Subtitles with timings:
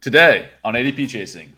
[0.00, 1.52] Today on ADP Chasing,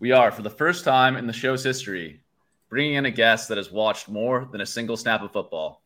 [0.00, 2.20] we are, for the first time in the show's history,
[2.68, 5.82] bringing in a guest that has watched more than a single snap of football.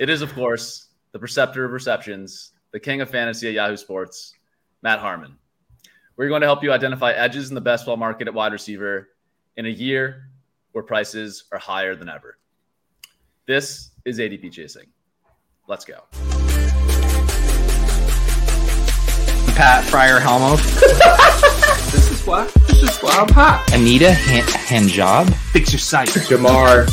[0.00, 4.34] It is, of course, the preceptor of receptions, the king of fantasy at Yahoo Sports,
[4.82, 5.36] Matt Harmon.
[6.16, 9.10] We're going to help you identify edges in the best ball market at wide receiver
[9.56, 10.30] in a year
[10.72, 12.38] where prices are higher than ever.
[13.46, 14.88] This is ADP Chasing.
[15.68, 16.00] Let's go.
[19.60, 20.56] Pat Fryer Helmo.
[21.92, 22.46] this is why.
[22.66, 23.70] This is why I'm hot.
[23.74, 25.34] Anita Han- Hanjob.
[25.52, 26.08] Fix your sight.
[26.08, 26.88] Jamar.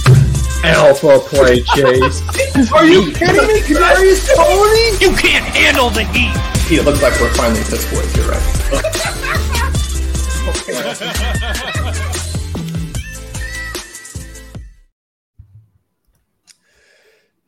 [0.65, 2.21] Alpha play chase.
[2.73, 3.61] Are you kidding me?
[3.61, 4.97] Kadarius Toney?
[4.99, 6.33] You can't handle the heat.
[6.69, 8.13] It looks like we're finally piss boys.
[8.17, 8.43] You're right.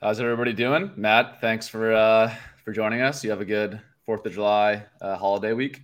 [0.02, 0.92] How's everybody doing?
[0.96, 3.22] Matt, thanks for uh, for joining us.
[3.26, 5.84] You have a good Fourth of July uh, holiday week.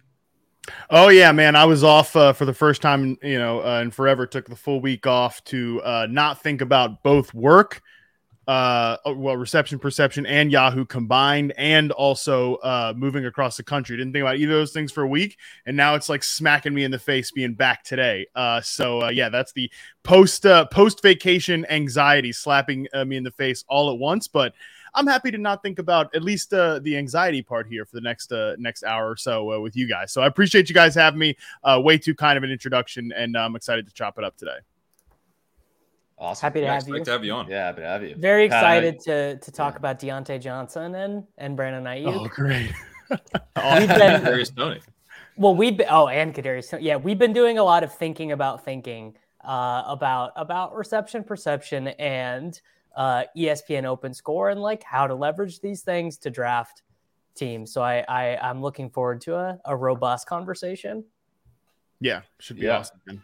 [0.89, 1.55] Oh yeah, man!
[1.55, 4.25] I was off uh, for the first time, you know, uh, and forever.
[4.25, 7.83] Took the full week off to uh, not think about both work,
[8.47, 13.95] uh, oh, well, reception, perception, and Yahoo combined, and also uh, moving across the country.
[13.95, 15.37] Didn't think about either of those things for a week,
[15.67, 18.25] and now it's like smacking me in the face being back today.
[18.33, 19.69] Uh, so uh, yeah, that's the
[20.01, 24.55] post uh, post vacation anxiety slapping uh, me in the face all at once, but.
[24.95, 28.01] I'm happy to not think about at least uh, the anxiety part here for the
[28.01, 30.11] next uh, next hour or so uh, with you guys.
[30.11, 31.37] So I appreciate you guys having me.
[31.63, 34.57] Uh, way too kind of an introduction, and I'm excited to chop it up today.
[36.17, 36.45] Awesome.
[36.45, 37.03] Happy to yeah, have you.
[37.03, 37.49] to have you on.
[37.49, 38.15] Yeah, happy to have you.
[38.15, 39.77] Very excited to to talk yeah.
[39.77, 42.15] about Diontae Johnson and and Brandon Aiyuk.
[42.15, 42.71] Oh, great.
[43.09, 44.79] we've been Kadarius Toney.
[45.37, 46.77] Well, we've been oh, and Kadarius.
[46.81, 51.89] Yeah, we've been doing a lot of thinking about thinking uh, about about reception perception
[51.89, 52.59] and
[52.95, 56.81] uh, ESPN Open Score and like how to leverage these things to draft
[57.35, 57.71] teams.
[57.73, 61.03] So I, I I'm looking forward to a, a robust conversation.
[61.99, 62.79] Yeah, should be yeah.
[62.79, 63.01] awesome.
[63.05, 63.21] Man.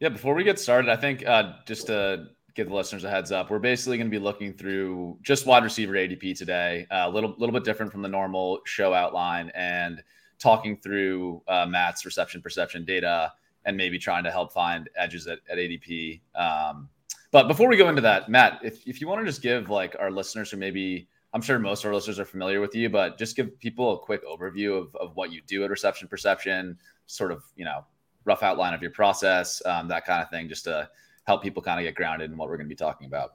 [0.00, 3.32] Yeah, before we get started, I think uh, just to give the listeners a heads
[3.32, 7.10] up, we're basically going to be looking through just wide receiver ADP today, uh, a
[7.10, 10.02] little little bit different from the normal show outline, and
[10.38, 13.32] talking through uh, Matt's reception perception data
[13.64, 16.20] and maybe trying to help find edges at, at ADP.
[16.34, 16.88] Um,
[17.36, 19.94] but before we go into that, Matt, if, if you want to just give like
[20.00, 23.18] our listeners who maybe I'm sure most of our listeners are familiar with you, but
[23.18, 27.32] just give people a quick overview of, of what you do at Reception Perception, sort
[27.32, 27.84] of, you know,
[28.24, 30.88] rough outline of your process, um, that kind of thing, just to
[31.24, 33.34] help people kind of get grounded in what we're going to be talking about.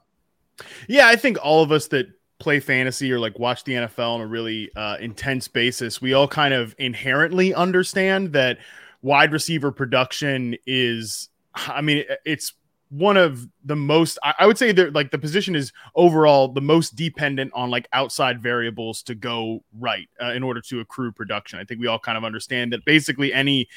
[0.87, 2.07] Yeah, I think all of us that
[2.39, 6.27] play fantasy or like watch the NFL on a really uh, intense basis, we all
[6.27, 8.57] kind of inherently understand that
[9.03, 12.53] wide receiver production is, I mean, it's
[12.91, 16.97] one of the most I, would say that like the position is overall the most
[16.97, 21.57] dependent on like outside variables to go right uh, in order to accrue production.
[21.57, 23.69] I think we all kind of understand that basically any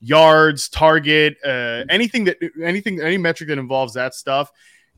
[0.00, 4.52] yards, target, uh, anything that anything any metric that involves that stuff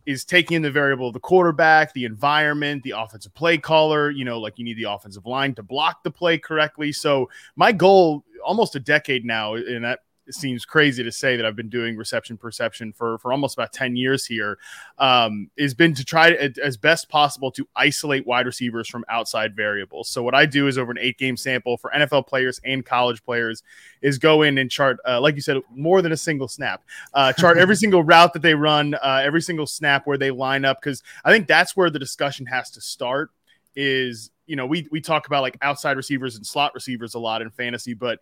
[0.05, 4.11] is taking in the variable of the quarterback, the environment, the offensive play caller.
[4.11, 6.91] You know, like you need the offensive line to block the play correctly.
[6.91, 11.45] So my goal almost a decade now, and that it seems crazy to say that
[11.45, 14.59] I've been doing reception perception for for almost about 10 years here
[14.99, 19.57] um, has been to try to, as best possible to isolate wide receivers from outside
[19.57, 20.09] variables.
[20.09, 23.25] So what I do is over an eight game sample for NFL players and college
[23.25, 23.65] players
[24.03, 27.33] is go in and chart, uh, like you said, more than a single snap, uh,
[27.33, 30.81] chart every single route that they run, uh, every single snap where they line up.
[30.81, 33.33] Cause I think that's where the discussion has to start
[33.75, 37.43] is, you know, we, we talk about like outside receivers and slot receivers a lot
[37.43, 38.21] in fantasy, but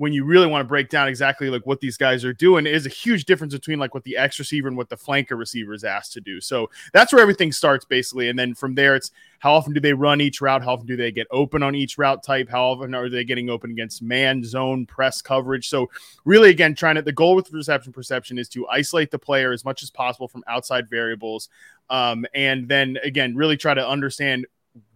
[0.00, 2.86] when you really want to break down exactly like what these guys are doing is
[2.86, 5.84] a huge difference between like what the X receiver and what the flanker receiver is
[5.84, 6.40] asked to do.
[6.40, 8.30] So that's where everything starts basically.
[8.30, 9.10] And then from there, it's
[9.40, 10.64] how often do they run each route?
[10.64, 12.48] How often do they get open on each route type?
[12.48, 15.68] How often are they getting open against man, zone, press coverage?
[15.68, 15.90] So
[16.24, 19.66] really, again, trying to the goal with reception perception is to isolate the player as
[19.66, 21.50] much as possible from outside variables.
[21.90, 24.46] Um, and then again, really try to understand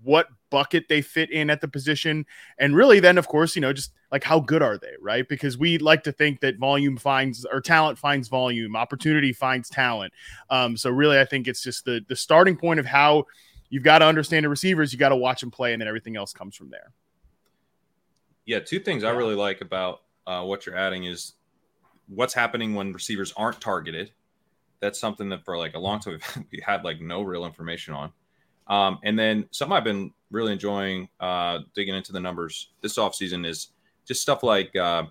[0.03, 2.25] what bucket they fit in at the position.
[2.59, 5.29] And really then of course you know just like how good are they right?
[5.29, 10.13] Because we like to think that volume finds or talent finds volume opportunity finds talent.
[10.51, 13.25] Um, so really i think it's just the the starting point of how
[13.69, 16.17] you've got to understand the receivers you got to watch them play and then everything
[16.17, 16.93] else comes from there.
[18.47, 19.11] Yeah two things yeah.
[19.11, 21.35] i really like about uh, what you're adding is
[22.09, 24.13] what's happening when receivers aren't targeted.
[24.81, 26.21] That's something that for like a long time
[26.53, 28.13] we had like no real information on.
[28.67, 33.47] Um, and then something I've been really enjoying uh, digging into the numbers this offseason
[33.47, 33.69] is
[34.05, 35.05] just stuff like, uh,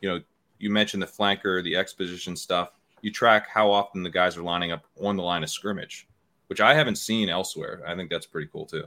[0.00, 0.20] you know,
[0.58, 2.70] you mentioned the flanker, the exposition stuff.
[3.00, 6.06] You track how often the guys are lining up on the line of scrimmage,
[6.48, 7.82] which I haven't seen elsewhere.
[7.86, 8.84] I think that's pretty cool too.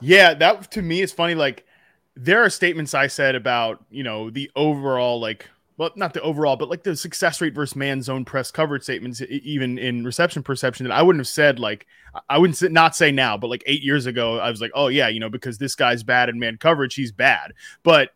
[0.00, 1.34] Yeah, that to me is funny.
[1.34, 1.66] Like,
[2.14, 6.56] there are statements I said about, you know, the overall, like, well, not the overall,
[6.56, 10.86] but like the success rate versus man zone press coverage statements, even in reception perception,
[10.86, 11.86] that I wouldn't have said like
[12.28, 15.08] I wouldn't not say now, but like eight years ago, I was like, oh yeah,
[15.08, 17.52] you know, because this guy's bad in man coverage, he's bad.
[17.82, 18.10] But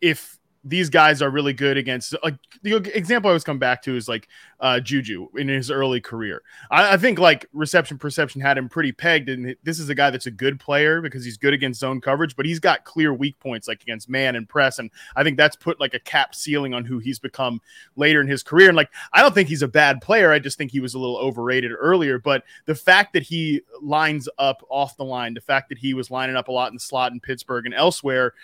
[0.00, 3.96] if these guys are really good against like the example I always come back to
[3.96, 4.28] is like
[4.60, 6.42] uh, Juju in his early career.
[6.70, 10.10] I, I, think like reception perception had him pretty pegged, and this is a guy
[10.10, 13.40] that's a good player because he's good against zone coverage, but he's got clear weak
[13.40, 16.74] points like against man and press, and I think that's put like a cap ceiling
[16.74, 17.60] on who he's become
[17.96, 18.68] later in his career.
[18.68, 20.98] And like I don't think he's a bad player, I just think he was a
[20.98, 22.20] little overrated earlier.
[22.20, 26.08] But the fact that he lines up off the line, the fact that he was
[26.08, 28.34] lining up a lot in the slot in Pittsburgh and elsewhere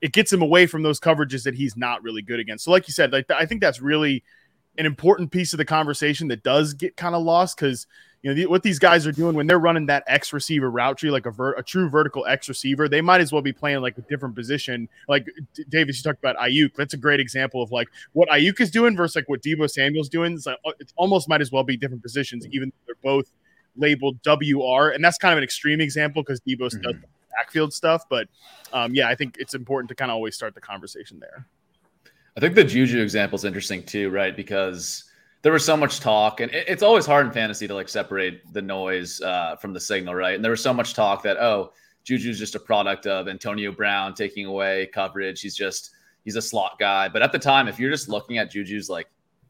[0.00, 2.64] it gets him away from those coverages that he's not really good against.
[2.64, 4.22] So, like you said, like I think that's really
[4.78, 7.86] an important piece of the conversation that does get kind of lost because
[8.22, 10.98] you know the, what these guys are doing when they're running that X receiver route
[10.98, 13.80] tree, like a, ver- a true vertical X receiver, they might as well be playing
[13.82, 14.88] like a different position.
[15.08, 16.74] Like D- Davis, you talked about Aiyuk.
[16.74, 20.08] That's a great example of like what Aiyuk is doing versus like what Deebo Samuel's
[20.08, 20.32] doing.
[20.32, 23.30] It's, like, uh, it's almost might as well be different positions, even though they're both
[23.76, 24.88] labeled WR.
[24.88, 26.80] And that's kind of an extreme example because Deebo mm-hmm.
[26.80, 26.94] does
[27.36, 28.04] backfield stuff.
[28.08, 28.28] But
[28.72, 31.46] um, yeah, I think it's important to kind of always start the conversation there.
[32.36, 34.36] I think the Juju example is interesting too, right?
[34.36, 35.04] Because
[35.42, 38.62] there was so much talk, and it's always hard in fantasy to like separate the
[38.62, 40.34] noise uh, from the signal, right?
[40.34, 41.72] And there was so much talk that oh,
[42.02, 45.40] Juju's just a product of Antonio Brown taking away coverage.
[45.40, 45.90] He's just
[46.24, 47.08] he's a slot guy.
[47.08, 49.08] But at the time, if you're just looking at Juju's like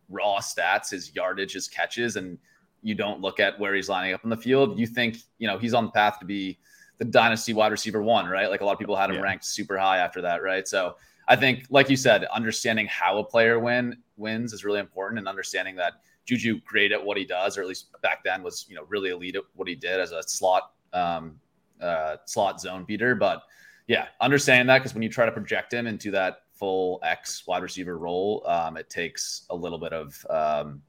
[0.09, 2.39] raw stats, his yardage, his catches, and
[2.83, 5.59] you don't look at where he's lining up in the field, you think you know
[5.59, 6.59] he's on the path to be
[6.99, 8.49] the dynasty wide receiver one, right?
[8.49, 9.23] Like a lot of people had him yeah.
[9.23, 10.67] ranked super high after that, right?
[10.67, 10.97] So
[11.27, 15.27] I think, like you said, understanding how a player win wins is really important, and
[15.27, 15.95] understanding that
[16.25, 19.11] Juju great at what he does, or at least back then was you know really
[19.11, 21.39] elite at what he did as a slot um,
[21.81, 23.15] uh, slot zone beater.
[23.15, 23.43] But
[23.87, 27.63] yeah, understanding that because when you try to project him into that full X wide
[27.63, 30.83] receiver role, um, it takes a little bit of um,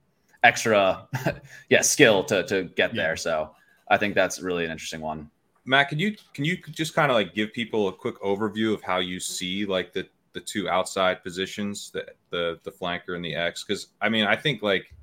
[0.44, 1.08] extra
[1.70, 3.04] yeah skill to to get yeah.
[3.04, 3.16] there.
[3.16, 3.52] So
[3.88, 5.30] I think that's really an interesting one.
[5.66, 8.84] Matt, can you can you just kind of like give people a quick overview of
[8.84, 13.36] how you see like the the two outside positions, the the the flanker and the
[13.36, 13.64] X?
[13.64, 14.94] Because I mean, I think like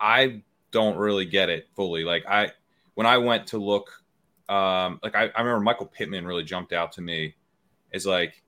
[0.00, 0.42] I
[0.72, 2.02] don't really get it fully.
[2.02, 2.50] Like I
[2.94, 4.02] when I went to look,
[4.48, 7.36] um, like I, I remember Michael Pittman really jumped out to me
[7.92, 8.42] as like,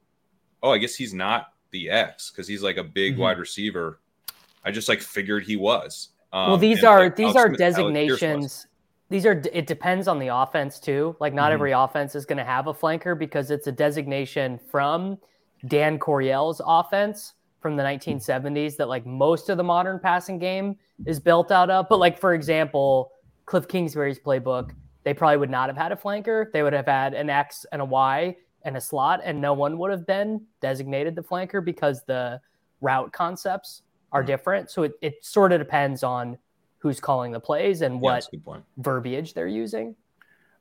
[0.63, 3.23] oh, I guess he's not the X because he's like a big mm-hmm.
[3.23, 4.01] wide receiver.
[4.65, 6.09] I just like figured he was.
[6.33, 8.67] Um, well, these are like, these Alex are designations
[9.09, 11.17] these are it depends on the offense too.
[11.21, 11.55] Like not mm-hmm.
[11.55, 15.19] every offense is going to have a flanker because it's a designation from
[15.69, 21.21] Dan Coryell's offense from the 1970s that like most of the modern passing game is
[21.21, 21.87] built out of.
[21.89, 23.13] But like for example,
[23.47, 24.73] Cliff Kingsbury's playbook,
[25.05, 26.51] they probably would not have had a flanker.
[26.53, 29.79] They would have had an X and a Y and a slot, and no one
[29.79, 32.41] would have been designated the flanker because the
[32.81, 34.27] route concepts are mm-hmm.
[34.27, 34.71] different.
[34.71, 36.39] So it, it sort of depends on
[36.87, 39.97] who's calling the plays and what yeah, verbiage they're using.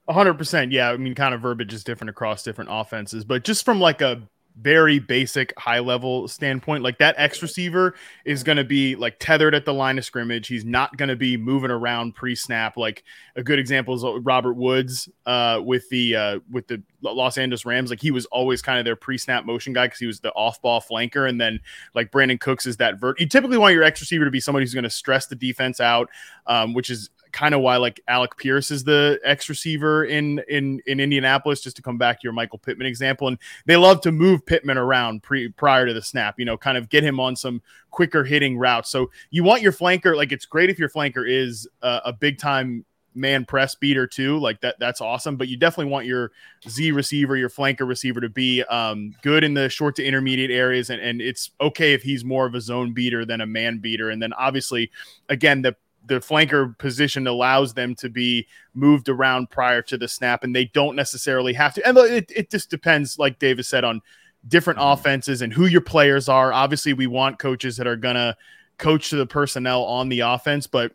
[0.09, 0.71] 100%.
[0.71, 0.91] Yeah.
[0.91, 4.21] I mean, kind of verbiage is different across different offenses, but just from like a
[4.61, 9.53] very basic high level standpoint like that X receiver is going to be like tethered
[9.53, 10.47] at the line of scrimmage.
[10.47, 12.77] He's not going to be moving around pre-snap.
[12.77, 13.03] Like
[13.35, 17.89] a good example is robert woods uh, with the uh, with the los angeles rams.
[17.89, 20.81] Like he was always kind of their pre-snap motion guy because he was the off-ball
[20.81, 21.27] flanker.
[21.27, 21.59] And then
[21.93, 24.63] like brandin cooks is that vert you typically want your X receiver to be somebody
[24.63, 26.09] who's going to stress the defense out
[26.47, 30.81] um, which is kind of why like Alec Pierce is the X receiver in in
[30.87, 31.59] in Indianapolis.
[31.61, 34.77] Just to come back to your Michael Pittman example, and they love to move Pittman
[34.77, 36.39] around pre prior to the snap.
[36.39, 37.61] You know, kind of get him on some
[37.91, 38.89] quicker hitting routes.
[38.89, 42.39] So you want your flanker like it's great if your flanker is uh, a big
[42.39, 44.39] time man press beater too.
[44.39, 45.35] Like that, that's awesome.
[45.35, 46.31] But you definitely want your
[46.69, 50.89] Z receiver, your flanker receiver to be um, good in the short to intermediate areas.
[50.89, 54.09] And, and it's okay if he's more of a zone beater than a man beater.
[54.09, 54.91] And then obviously,
[55.29, 55.75] again, the
[56.07, 60.65] the flanker position allows them to be moved around prior to the snap, and they
[60.65, 61.87] don't necessarily have to.
[61.87, 64.01] And it, it just depends, like Davis said, on
[64.47, 64.99] different mm-hmm.
[64.99, 66.53] offenses and who your players are.
[66.53, 68.35] Obviously, we want coaches that are gonna
[68.77, 70.93] coach to the personnel on the offense, but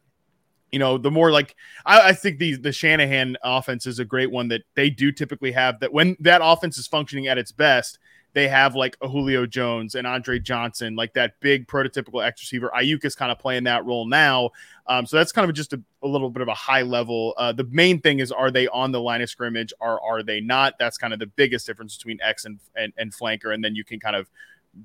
[0.70, 4.30] you know, the more like I, I, think the the Shanahan offense is a great
[4.30, 7.98] one that they do typically have that when that offense is functioning at its best,
[8.32, 12.70] they have like a Julio Jones and Andre Johnson, like that big prototypical X receiver.
[12.74, 14.50] Aiyuk is kind of playing that role now.
[14.86, 17.34] Um, so that's kind of just a, a little bit of a high level.
[17.36, 20.40] Uh, the main thing is, are they on the line of scrimmage or are they
[20.40, 20.74] not?
[20.78, 23.52] That's kind of the biggest difference between X and, and, and flanker.
[23.52, 24.30] And then you can kind of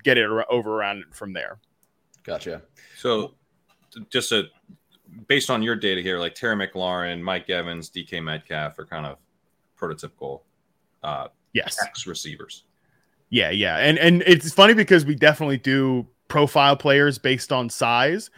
[0.04, 1.60] get it over around from there.
[2.24, 2.64] Gotcha.
[2.98, 3.36] So
[4.10, 4.46] just a
[5.28, 9.18] based on your data here, like Terry McLaurin, Mike Evans, DK Metcalf are kind of
[9.80, 10.42] prototypical
[11.04, 12.64] uh yes X receivers.
[13.30, 13.78] Yeah, yeah.
[13.78, 18.30] And and it's funny because we definitely do profile players based on size.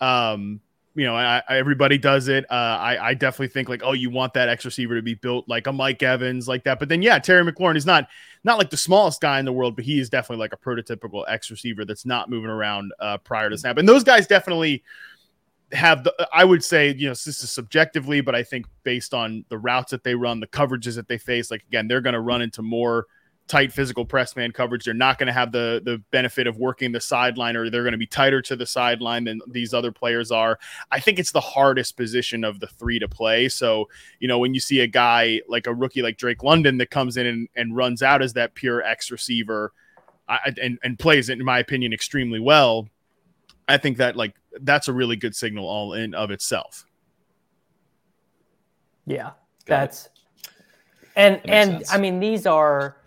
[0.00, 0.60] Um,
[0.94, 2.44] you know, I, I, everybody does it.
[2.50, 5.48] Uh, I, I definitely think like, oh, you want that X receiver to be built
[5.48, 6.80] like a Mike Evans, like that.
[6.80, 8.08] But then, yeah, Terry McLaurin is not
[8.44, 11.24] not like the smallest guy in the world, but he is definitely like a prototypical
[11.28, 13.78] X receiver that's not moving around uh, prior to snap.
[13.78, 14.82] And those guys definitely
[15.72, 19.44] have the I would say, you know, this is subjectively, but I think based on
[19.50, 22.20] the routes that they run, the coverages that they face, like again, they're going to
[22.20, 23.06] run into more
[23.48, 24.84] tight physical press man coverage.
[24.84, 27.92] They're not going to have the the benefit of working the sideline, or they're going
[27.92, 30.58] to be tighter to the sideline than these other players are.
[30.90, 33.48] I think it's the hardest position of the three to play.
[33.48, 33.88] So,
[34.20, 37.16] you know, when you see a guy like a rookie like Drake London that comes
[37.16, 39.72] in and, and runs out as that pure X receiver
[40.28, 42.88] I, and, and plays it, in my opinion, extremely well,
[43.66, 46.84] I think that like that's a really good signal all in of itself.
[49.06, 49.30] Yeah,
[49.64, 50.12] Got that's it.
[51.16, 51.92] and and sense.
[51.92, 52.97] I mean these are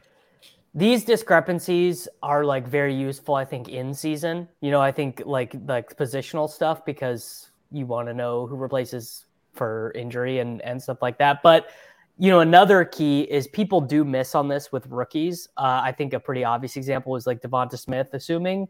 [0.73, 4.47] these discrepancies are like very useful i think in season.
[4.61, 9.25] You know i think like like positional stuff because you want to know who replaces
[9.53, 11.41] for injury and and stuff like that.
[11.43, 11.69] But
[12.17, 15.47] you know another key is people do miss on this with rookies.
[15.57, 18.67] Uh, i think a pretty obvious example is like devonta smith assuming.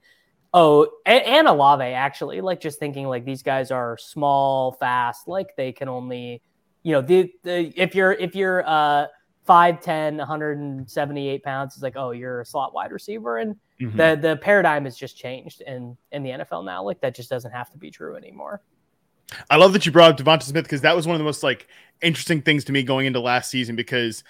[0.53, 2.41] Oh and, and Olave actually.
[2.41, 6.41] Like just thinking like these guys are small fast like they can only
[6.83, 9.07] you know the, the if you're if you're uh
[9.47, 13.37] 5'10, 178 pounds is like, oh, you're a slot wide receiver.
[13.37, 13.97] And mm-hmm.
[13.97, 16.83] the the paradigm has just changed in, in the NFL now.
[16.83, 18.61] Like that just doesn't have to be true anymore.
[19.49, 21.43] I love that you brought up Devonta Smith because that was one of the most
[21.43, 21.67] like
[22.01, 24.23] interesting things to me going into last season because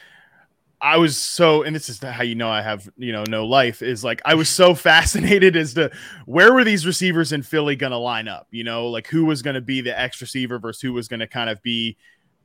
[0.80, 3.84] I was so, and this is how you know I have, you know, no life
[3.84, 5.92] is like I was so fascinated as to
[6.26, 9.42] where were these receivers in Philly going to line up, you know, like who was
[9.42, 11.98] going to be the X receiver versus who was going to kind of be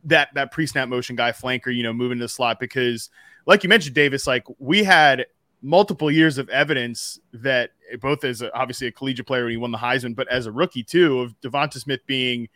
[0.07, 3.11] that that pre-snap motion guy flanker, you know, moving to the slot because
[3.45, 5.27] like you mentioned, Davis, like we had
[5.63, 7.71] multiple years of evidence that
[8.01, 10.53] both as a, obviously a collegiate player when he won the Heisman, but as a
[10.53, 12.49] rookie too, of Devonta Smith being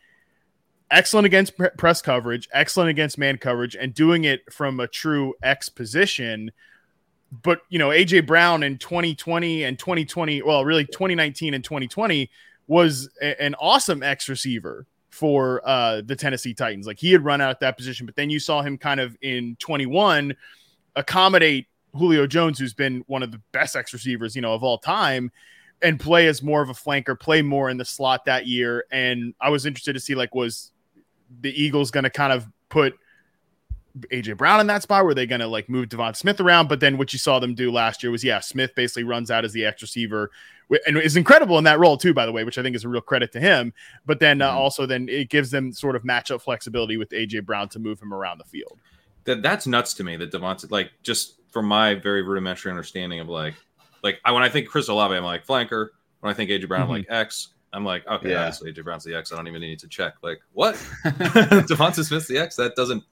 [0.91, 5.69] excellent against press coverage, excellent against man coverage, and doing it from a true X
[5.69, 6.51] position.
[7.43, 12.31] But you know, AJ Brown in 2020 and 2020, well, really 2019 and 2020
[12.67, 16.87] was a, an awesome X receiver for uh, the Tennessee Titans.
[16.87, 19.17] Like he had run out at that position, but then you saw him kind of
[19.21, 20.35] in 21
[20.97, 24.79] accommodate Julio Jones, who's been one of the best X receivers, you know, of all
[24.79, 25.31] time,
[25.83, 28.85] and play as more of a flanker, play more in the slot that year.
[28.91, 30.71] And I was interested to see like was
[31.41, 32.95] the Eagles going to kind of put
[33.99, 35.05] AJ Brown in that spot?
[35.05, 36.69] Were they going to like move Devon Smith around?
[36.69, 39.45] But then what you saw them do last year was, yeah, Smith basically runs out
[39.45, 40.31] as the X receiver
[40.87, 42.89] and is incredible in that role too, by the way, which I think is a
[42.89, 43.73] real credit to him.
[44.07, 44.59] But then uh, mm-hmm.
[44.59, 48.15] also then it gives them sort of matchup flexibility with AJ Brown to move him
[48.15, 48.79] around the field.
[49.25, 53.29] That that's nuts to me that Devonta like just from my very rudimentary understanding of
[53.29, 53.55] like
[54.03, 55.89] like I when I think Chris Olave, I'm like flanker.
[56.21, 56.93] When I think AJ Brown, mm-hmm.
[56.93, 57.49] I'm like X.
[57.73, 58.41] I'm like, okay, yeah.
[58.41, 59.33] obviously AJ Brown's the X.
[59.33, 60.15] I don't even need to check.
[60.23, 60.75] Like, what?
[61.05, 62.57] Devonta Smith's the X?
[62.57, 63.05] That doesn't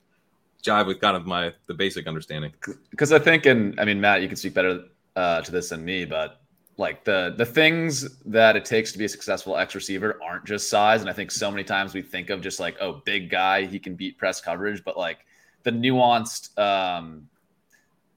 [0.63, 2.51] jive with kind of my the basic understanding.
[2.91, 4.83] Because I think, and I mean, Matt, you can speak better
[5.15, 6.41] uh, to this than me, but
[6.79, 10.69] like the the things that it takes to be a successful X receiver aren't just
[10.69, 11.01] size.
[11.01, 13.79] And I think so many times we think of just like, oh, big guy, he
[13.79, 15.25] can beat press coverage, but like
[15.63, 17.27] the nuanced, um,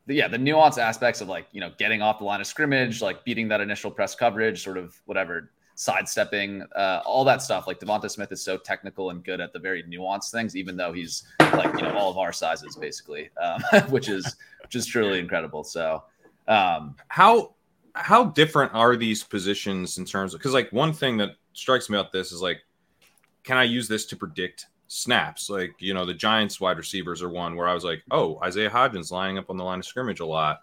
[0.07, 3.03] the, yeah, the nuanced aspects of like you know getting off the line of scrimmage,
[3.03, 7.67] like beating that initial press coverage, sort of whatever sidestepping, uh, all that stuff.
[7.67, 10.93] Like Devonta Smith is so technical and good at the very nuanced things, even though
[10.93, 15.19] he's like you know all of our sizes basically, um, which is which is truly
[15.19, 15.65] incredible.
[15.65, 16.05] So
[16.47, 17.55] um, how
[17.95, 21.99] how different are these positions in terms of because like one thing that strikes me
[21.99, 22.63] about this is like,
[23.45, 25.51] can I use this to predict snaps?
[25.51, 28.71] Like you know the Giants wide receivers are one where I was like, oh Isaiah
[28.71, 30.61] Hodgins lining up on the line of scrimmage a lot.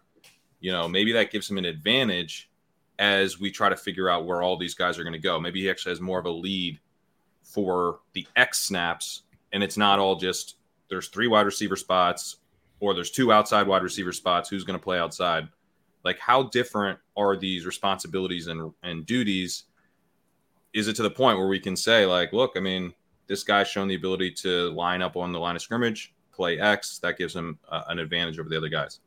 [0.60, 2.50] You know maybe that gives him an advantage
[2.98, 5.40] as we try to figure out where all these guys are going to go.
[5.40, 6.80] Maybe he actually has more of a lead
[7.44, 10.56] for the X snaps, and it's not all just
[10.90, 12.38] there's three wide receiver spots
[12.80, 14.50] or there's two outside wide receiver spots.
[14.50, 15.48] Who's going to play outside?
[16.04, 19.64] Like, how different are these responsibilities and, and duties?
[20.74, 22.94] Is it to the point where we can say, like, look, I mean,
[23.28, 27.00] this guy's shown the ability to line up on the line of scrimmage, play X,
[27.00, 29.00] that gives him uh, an advantage over the other guys?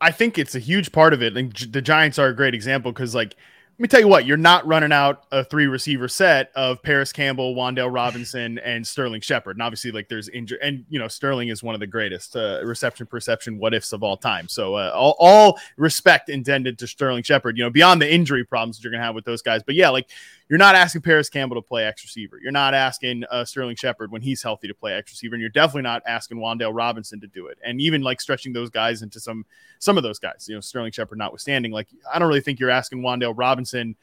[0.00, 1.36] I think it's a huge part of it.
[1.36, 3.36] And the Giants are a great example because, like,
[3.76, 7.12] let me tell you what, you're not running out a three receiver set of Parris
[7.12, 9.56] Campbell, Wan'Dale Robinson, and Sterling Shepard.
[9.56, 12.62] And obviously, like, there's injury, and you know, Sterling is one of the greatest uh,
[12.64, 14.48] reception perception what ifs of all time.
[14.48, 18.78] So, uh, all, all respect intended to Sterling Shepard, you know, beyond the injury problems
[18.78, 19.62] that you're to have with those guys.
[19.62, 20.08] But yeah, like,
[20.48, 22.38] you're not asking Parris Campbell to play X receiver.
[22.40, 25.50] You're not asking uh, Sterling Shepard when he's healthy to play X receiver, and you're
[25.50, 27.58] definitely not asking Wan'Dale Robinson to do it.
[27.64, 29.44] And even like stretching those guys into some
[29.78, 32.70] some of those guys, you know, Sterling Shepard notwithstanding, like I don't really think you're
[32.70, 33.96] asking Wan'Dale Robinson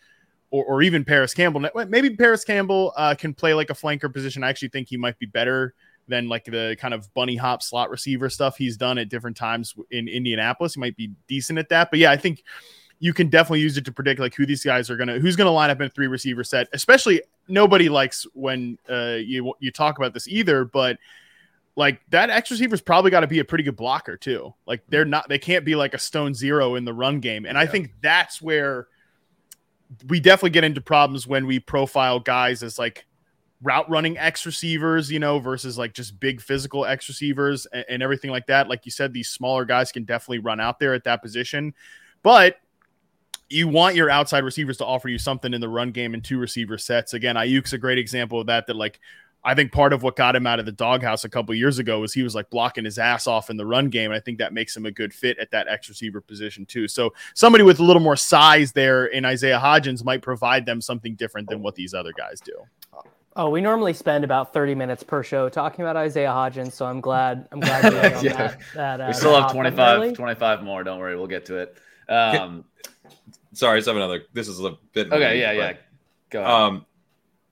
[0.51, 1.65] or, or even Parris Campbell.
[1.88, 4.43] Maybe Parris Campbell uh, can play like a flanker position.
[4.43, 5.73] I actually think he might be better
[6.07, 9.73] than like the kind of bunny hop slot receiver stuff he's done at different times
[9.89, 10.73] in Indianapolis.
[10.73, 11.89] He might be decent at that.
[11.89, 12.43] But yeah, I think
[13.03, 15.51] you can definitely use it to predict like who these guys are gonna who's gonna
[15.51, 16.69] line up in a three receiver set.
[16.72, 20.98] Especially nobody likes when uh, you you talk about this either, but
[21.75, 24.53] like that X receiver's probably got to be a pretty good blocker too.
[24.65, 27.57] Like they're not they can't be like a stone zero in the run game, and
[27.57, 27.62] yeah.
[27.63, 28.88] I think that's where
[30.07, 33.05] we definitely get into problems when we profile guys as like
[33.62, 38.01] route running X receivers, you know, versus like just big physical X receivers and, and
[38.01, 38.69] everything like that.
[38.69, 41.74] Like you said, these smaller guys can definitely run out there at that position,
[42.22, 42.60] but
[43.53, 46.38] you want your outside receivers to offer you something in the run game and two
[46.39, 47.13] receiver sets.
[47.13, 48.67] Again, Aiyuk's a great example of that.
[48.67, 49.00] That like
[49.43, 52.00] I think part of what got him out of the doghouse a couple years ago
[52.00, 54.12] was he was like blocking his ass off in the run game.
[54.12, 56.88] And I think that makes him a good fit at that X receiver position too.
[56.88, 61.15] So somebody with a little more size there in Isaiah Hodgins might provide them something
[61.15, 62.54] different than what these other guys do.
[63.36, 67.01] Oh, we normally spend about 30 minutes per show talking about Isaiah Hodgins, so I'm
[67.01, 67.93] glad I'm glad you're
[68.32, 68.38] yeah.
[68.47, 70.84] that, that uh, we still have 25, 25 more.
[70.84, 71.78] Don't worry, we'll get to it.
[72.08, 72.63] Um,
[73.54, 74.24] Sorry, I have another.
[74.34, 75.12] This is a bit.
[75.12, 75.74] Okay, yeah, yeah.
[76.30, 76.52] Go ahead.
[76.52, 76.86] Um,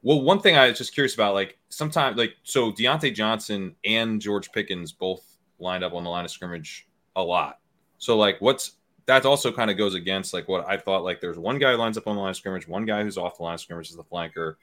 [0.04, 4.20] well, one thing I was just curious about, like sometimes, like so, Diontae Johnson and
[4.20, 7.60] George Pickens both lined up on the line of scrimmage a lot.
[8.00, 8.74] So, like, what's
[9.06, 11.04] that also kind of goes against like what I thought.
[11.04, 13.38] Like, there's one guy lines up on the line of scrimmage, one guy who's off
[13.38, 14.56] the line of scrimmage is the flanker.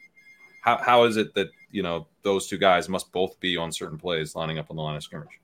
[0.62, 3.98] How how is it that you know those two guys must both be on certain
[3.98, 5.40] plays lining up on the line of scrimmage?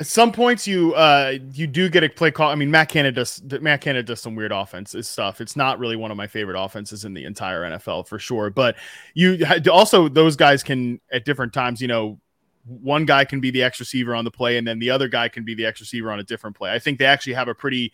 [0.00, 2.50] At some points, you uh you do get a play call.
[2.50, 5.40] I mean, Matt Canada does Matt Canada does some weird offenses stuff.
[5.40, 8.50] It's not really one of my favorite offenses in the entire NFL for sure.
[8.50, 8.76] But
[9.14, 11.80] you also those guys can at different times.
[11.80, 12.18] You know,
[12.64, 15.28] one guy can be the X receiver on the play, and then the other guy
[15.28, 16.72] can be the X receiver on a different play.
[16.72, 17.92] I think they actually have a pretty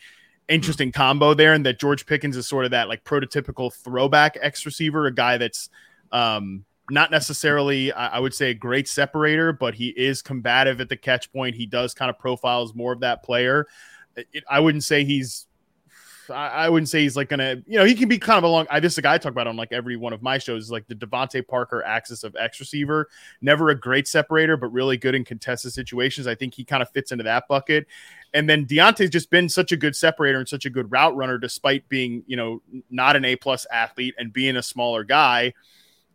[0.49, 4.65] interesting combo there, and that George Pickens is sort of that like prototypical throwback X
[4.65, 5.69] receiver, a guy that's
[6.13, 10.97] um not necessarily, I would say, a great separator, but he is combative at the
[10.97, 11.55] catch point.
[11.55, 13.67] He does kind of profiles more of that player.
[14.17, 15.47] It, I wouldn't say he's
[16.31, 18.67] I, wouldn't say he's like gonna, you know, he can be kind of along.
[18.71, 20.65] I this is a guy I talk about on like every one of my shows,
[20.65, 23.09] is like the DeVante Parker axis of X receiver.
[23.41, 26.27] Never a great separator, but really good in contested situations.
[26.27, 27.87] I think he kind of fits into that bucket.
[28.33, 31.39] And then Diontae's just been such a good separator and such a good route runner,
[31.39, 35.53] despite being, you know, not an A plus athlete and being a smaller guy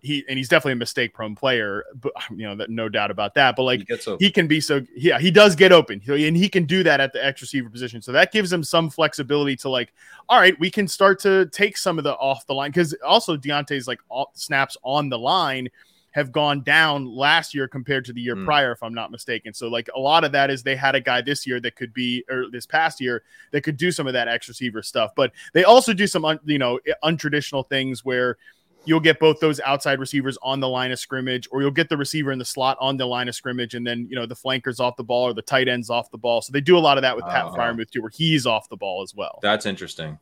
[0.05, 3.33] he and he's definitely a mistake prone player, but you know that no doubt about
[3.33, 3.55] that.
[3.55, 6.65] But like he, he can be so yeah, he does get open, and he can
[6.65, 8.01] do that at the X receiver position.
[8.01, 9.93] So that gives him some flexibility to like,
[10.29, 13.35] all right, we can start to take some of the off the line because also
[13.35, 15.69] Diontae's like all, snaps on the line
[16.15, 18.45] have gone down last year compared to the year mm.
[18.45, 19.53] prior, if I'm not mistaken.
[19.53, 21.93] So like a lot of that is they had a guy this year that could
[21.93, 25.33] be or this past year that could do some of that X receiver stuff, but
[25.51, 28.37] they also do some un, you know untraditional things where
[28.85, 31.97] you'll get both those outside receivers on the line of scrimmage, or you'll get the
[31.97, 34.79] receiver in the slot on the line of scrimmage, and then you know the flankers
[34.79, 36.41] off the ball or the tight ends off the ball.
[36.41, 38.69] So they do a lot of that with Pat uh, Freiermuth too, where he's off
[38.69, 39.39] the ball as well.
[39.41, 40.19] That's interesting.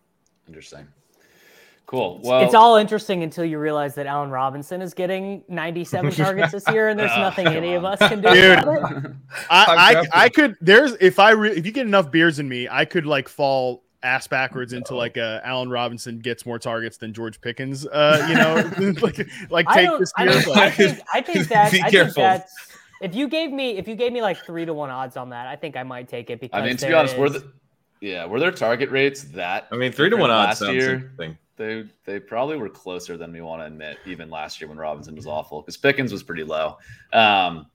[0.48, 0.88] Interesting.
[1.86, 2.22] Cool.
[2.24, 6.68] Well, it's all interesting until you realize that Allen Robinson is getting 97 targets this
[6.70, 9.12] year, and there's nothing any of us can do Dude, about it.
[9.50, 10.56] I, I, I could.
[10.60, 13.83] There's if I re, if you get enough beers in me, I could like fall
[14.04, 17.86] ass backwards into like uh, Allen Robinson gets more targets than George Pickens.
[17.88, 19.18] Uh, you know, like
[19.50, 20.42] like take this I, year.
[20.42, 22.54] don't- I think I think that Be I think that's
[23.02, 25.48] if you gave me if you gave me like three to one odds on that,
[25.48, 27.34] I think I might take it because I mean, to be there honest, were is-
[27.34, 27.52] the
[28.02, 29.68] yeah, were their target rates that?
[29.72, 31.12] I mean, three to one odds last year.
[31.56, 35.16] They they probably were closer than we want to admit, even last year when Robinson
[35.16, 36.80] was awful because Pickens was pretty low.
[37.14, 37.68] Um,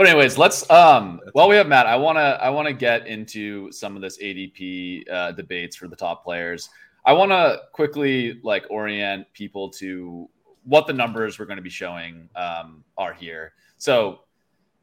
[0.00, 3.96] but anyways, let's um while we have Matt, I wanna I wanna get into some
[3.96, 6.70] of this ADP uh, debates for the top players.
[7.04, 10.26] I want to quickly like orient people to
[10.64, 13.52] what the numbers we're going to be showing um, are here.
[13.76, 14.20] So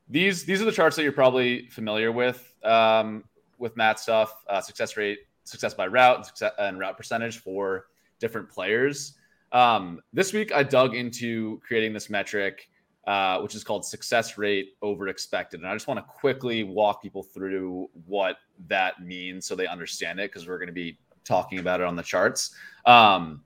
[0.08, 3.24] these these are the charts that you're probably familiar with um,
[3.58, 7.88] with Matt stuff, uh, success rate, success by route, and, success, and route percentage for
[8.20, 9.14] different players.
[9.52, 12.70] Um, this week, I dug into creating this metric,
[13.08, 17.02] uh, which is called success rate over expected, and I just want to quickly walk
[17.02, 21.60] people through what that means so they understand it because we're going to be talking
[21.60, 22.54] about it on the charts.
[22.86, 23.44] Um,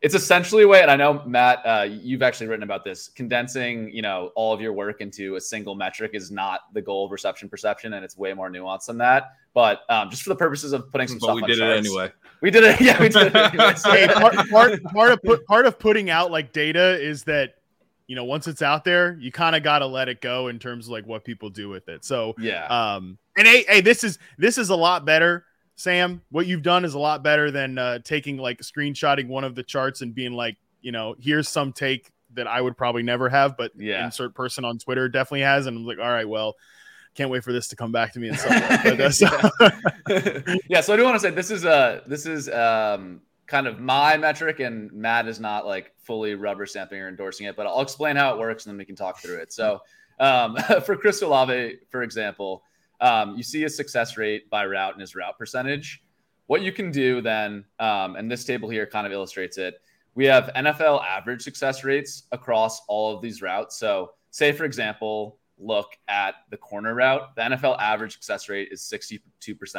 [0.00, 3.08] it's essentially a way, and I know Matt, uh, you've actually written about this.
[3.08, 7.06] Condensing, you know, all of your work into a single metric is not the goal
[7.06, 9.32] of reception perception, and it's way more nuanced than that.
[9.54, 11.76] But um, just for the purposes of putting some But stuff, we on did it
[11.78, 12.12] anyway.
[12.42, 12.80] We did it.
[12.80, 13.34] Yeah, we did it.
[13.34, 13.74] Anyway.
[13.74, 17.54] So- hey, part, part, part of put, part of putting out like data is that
[18.08, 20.58] you know once it's out there, you kind of got to let it go in
[20.58, 22.04] terms of like what people do with it.
[22.04, 25.44] So yeah, um, and hey, hey, this is this is a lot better,
[25.76, 26.22] Sam.
[26.30, 29.62] What you've done is a lot better than uh, taking like screenshotting one of the
[29.62, 33.56] charts and being like, you know, here's some take that I would probably never have,
[33.56, 34.04] but Yeah.
[34.04, 36.56] insert person on Twitter definitely has, and I'm like, all right, well,
[37.14, 38.78] can't wait for this to come back to me in some way.
[38.84, 39.20] But that's,
[40.68, 43.80] yeah, so I do want to say this is uh this is um kind of
[43.80, 47.80] my metric, and Matt is not like fully rubber stamping or endorsing it, but I'll
[47.80, 49.52] explain how it works and then we can talk through it.
[49.52, 49.80] So
[50.20, 52.62] um, for Chris Olave, for example,
[53.00, 56.02] um, you see a success rate by route and his route percentage.
[56.46, 59.80] What you can do then, um, and this table here kind of illustrates it.
[60.14, 63.78] We have NFL average success rates across all of these routes.
[63.78, 67.34] So, say for example, look at the corner route.
[67.36, 69.20] The NFL average success rate is 62%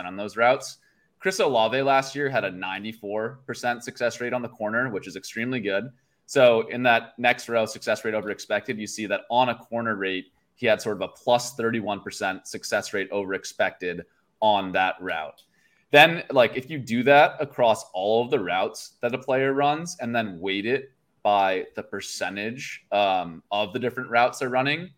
[0.06, 0.78] on those routes.
[1.20, 5.60] Chris Olave last year had a 94% success rate on the corner, which is extremely
[5.60, 5.90] good.
[6.26, 9.96] So in that next row, success rate over expected, you see that on a corner
[9.96, 14.06] rate, he had sort of a plus 31% success rate over expected
[14.42, 15.44] on that route.
[15.92, 19.98] Then, like, if you do that across all of the routes that a player runs
[20.00, 20.92] and then weight it
[21.24, 24.90] by the percentage um, of the different routes they're running,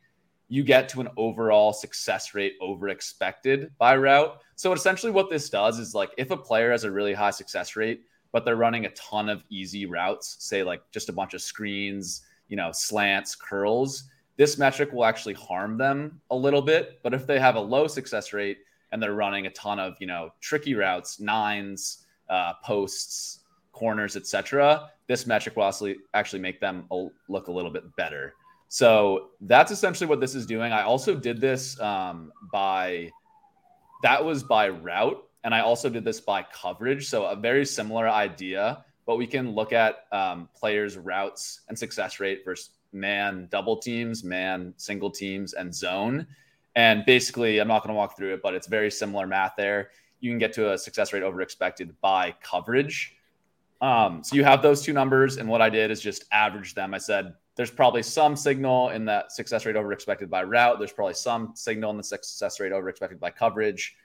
[0.51, 4.41] you get to an overall success rate over expected by route.
[4.57, 7.77] So essentially what this does is like if a player has a really high success
[7.77, 8.01] rate,
[8.33, 12.23] but they're running a ton of easy routes, say like just a bunch of screens,
[12.49, 16.99] you know, slants, curls, this metric will actually harm them a little bit.
[17.01, 18.57] But if they have a low success rate
[18.91, 23.39] and they're running a ton of, you know, tricky routes, nines, uh, posts,
[23.71, 26.89] corners, etc., this metric will actually actually make them
[27.29, 28.33] look a little bit better.
[28.73, 30.71] So that's essentially what this is doing.
[30.71, 33.11] I also did this um, by
[34.01, 37.09] that was by route, and I also did this by coverage.
[37.09, 42.21] So a very similar idea, but we can look at um, players' routes and success
[42.21, 46.25] rate versus man double teams, man single teams, and zone.
[46.77, 49.89] And basically, I'm not going to walk through it, but it's very similar math there.
[50.21, 53.17] You can get to a success rate over expected by coverage.
[53.81, 56.93] Um, so you have those two numbers, and what I did is just average them.
[56.93, 60.79] I said there's probably some signal in that success rate over expected by route.
[60.79, 63.95] There's probably some signal in the success rate over expected by coverage.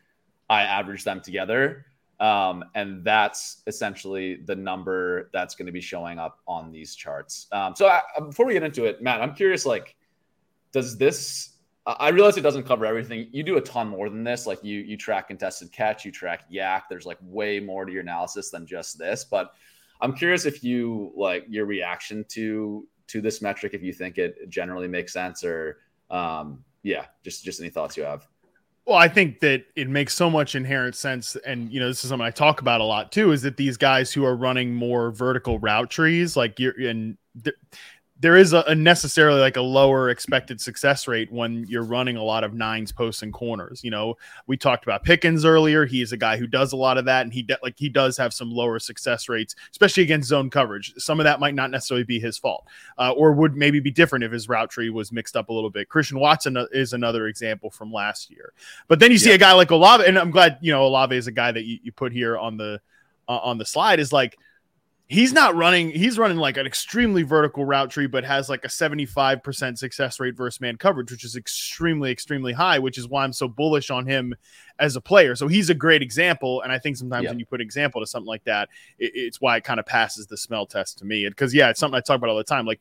[0.51, 1.87] I average them together.
[2.19, 7.47] Um, and that's essentially the number that's going to be showing up on these charts.
[7.53, 9.97] Um, so I, before we get into it, Matt, I'm curious, like,
[10.73, 11.51] does this,
[11.87, 13.29] I realize it doesn't cover everything.
[13.31, 14.47] You do a ton more than this.
[14.47, 16.83] Like you, you track contested catch, you track YAC.
[16.91, 19.53] There's like way more to your analysis than just this, but
[20.01, 24.49] I'm curious if you like your reaction to, to this metric, if you think it
[24.49, 25.79] generally makes sense or,
[26.11, 28.27] um, yeah, just, just any thoughts you have.
[28.87, 32.09] Well, I think that it makes so much inherent sense, and you know, this is
[32.09, 33.33] something I talk about a lot too.
[33.33, 37.57] Is that these guys who are running more vertical route trees, like you're, and th-
[38.19, 42.23] there is a, a, necessarily like a lower expected success rate when you're running a
[42.23, 43.85] lot of nines, posts, and corners.
[43.85, 45.85] You know, we talked about Pickens earlier.
[45.85, 48.17] He's a guy who does a lot of that, and he de- like he does
[48.17, 50.95] have some lower success rates, especially against zone coverage.
[50.97, 52.67] Some of that might not necessarily be his fault,
[52.99, 55.71] uh, or would maybe be different if his route tree was mixed up a little
[55.71, 55.89] bit.
[55.91, 58.53] Christian Watson uh, is another example from last year.
[58.89, 59.37] But then you see yeah.
[59.37, 61.79] a guy like Olave, and I'm glad you know Olave is a guy that you,
[61.83, 62.81] you put here on the
[63.29, 64.39] uh, on the slide is like
[65.09, 68.69] he's not running he's running like an extremely vertical route tree but has like a
[68.69, 73.33] 75% success rate versus man coverage which is extremely extremely high which is why i'm
[73.33, 74.35] so bullish on him
[74.79, 75.35] as a player.
[75.35, 76.61] So he's a great example.
[76.63, 77.31] And i think sometimes Yeah.
[77.31, 80.27] when you put example to something like that it, it's why it kind of passes
[80.27, 81.27] the smell test to me.
[81.29, 82.67] Because yeah it's something i talk about all the time.
[82.67, 82.81] Like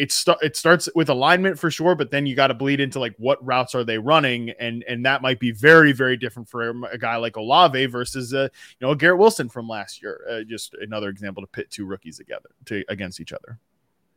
[0.00, 2.98] it, sta- it starts with alignment for sure, but then you got to bleed into
[2.98, 6.70] like what routes are they running, and and that might be very very different for
[6.86, 10.20] a guy like Olave versus uh, you know Garrett Wilson from last year.
[10.28, 13.58] Uh, just another example to pit two rookies together to against each other.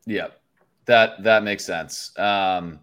[0.05, 0.27] Yeah,
[0.85, 2.17] that that makes sense.
[2.17, 2.79] Um,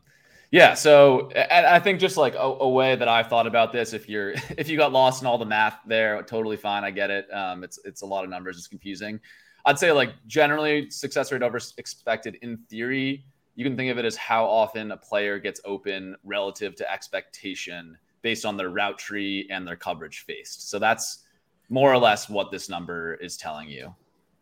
[0.51, 3.93] yeah, so and I think just like a, a way that I've thought about this,
[3.93, 6.85] if you're if you got lost in all the math there, totally fine.
[6.85, 7.33] I get it.
[7.33, 8.59] Um, it's it's a lot of numbers.
[8.59, 9.21] It's confusing.
[9.65, 13.25] I'd say like generally success rate over expected in theory.
[13.57, 17.99] You can think of it as how often a player gets open relative to expectation
[18.23, 20.71] based on their route tree and their coverage faced.
[20.71, 21.25] So that's
[21.69, 23.95] more or less what this number is telling you.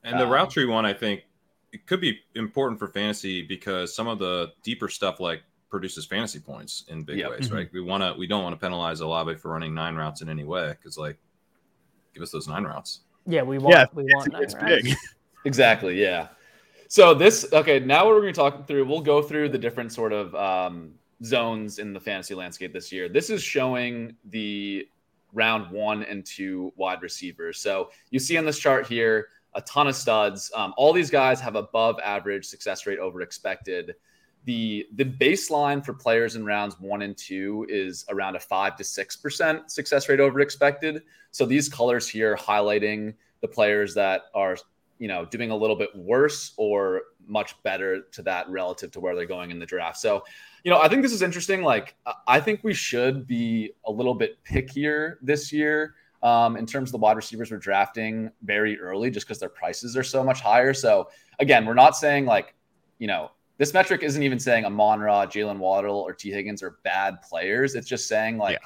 [0.04, 1.24] And the Um, route tree one, I think,
[1.72, 6.40] it could be important for fantasy because some of the deeper stuff like produces fantasy
[6.40, 7.31] points in big Yep.
[7.31, 7.54] ways, Mhm.
[7.54, 7.72] right?
[7.74, 10.31] We want to, we don't want to penalize a Olave for running nine routes in
[10.31, 11.18] any way because, like,
[12.14, 13.00] give us those nine routes.
[13.29, 14.83] Yeah, we want Yeah, we it's, want nine it's rounds.
[14.83, 14.97] big.
[15.45, 15.99] Exactly.
[16.01, 16.29] Yeah.
[16.88, 17.79] So this okay.
[17.79, 18.87] Now what we're going to talk through.
[18.87, 23.09] We'll go through the different sort of um, zones in the fantasy landscape this year.
[23.09, 24.88] This is showing the
[25.33, 27.61] round one and two wide receivers.
[27.61, 30.51] So you see on this chart here a ton of studs.
[30.55, 33.95] Um, all these guys have above average success rate over expected.
[34.44, 38.85] The the baseline for players in rounds one and two is around a five to
[38.85, 41.03] six percent success rate over expected.
[41.31, 44.57] So these colors here highlighting the players that are
[44.98, 49.14] you know doing a little bit worse or much better to that relative to where
[49.14, 49.98] they're going in the draft.
[49.98, 50.24] So,
[50.64, 51.62] you know, I think this is interesting.
[51.62, 51.94] Like,
[52.27, 56.92] I- think we should be a little bit pickier this year um, in terms of
[56.92, 60.72] the wide receivers we're drafting very early, just because their prices are so much higher.
[60.72, 62.55] So, again, we're not saying like,
[62.98, 66.79] you know, this metric isn't even saying Amon Ra, Jaylen Waddle, or Tee Higgins are
[66.85, 67.75] bad players.
[67.75, 68.59] It's just saying like,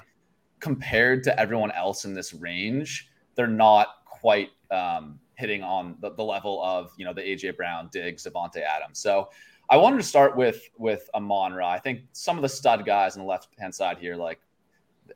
[0.61, 6.23] compared to everyone else in this range, they're not quite um, hitting on the, the
[6.23, 8.99] level of you know the AJ Brown, Diggs, Davante Adams.
[8.99, 9.31] So
[9.69, 11.71] I wanted to start with with Amon Ra.
[11.71, 14.41] I think some of the stud guys on the left hand side here, like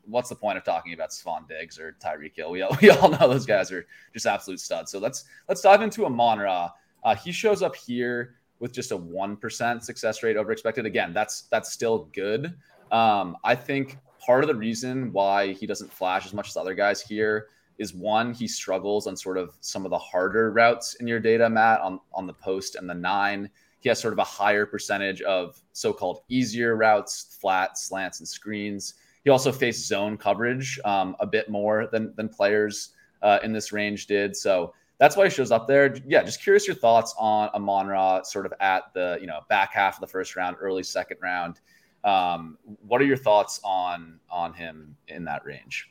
[0.04, 2.50] what's the point of talking about Stefon Diggs or Tyreek Hill?
[2.50, 4.90] We all, we all know those guys are just absolute studs.
[4.90, 6.70] So let's let's dive into Amon Ra.
[7.04, 10.86] Uh, he shows up here with just a one percent success rate over expected.
[10.86, 12.54] Again, that's that's still good.
[12.92, 16.74] Um, I think part of the reason why he doesn't flash as much as other
[16.74, 21.06] guys here is one, he struggles on sort of some of the harder routes in
[21.06, 23.50] your data, Matt, on, on the post and the nine.
[23.80, 28.26] He has sort of a higher percentage of so called easier routes, flats, slants, and
[28.26, 28.94] screens.
[29.24, 33.72] He also faced zone coverage um, a bit more than, than players uh, in this
[33.72, 34.34] range did.
[34.34, 35.96] So that's why he shows up there.
[36.06, 39.72] Yeah, just curious your thoughts on Amon Ra sort of at the you know back
[39.72, 41.60] half of the first round, early second round.
[42.04, 45.90] Um, what are your thoughts on on him in that range?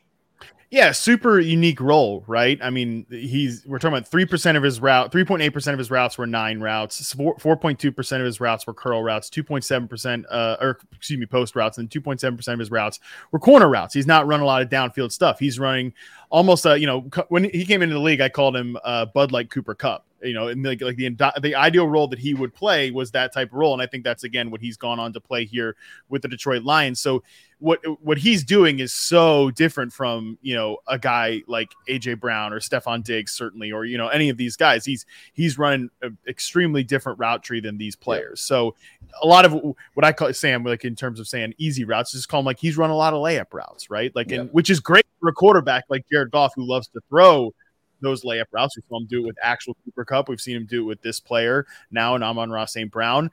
[0.71, 2.59] Yeah, super unique role, right?
[2.61, 5.73] I mean, he's we're talking about three percent of his route, three point eight percent
[5.73, 9.01] of his routes were nine routes, four point two percent of his routes were curl
[9.01, 12.35] routes, two point seven percent, uh, or excuse me, post routes, and two point seven
[12.35, 12.99] percent of his routes
[13.31, 13.93] were corner routes.
[13.93, 15.39] He's not running a lot of downfield stuff.
[15.39, 15.93] He's running
[16.29, 19.31] almost, uh, you know, when he came into the league, I called him uh, Bud
[19.31, 20.03] Light Cooper Kupp.
[20.25, 21.09] You know, and like, like the
[21.41, 24.03] the ideal role that he would play was that type of role, and I think
[24.03, 25.75] that's again what he's gone on to play here
[26.09, 26.99] with the Detroit Lions.
[26.99, 27.23] So
[27.59, 32.51] what what he's doing is so different from you know a guy like AJ Brown
[32.51, 34.85] or Stefon Diggs certainly or you know any of these guys.
[34.85, 38.41] He's he's running an extremely different route tree than these players.
[38.41, 38.75] So
[39.21, 39.53] a lot of
[39.93, 42.59] what I call Sam like in terms of saying easy routes, just call him like
[42.59, 44.13] he's run a lot of layup routes, right?
[44.15, 47.53] Like and which is great for a quarterback like Jared Goff who loves to throw
[48.01, 48.75] those layup routes.
[48.75, 50.29] We saw him do it with actual Cooper Kupp.
[50.29, 52.91] We've seen him do it with this player now, and Amon Ra St.
[52.91, 53.31] Brown.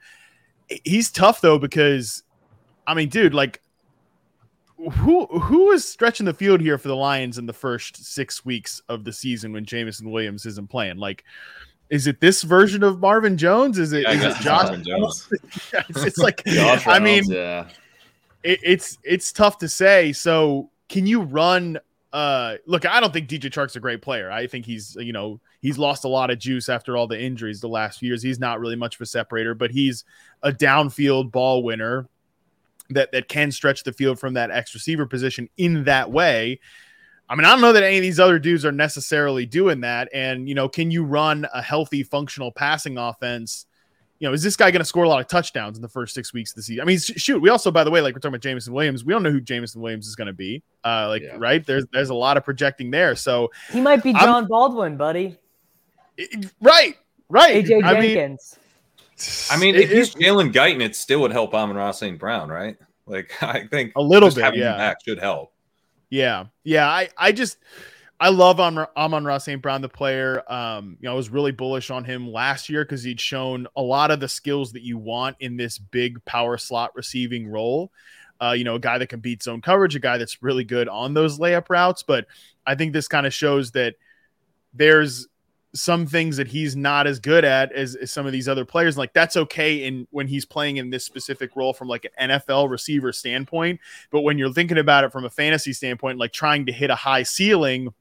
[0.83, 2.23] He's tough though because,
[2.87, 3.61] I mean, dude, like
[4.91, 8.81] who who is stretching the field here for the Lions in the first six weeks
[8.89, 10.97] of the season when Jameson Williams isn't playing?
[10.97, 11.23] Like,
[11.89, 13.77] is it this version of Marvin Jones?
[13.77, 14.69] Is it, Yeah, is it Josh?
[14.85, 15.29] Jones.
[15.31, 15.71] it's,
[16.05, 17.67] it's like Josh I mean, yeah.
[18.43, 20.11] it, it's it's tough to say.
[20.11, 21.79] So can you run?
[22.13, 24.31] Uh, look, I don't think DJ Chark's a great player.
[24.31, 27.59] I think he's you know he's lost a lot of juice after all the injuries
[27.59, 28.21] the last few years.
[28.21, 30.05] He's not really much of a separator, but he's
[30.43, 32.07] a downfield ball winner
[32.91, 36.59] that that can stretch the field from that X receiver position in that way.
[37.27, 40.07] I mean, I don't know that any of these other dudes are necessarily doing that.
[40.13, 43.65] And you know, can you run a healthy, functional passing offense?
[44.19, 46.13] You know, is this guy going to score a lot of touchdowns in the first
[46.13, 46.81] six weeks of the season?
[46.81, 47.41] I mean, shoot.
[47.41, 49.41] We also, by the way, like we're talking about Jameson Williams, we don't know who
[49.41, 50.63] Jameson Williams is going to be.
[50.85, 51.35] Uh, like, Yeah.
[51.37, 51.65] right?
[51.65, 53.15] There's there's a lot of projecting there.
[53.15, 55.37] So He might be I'm- John Baldwin, buddy.
[56.61, 56.95] right,
[57.29, 57.65] right.
[57.65, 58.59] AJ I mean, Jenkins.
[59.49, 62.17] I mean, if he's Jalen Guyton, it still would help Amon Ra St.
[62.19, 62.77] Brown, right?
[63.05, 64.77] Like I think A little just bit, having him yeah.
[64.77, 65.51] back should help.
[66.09, 66.87] Yeah, yeah.
[66.87, 67.57] I, I just,
[68.19, 69.61] I love Amon, Ra St.
[69.61, 70.43] Brown, the player.
[70.51, 73.81] Um, you know, I was really bullish on him last year because he'd shown a
[73.81, 77.91] lot of the skills that you want in this big power slot receiving role.
[78.41, 80.87] Uh, you know, a guy that can beat zone coverage, a guy that's really good
[80.87, 82.03] on those layup routes.
[82.03, 82.27] But
[82.65, 83.95] I think this kind of shows that
[84.73, 85.27] there's
[85.75, 88.97] some things that he's not as good at as, as some of these other players.
[88.97, 92.69] Like that's okay in when he's playing in this specific role from like an NFL
[92.69, 93.79] receiver standpoint.
[94.11, 96.95] But when you're thinking about it from a fantasy standpoint, like trying to hit a
[96.95, 97.93] high ceiling,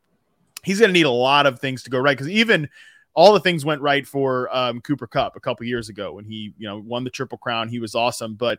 [0.63, 2.17] he's going to need a lot of things to go right.
[2.17, 2.69] Because even
[3.15, 6.53] all the things went right for um, Cooper Kupp a couple years ago when he,
[6.59, 7.69] you know, won the Triple Crown.
[7.69, 8.59] He was awesome, but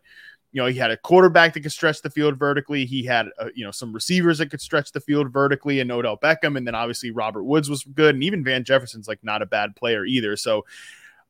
[0.53, 2.85] you know, he had a quarterback that could stretch the field vertically.
[2.85, 6.15] He had, uh, you know, some receivers that could stretch the field vertically, and Odell
[6.15, 9.47] Beckham, and then obviously Robert Woods was good, and even Van Jefferson's like not a
[9.47, 10.37] bad player either.
[10.37, 10.63] So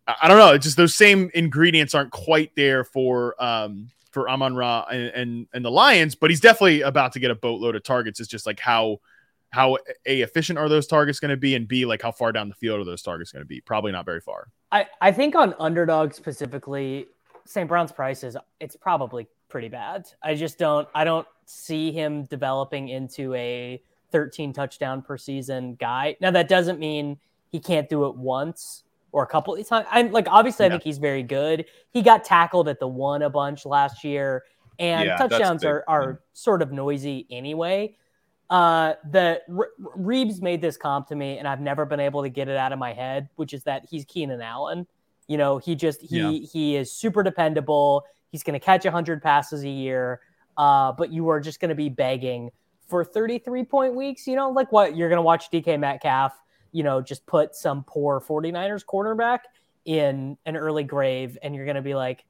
[0.06, 4.56] I, don't know, it's just those same ingredients aren't quite there for um for Amon
[4.56, 7.84] Ra and, and and the Lions, but he's definitely about to get a boatload of
[7.84, 8.20] targets.
[8.20, 9.00] It's just like how
[9.54, 12.50] how a efficient are those targets going to be, and b like how far down
[12.50, 13.62] the field are those targets going to be?
[13.62, 14.48] Probably not very far.
[14.72, 17.06] I, I think on underdog specifically,
[17.46, 17.70] St.
[17.70, 20.08] Brown's price is it's probably pretty bad.
[20.24, 23.80] I just don't I don't see him developing into a
[24.12, 26.16] 13 touchdown per season guy.
[26.20, 27.20] Now that doesn't mean
[27.52, 29.86] he can't do it once or a couple of times.
[29.92, 30.72] I'm like obviously I Yeah.
[30.74, 31.66] think he's very good.
[31.92, 34.46] He got tackled at the one a bunch last year,
[34.80, 36.20] and Yeah, touchdowns are are mm.
[36.34, 37.96] sort of noisy anyway.
[38.50, 42.30] Uh, the Re- Reeves made this comp to me, and I've never been able to
[42.30, 44.86] get it out of my head, which is that he's Keenan Allen.
[45.28, 46.48] You know, he just he Yeah.
[46.52, 48.04] he is super dependable.
[48.32, 50.22] He's going to catch 100 passes a year,
[50.58, 52.52] uh, but you are just going to be begging
[52.88, 54.28] for 33 point weeks.
[54.28, 56.34] You know, like what you're going to watch DK Metcalf,
[56.72, 59.40] you know, just put some poor 49ers cornerback
[59.86, 62.26] in an early grave, and you're going to be like,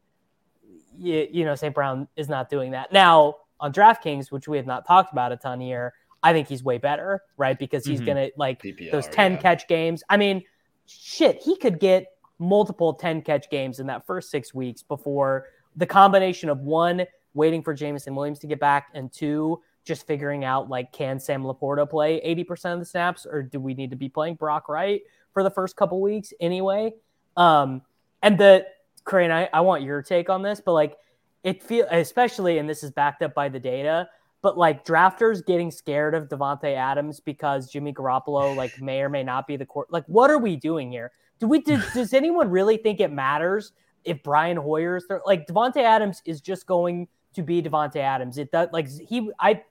[0.97, 1.73] you, you know, St.
[1.73, 2.91] Brown is not doing that.
[2.93, 6.63] Now, on DraftKings, which we have not talked about a ton here, I think he's
[6.63, 7.57] way better, right?
[7.59, 8.05] Because he's Mhm.
[8.05, 9.38] going to like PPR, those 10 yeah.
[9.39, 10.03] catch games.
[10.09, 10.43] I mean,
[10.86, 12.07] shit, he could get
[12.39, 17.62] multiple 10 catch games in that first six weeks before the combination of one, waiting
[17.62, 21.89] for Jameson Williams to get back, and two, just figuring out like, can Sam Laporta
[21.89, 25.01] play 80% of the snaps, or do we need to be playing Brock Wright
[25.33, 26.93] for the first couple weeks anyway?
[27.36, 27.81] Um,
[28.21, 28.65] and the
[29.03, 30.97] Crane, I, I want your take on this, but like,
[31.43, 34.07] it feel especially, and this is backed up by the data,
[34.43, 39.23] but like drafters getting scared of Davante Adams because Jimmy Garoppolo like may or may
[39.23, 39.88] not be the court.
[39.89, 41.13] Like, what are we doing here?
[41.39, 43.71] Do we did, does anyone really think it matters
[44.03, 45.21] if Brian Hoyer's there?
[45.25, 48.38] Like Davante Adams is just going to be Davante Adams.
[48.38, 49.63] It does like he I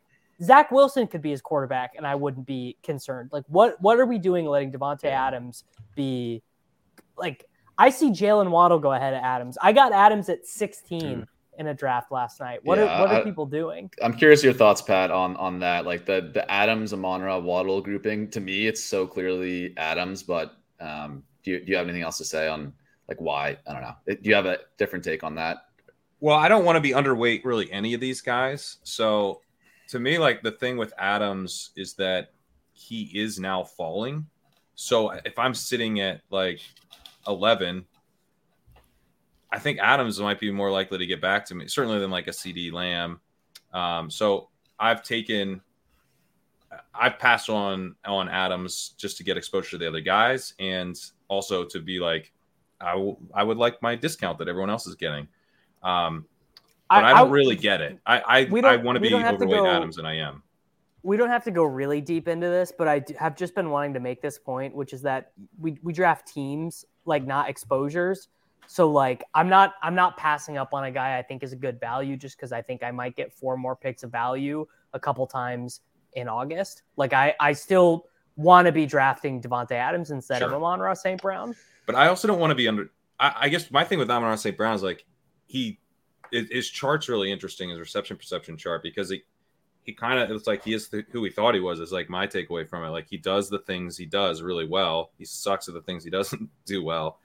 [0.42, 3.28] Zach Wilson could be his quarterback and I wouldn't be concerned.
[3.30, 6.42] Like what what are we doing letting Davante Adams be
[7.18, 7.44] like
[7.76, 9.58] I see Jaylen Waddle go ahead of Adams.
[9.61, 11.26] I got Adams at 16
[11.62, 12.61] in a draft last night.
[12.64, 13.90] What Yeah, are what are I- people doing?
[14.03, 15.87] I'm curious your thoughts, Pat, on on that.
[15.87, 18.29] Like the the Adams, Amon-Ra, Waddle grouping.
[18.31, 20.22] To me, it's so clearly Adams.
[20.22, 22.72] But um, do you do you have anything else to say on
[23.09, 23.57] like why?
[23.66, 23.94] I don't know.
[24.07, 25.59] Do you have a different take on that?
[26.20, 28.79] Well, I don't want to be underweight really any of these guys.
[28.85, 29.40] So
[29.88, 32.33] to me, like the thing with Adams is that
[32.72, 34.27] he is now falling.
[34.75, 36.61] So if I'm sitting at like
[37.27, 37.85] 11,
[39.52, 42.26] I think Adams might be more likely to get back to me, certainly than like
[42.26, 43.20] a CeeDee Lamb.
[43.74, 44.48] Um, so
[44.80, 45.60] I've taken,
[46.94, 51.64] I've passed on on Adams just to get exposure to the other guys, and also
[51.66, 52.32] to be like,
[52.80, 55.28] I, w- I would like my discount that everyone else is getting.
[55.82, 56.24] Um,
[56.88, 57.98] but I, don't really get it.
[58.06, 60.42] I I, I want to be don't have to overweight go- Adams, and I am.
[61.02, 63.92] we don't have to go really deep into this, but I have just been wanting
[63.94, 68.28] to make this point, which is that we, we draft teams like not exposures.
[68.66, 71.57] So like I'm not I'm not passing up on a guy I think is a
[71.57, 75.01] good value just because I think I might get four more picks of value a
[75.01, 75.81] couple times
[76.14, 76.83] in August.
[76.96, 80.57] Like I I still want to be drafting Davante Adams instead of Sure.
[80.57, 81.20] Amon-Ra St.
[81.20, 81.55] Brown.
[81.87, 82.90] But I also don't want to be under.
[83.20, 84.57] I, I guess my thing with Amon St.
[84.57, 85.05] Brown is like
[85.46, 85.79] he
[86.31, 87.70] his, his chart's really interesting.
[87.70, 89.22] His reception perception chart because he
[89.83, 91.81] he kind of it's like he is the, who he thought he was.
[91.81, 92.90] Is like my takeaway from it.
[92.90, 95.11] Like he does the things he does really well.
[95.18, 97.18] He sucks at the things he doesn't do well.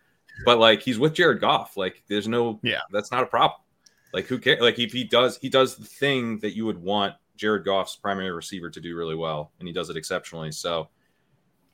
[0.45, 1.78] But like he's with Jared Goff.
[1.78, 2.82] Like there's no Yeah.
[2.91, 3.62] that's not a problem.
[4.13, 4.62] Like who cares?
[4.62, 8.32] Like if he does he does the thing that you would want Jared Goff's primary
[8.32, 10.52] receiver to do really well, and he does it exceptionally.
[10.52, 10.89] So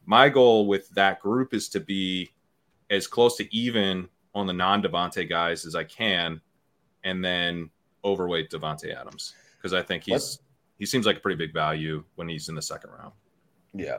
[0.05, 2.31] my goal with that group is to be
[2.89, 6.41] as close to even on the non Davante guys as I can,
[7.03, 7.69] and then
[8.03, 10.39] overweight Davante Adams because I think he's
[10.79, 13.13] he seems like a pretty big value when he's in the second round.
[13.73, 13.97] Yeah.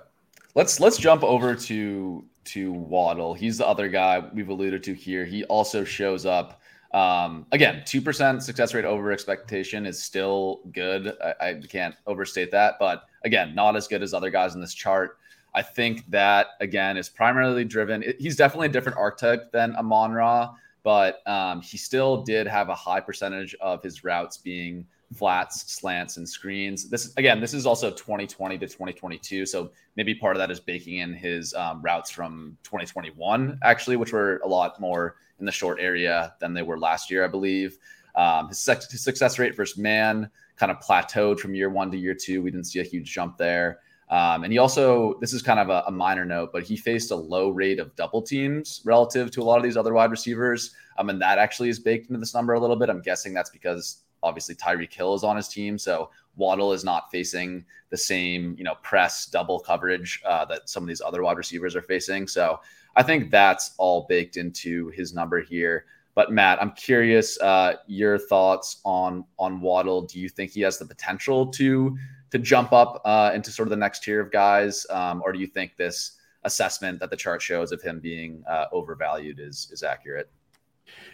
[0.55, 3.35] Let's let's jump over to to Waddle.
[3.35, 5.25] He's the other guy we've alluded to here.
[5.25, 6.61] He also shows up.
[6.93, 11.13] Um, again, two percent success rate over expectation is still good.
[11.21, 14.75] I, I can't overstate that, but again, not as good as other guys in this
[14.75, 15.19] chart.
[15.55, 18.05] I think that again is primarily driven.
[18.19, 22.75] He's definitely a different archetype than Amon Ra, but um, he still did have a
[22.75, 26.89] high percentage of his routes being flats, slants, and screens.
[26.89, 29.47] This again, this is also 2020 to 2022.
[29.47, 34.13] So maybe part of that is baking in his um, routes from 2021, actually, which
[34.13, 37.79] were a lot more in the short area than they were last year, I believe.
[38.15, 42.15] Um, his, his success rate versus man kind of plateaued from year one to year
[42.15, 42.43] two.
[42.43, 43.81] We didn't see a huge jump there.
[44.11, 47.11] Um, and he also, this is kind of a, a, minor note, but he faced
[47.11, 50.75] a low rate of double teams relative to a lot of these other wide receivers.
[50.99, 52.91] Um, and that actually is baked into this number a little bit.
[52.91, 57.11] I'm guessing that's because obviously Tyreek Hill is on his team, so Waddle is not
[57.13, 61.37] facing the same you know press double coverage uh, that some of these other wide
[61.37, 62.27] receivers are facing.
[62.27, 62.59] So
[62.97, 65.85] I think that's all baked into his number here.
[66.15, 70.03] But Matt, I'm curious uh, your thoughts on on Waddle.
[70.03, 71.97] Do you think he has the potential to
[72.31, 75.39] to jump up uh, into sort of the next tier of guys, um, or do
[75.39, 79.83] you think this assessment that the chart shows of him being uh, overvalued is is
[79.83, 80.31] accurate?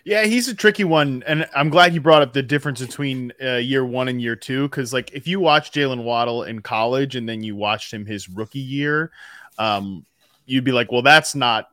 [0.04, 3.56] Yeah, he's a tricky one, and I'm glad you brought up the difference between uh,
[3.56, 4.68] year one and year two.
[4.68, 8.28] Because like, if you watch Jaylen Waddle in college and then you watched him his
[8.28, 9.12] rookie year,
[9.58, 10.06] um,
[10.46, 11.68] you'd be like, well, that's not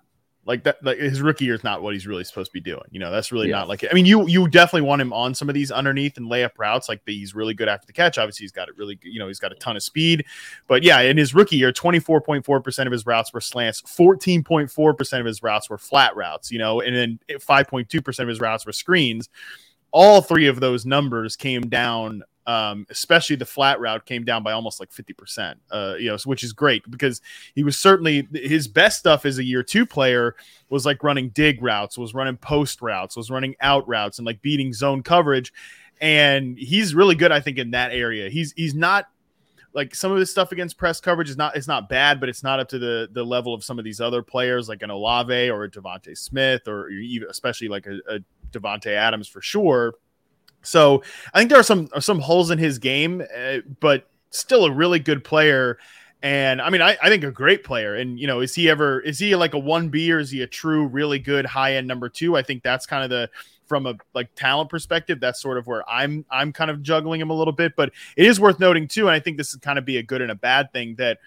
[0.48, 2.86] like that, like his rookie year is not what he's really supposed to be doing.
[2.90, 3.58] You know, that's really yeah.
[3.58, 3.84] not like.
[3.84, 6.88] I mean, you you definitely want him on some of these underneath and layup routes.
[6.88, 8.18] Like he's really good after the catch.
[8.18, 8.98] Obviously, he's got it really.
[9.04, 10.26] You know, he's got a ton of speed.
[10.68, 13.42] But yeah, in his rookie year, twenty four point four percent of his routes were
[13.42, 13.82] slants.
[13.82, 16.50] Fourteen point four percent of his routes were flat routes.
[16.50, 19.30] You know, and then five point two percent of his routes were screens.
[19.92, 24.54] All three of those numbers came down um, especially the flat route came down by
[24.54, 27.22] almost like 50%, uh, you know, which is great because
[27.54, 30.34] he was certainly his best stuff as a year two player
[30.70, 34.42] was like running dig routes, was running post routes, was running out routes and like
[34.42, 35.54] beating zone coverage.
[36.00, 38.30] And he's really good, I think, in that area.
[38.30, 39.08] He's, he's not
[39.74, 42.44] like some of his stuff against press coverage is not it's not bad, but it's
[42.44, 45.50] not up to the the level of some of these other players like an Olave
[45.50, 48.20] or a DeVonta Smith or even especially like a, a
[48.52, 49.94] Davante Adams for sure.
[50.64, 51.04] So
[51.34, 55.00] I think there are some some holes in his game, uh, but still a really
[55.00, 55.78] good player.
[56.24, 57.96] And I mean, I, I think a great player.
[57.96, 60.42] And you know, is he ever is he like a one B or is he
[60.42, 62.36] a true really good high end number two?
[62.36, 63.30] I think that's kind of the
[63.68, 67.30] from a like talent perspective, that's sort of where I'm I'm kind of juggling him
[67.30, 67.76] a little bit.
[67.76, 70.04] But it is worth noting too, and I think this is kind of be a
[70.04, 71.20] good and a bad thing that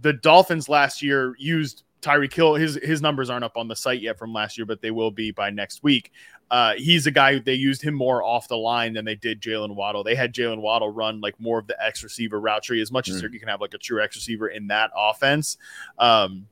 [0.00, 4.00] the Dolphins last year used Tyreek Hill His his numbers aren't up on the site
[4.00, 6.12] yet from last year, but they will be by next week.
[6.50, 9.74] Uh, he's a guy they used him more off the line than they did Jaylen
[9.74, 10.04] Waddle.
[10.04, 13.10] They had Jaylen Waddle run like more of the X receiver route tree as much
[13.10, 13.14] mm.
[13.14, 15.56] as you can have like a true X receiver in that offense.
[15.98, 16.46] Um,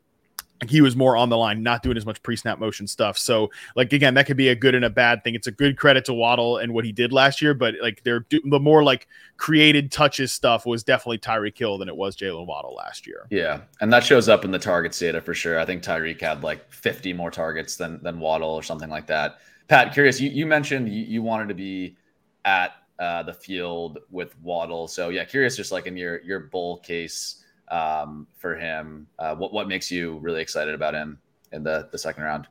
[0.68, 3.18] he was more on the line, not doing as much pre-snap motion stuff.
[3.18, 5.34] So, like again, that could be a good and a bad thing.
[5.34, 8.26] It's a good credit to Waddle and what he did last year, but like they're
[8.44, 12.74] the more like created touches stuff was definitely Tyreek Hill than it was Jaylen Waddle
[12.74, 13.26] last year.
[13.30, 15.58] Yeah, and that shows up in the targets data for sure.
[15.58, 19.38] I think Tyreek had like 50 more targets than than Waddle or something like that.
[19.68, 21.96] Pat, curious, you, you mentioned you, you wanted to be
[22.44, 26.78] at uh, the field with Waddle, so yeah, curious, just like in your your bull
[26.78, 29.06] case um, for him.
[29.18, 31.18] Uh, what what makes you really excited about him
[31.52, 32.48] in the the second round?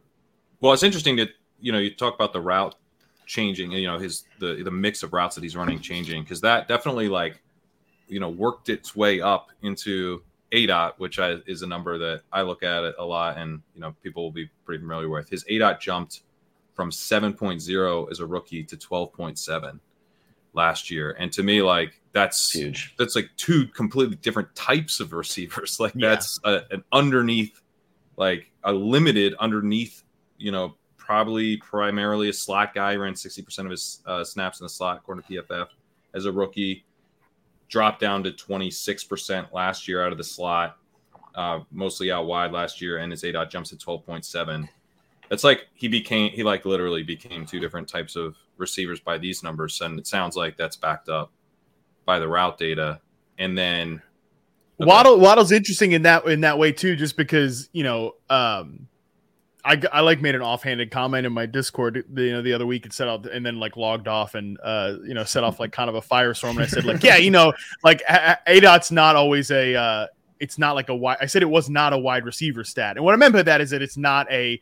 [0.59, 2.76] Well, it's interesting that you know you talk about the route
[3.26, 6.68] changing, you know his the the mix of routes that he's running changing because that
[6.68, 7.41] definitely like
[8.07, 12.41] you know worked its way up into aDOT, which I, is a number that I
[12.41, 15.30] look at a lot, and you know people will be pretty familiar with.
[15.30, 16.22] His aDOT jumped
[16.74, 19.80] from 7.0 as a rookie to 12.7
[20.54, 22.95] last year, and to me, like that's huge.
[22.97, 25.80] That's like two completely different types of receivers.
[25.80, 26.10] Like yeah.
[26.10, 27.62] that's a, an underneath,
[28.18, 30.04] like a limited underneath,
[30.38, 32.95] you know, probably primarily a slot guy.
[32.95, 35.68] Ran 60% of his uh, snaps in the slot, according to PFF,
[36.14, 36.86] as a rookie.
[37.70, 40.78] Dropped down to 26% last year out of the slot,
[41.36, 44.68] uh, mostly out wide last year, and his A dot jumps to 12.7.
[45.32, 49.41] It's like he became, he like literally became two different types of receivers by these
[49.41, 49.82] numbers.
[49.82, 51.32] And it sounds like that's backed up
[52.05, 52.99] by the route data,
[53.39, 54.01] and then
[54.77, 58.88] Waddle Waddle's interesting in that in that way too, just because you know um,
[59.63, 62.65] I, I like made an offhanded comment in my Discord the, you know the other
[62.65, 65.59] week and set out and then like logged off and uh you know set off
[65.59, 67.53] like kind of a firestorm and I said like yeah you know
[67.84, 70.07] like aDOT's not always a uh
[70.39, 73.05] it's not like a wide I said it was not a wide receiver stat and
[73.05, 74.59] what I meant by that is that it's not a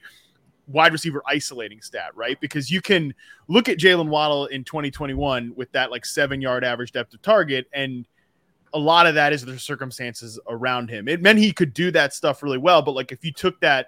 [0.70, 2.39] wide receiver isolating stat, right?
[2.39, 3.13] Because you can
[3.47, 7.67] look at Jaylen Waddle in 2021 with that like seven yard average depth of target,
[7.74, 8.07] and
[8.74, 11.07] a lot of that is the circumstances around him.
[11.07, 13.88] It meant he could do that stuff really well, but like if you took that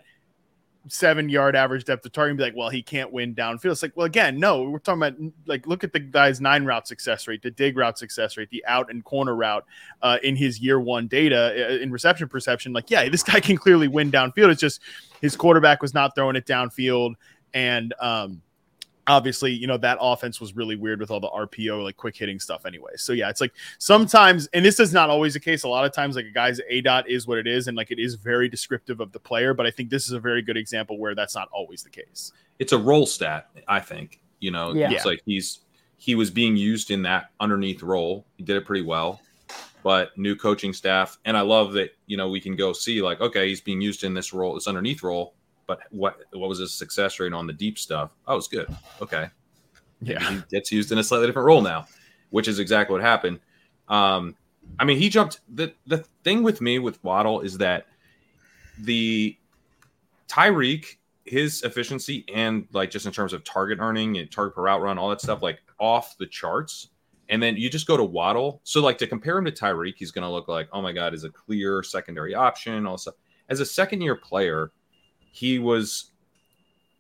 [0.88, 3.72] seven yard average depth of target and be like, well, he can't win downfield.
[3.72, 6.88] It's like, well, again, no, we're talking about like look at the guy's nine route
[6.88, 9.66] success rate, the dig route success rate, the out and corner route
[10.02, 12.74] uh, in his year one data uh, in reception perception.
[12.74, 14.50] Like, yeah, this guy can clearly win downfield.
[14.50, 14.82] It's just
[15.22, 17.14] his quarterback was not throwing it downfield,
[17.54, 18.42] and um,
[19.12, 22.40] obviously, you know, that offense was really weird with all the RPO, like quick hitting
[22.40, 22.92] stuff anyway.
[22.96, 25.64] So yeah, it's like sometimes, and this is not always the case.
[25.64, 27.92] A lot of times, like a guy's A dot is what it is, and like
[27.92, 29.54] it is very descriptive of the player.
[29.54, 32.32] But I think this is a very good example where that's not always the case.
[32.60, 34.22] It's a role stat, I think.
[34.40, 34.92] You know, Yeah.
[34.92, 35.60] it's like he's
[35.98, 38.26] he was being used in that underneath role.
[38.38, 39.22] He did it pretty well.
[39.84, 43.20] But new coaching staff, and I love that, you know, we can go see like,
[43.20, 45.34] okay, he's being used in this role, this underneath role.
[45.72, 48.12] But what what was his success rate on the deep stuff?
[48.28, 48.68] Oh, it's good.
[49.02, 49.30] Okay.
[50.02, 50.20] Yeah.
[50.30, 51.88] he gets used in a slightly different role now,
[52.30, 53.40] which is exactly what happened.
[53.88, 54.36] Um,
[54.80, 55.40] I mean, he jumped.
[55.48, 57.88] the The thing with me with Waddle is that
[58.80, 59.38] the
[60.28, 64.82] Tyreek, his efficiency and like just in terms of target earning and target per route
[64.82, 66.90] run, all that stuff, like off the charts.
[67.30, 68.60] And then you just go to Waddle.
[68.66, 71.14] So like to compare him to Tyreek, he's going to look like, oh my god,
[71.14, 72.86] is a clear secondary option.
[72.98, 73.16] Stuff.
[73.48, 74.74] As a second year player,
[75.32, 76.12] he was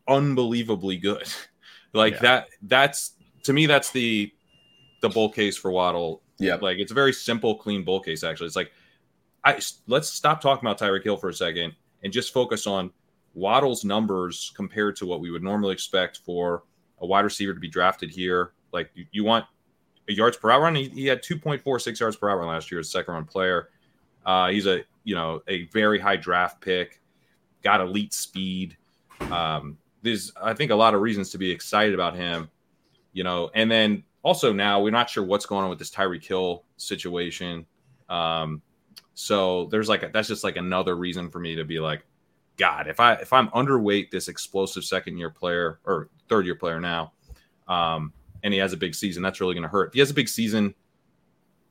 [0.07, 1.27] unbelievably good.
[1.93, 2.19] like Yeah.
[2.21, 2.47] that.
[2.63, 3.13] That's
[3.43, 3.65] to me.
[3.65, 4.31] That's the
[5.01, 6.21] the bull case for Waddle.
[6.39, 6.55] Yeah.
[6.55, 8.23] Like it's a very simple, clean bull case.
[8.23, 8.71] Actually, it's like
[9.43, 11.73] I let's stop talking about Tyreek Hill for a second
[12.03, 12.91] and just focus on
[13.33, 16.63] Waddle's numbers compared to what we would normally expect for
[16.99, 18.53] a wide receiver to be drafted here.
[18.71, 19.45] Like you, you want
[20.09, 20.75] a yards per hour run.
[20.75, 23.69] He, he had 2.46 yards per hour last year as second round player.
[24.25, 27.00] Uh, he's a you know a very high draft pick,
[27.63, 28.77] got elite speed.
[29.31, 32.49] Um, there's I think a lot of reasons to be excited about him.
[33.13, 36.25] You know, and then also now we're not sure what's going on with this Tyreek
[36.25, 37.65] Hill situation.
[38.09, 38.61] Um,
[39.13, 42.03] so there's like a, that's just like another reason for me to be like,
[42.57, 46.79] God, if I if I'm underweight this explosive second year player or third year player
[46.79, 47.13] now,
[47.67, 49.89] um, and he has a big season, that's really going to hurt.
[49.89, 50.73] If he has a big season,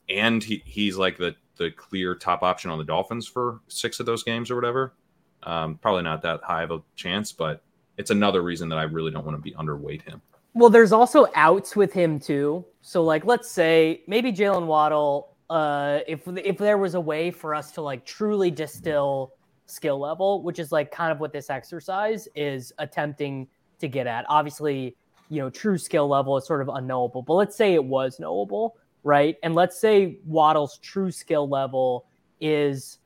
[0.09, 4.07] and he, he's like the the clear top option on the Dolphins for six of
[4.07, 4.95] those games or whatever,
[5.43, 7.63] um, probably not that high of a chance, but
[7.97, 10.21] it's another reason that I really don't want to be underweight him.
[10.55, 12.65] Well, there's also outs with him too.
[12.83, 15.37] So, like, let's say maybe Jaylen Waddle.
[15.49, 19.33] Uh, if if there was a way for us to like truly distill
[19.67, 24.25] skill level, which is like kind of what this exercise is attempting to get at.
[24.29, 24.97] Obviously,
[25.29, 28.77] you know, true skill level is sort of unknowable, but let's say it was knowable,
[29.03, 29.37] right?
[29.43, 32.07] And let's say Waddle's true skill level
[32.41, 32.99] is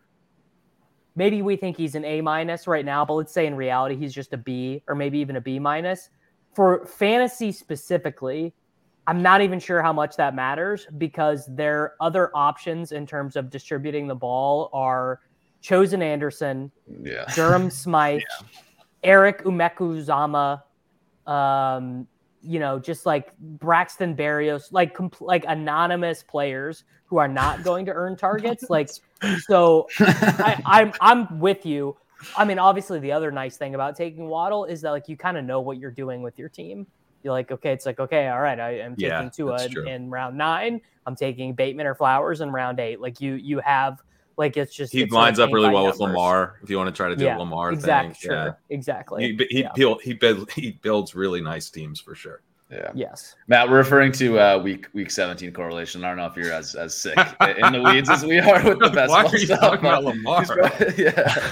[1.17, 4.13] maybe we think he's an A minus right now, but let's say in reality he's
[4.13, 6.11] just a B or maybe even a B minus.
[6.55, 8.55] For fantasy specifically,
[9.07, 13.51] I'm not even sure how much that matters because their other options in terms of
[13.51, 15.21] distributing the ball are
[15.61, 16.71] Chosen Anderson,
[17.03, 17.25] Yeah.
[17.35, 18.21] Durham Smythe,
[19.03, 20.63] Erik Ezukanma,
[21.27, 22.07] um,
[22.43, 27.87] you know, just like Braxton Berrios, like compl- like anonymous players who are not going
[27.87, 28.67] to earn targets.
[28.71, 28.91] like,
[29.47, 31.97] so I, I'm I'm with you.
[32.37, 35.37] I mean, obviously, the other nice thing about taking Waddle is that like you kind
[35.37, 36.87] of know what you're doing with your team.
[37.23, 40.37] You're like, okay, it's like okay, all right, I am taking Yeah, Tua in round
[40.37, 40.81] nine.
[41.07, 43.01] I'm taking Bateman or Flowers in round eight.
[43.01, 44.01] Like you, you have
[44.37, 46.01] like it's just He it's lines like up really well with.
[46.01, 46.59] Lamar.
[46.63, 48.53] If you want to try to do Yeah, a Lamar exactly, thing, sure, yeah.
[48.71, 49.37] exactly.
[49.39, 49.95] He he yeah.
[50.03, 52.43] he build, he builds really nice teams for sure.
[52.71, 52.91] Yeah.
[52.95, 53.37] Yes.
[53.47, 56.03] Matt, we're referring to uh, week week 17 correlation.
[56.05, 58.79] I don't know if you're as, as sick in the weeds as we are with
[58.81, 59.11] the best.
[59.11, 60.45] Why are you talking about Lamar?
[60.97, 61.51] yeah.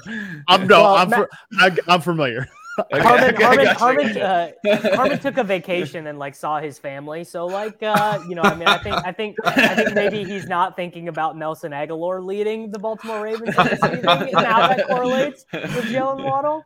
[0.48, 2.48] I'm no, Well, I'm Matt- fr- I, I'm familiar.
[2.78, 3.78] Okay, Harmon, okay, Harmon, gotcha.
[3.78, 7.22] Harmon, uh, Harmon took a vacation and like saw his family.
[7.22, 10.46] So like, uh, you know, I mean, I think, I think, I think maybe he's
[10.46, 15.44] not thinking about Nelson Agholor leading the Baltimore Ravens this season and how that correlates
[15.52, 16.64] with Jaylen Waddle.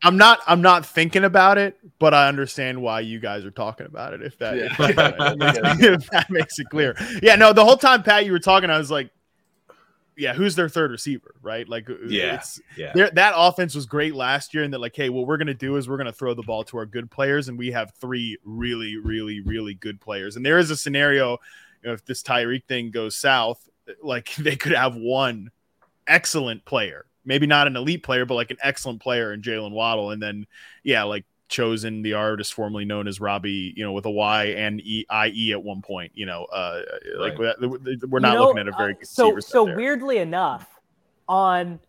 [0.00, 3.86] I'm not I'm not thinking about it, but I understand why you guys are talking
[3.86, 4.22] about it.
[4.22, 4.66] If that, Yeah.
[4.66, 6.94] if, that if that makes it clear.
[7.20, 9.10] Yeah, no, the whole time Pat you were talking, I was like,
[10.18, 11.68] yeah, who's their third receiver, right?
[11.68, 11.94] Like, uh,
[12.76, 13.08] Yeah, yeah.
[13.14, 15.88] that offense was great last year, and that like, hey, what we're gonna do is
[15.88, 19.40] we're gonna throw the ball to our good players, and we have three really, really,
[19.40, 20.36] really good players.
[20.36, 21.38] And there is a scenario,
[21.82, 25.50] you know, if this Tyreek thing goes south, uh, like they could have one
[26.06, 30.10] excellent player, maybe not an elite player, but like an excellent player in Jaylen Waddle,
[30.10, 30.46] and then
[30.82, 34.80] yeah, like chosen the artist formerly known as Robbie, you know, with a Y and
[34.80, 36.82] E I E at one point, you know, uh,
[37.18, 37.54] like we're
[38.20, 39.76] not You know, looking at a very uh, so so there.
[39.76, 40.68] weirdly enough
[41.28, 41.80] on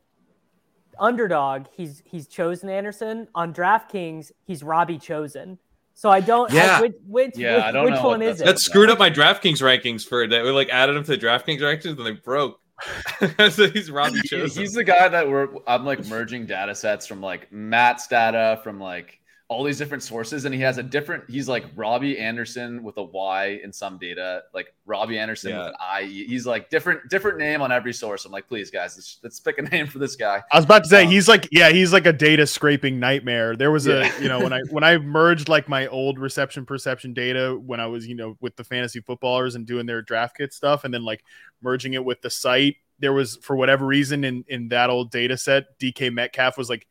[0.99, 5.57] underdog he's he's chosen anderson on draftkings he's robbie chosen
[5.93, 6.51] So I don't.
[6.51, 6.81] Yeah.
[6.81, 8.45] Which which, Yeah, which, I don't which know one what is that's- it?
[8.55, 10.43] That screwed up my DraftKings rankings for that.
[10.43, 12.59] We like added them to the DraftKings rankings and they broke.
[13.51, 14.61] so he's Robbie Chosen.
[14.61, 18.79] He's the guy that we're I'm like merging data sets from like Matt's data from
[18.79, 19.18] like
[19.49, 21.23] all these different sources, and he has a different.
[21.27, 25.57] He's like Robbie Anderson with a Y in some data, like Robbie Anderson Yeah.
[25.59, 26.03] with an I.
[26.03, 28.25] He's like different different name on every source.
[28.25, 30.43] I'm like, please guys, let's, let's pick a name for this guy.
[30.51, 33.55] I was about to say Um, he's like yeah he's like a data scraping nightmare.
[33.55, 34.15] There was Yeah.
[34.15, 37.79] a you know when I when I merged like my old reception perception data when
[37.79, 40.93] I was you know with the fantasy footballers and doing their draft kit stuff and
[40.93, 41.23] then like
[41.63, 42.75] merging it with the site.
[42.99, 46.85] There was for whatever reason in in that old data set DK Metcalf was like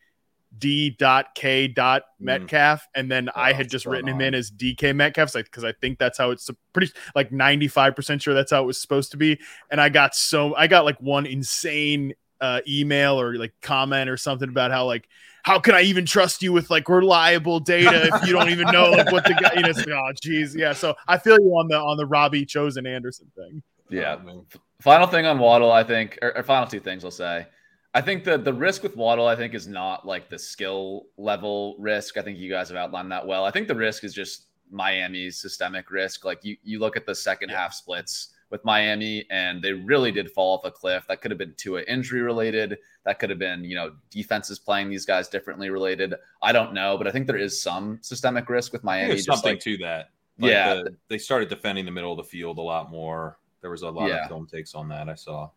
[0.57, 2.25] D dot K dot Mm.
[2.25, 4.23] Metcalf and then I had just spot written him on.
[4.23, 8.51] in as DK Metcalf because I think that's how it's pretty like 95% sure that's
[8.51, 9.39] how it was supposed to be
[9.71, 14.17] and I got so I got like one insane uh, email or like comment or
[14.17, 15.09] something about how like
[15.43, 18.91] how can I even trust you with like reliable data if you don't even know
[18.91, 21.51] like what the guy you know it's like, oh geez yeah so I feel you
[21.53, 24.17] on the on the Robbie chosen Anderson thing Yeah.
[24.21, 24.43] Oh, man.
[24.81, 27.47] Final thing on Waddle, I think, or, or final two things I'll say.
[27.95, 31.77] I think the the risk with Waddle, I think, is not like the skill level
[31.79, 32.17] risk.
[32.17, 33.45] I think you guys have outlined that well.
[33.45, 36.25] I think the risk is just Miami's systemic risk.
[36.25, 40.31] Like you you look at the second half splits with Miami, and they really did
[40.31, 41.05] fall off a cliff.
[41.09, 42.79] That could have been to injury related.
[43.05, 46.15] That could have been you know defenses playing these guys differently related.
[46.43, 49.09] I don't know, but I think there is some systemic risk with Miami.
[49.09, 50.11] There's something like- to that.
[50.39, 50.75] Like Yeah.
[50.75, 53.39] the- they started defending the middle of the field a lot more.
[53.61, 54.23] There was a lot Yeah.
[54.23, 55.51] of film takes on that I saw.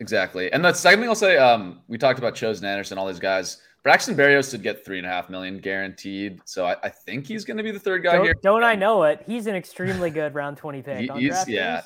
[0.00, 0.50] Exactly.
[0.52, 3.58] And the second thing I'll say, um, we talked about Chosen Anderson, all these guys.
[3.82, 6.40] Braxton Berrios did get three and a half million guaranteed.
[6.44, 8.34] So I, I think he's going to be the third guy here.
[8.34, 9.22] Don't, don't I know it?
[9.26, 11.10] He's an extremely good round twenty pick.
[11.10, 11.82] He- yeah.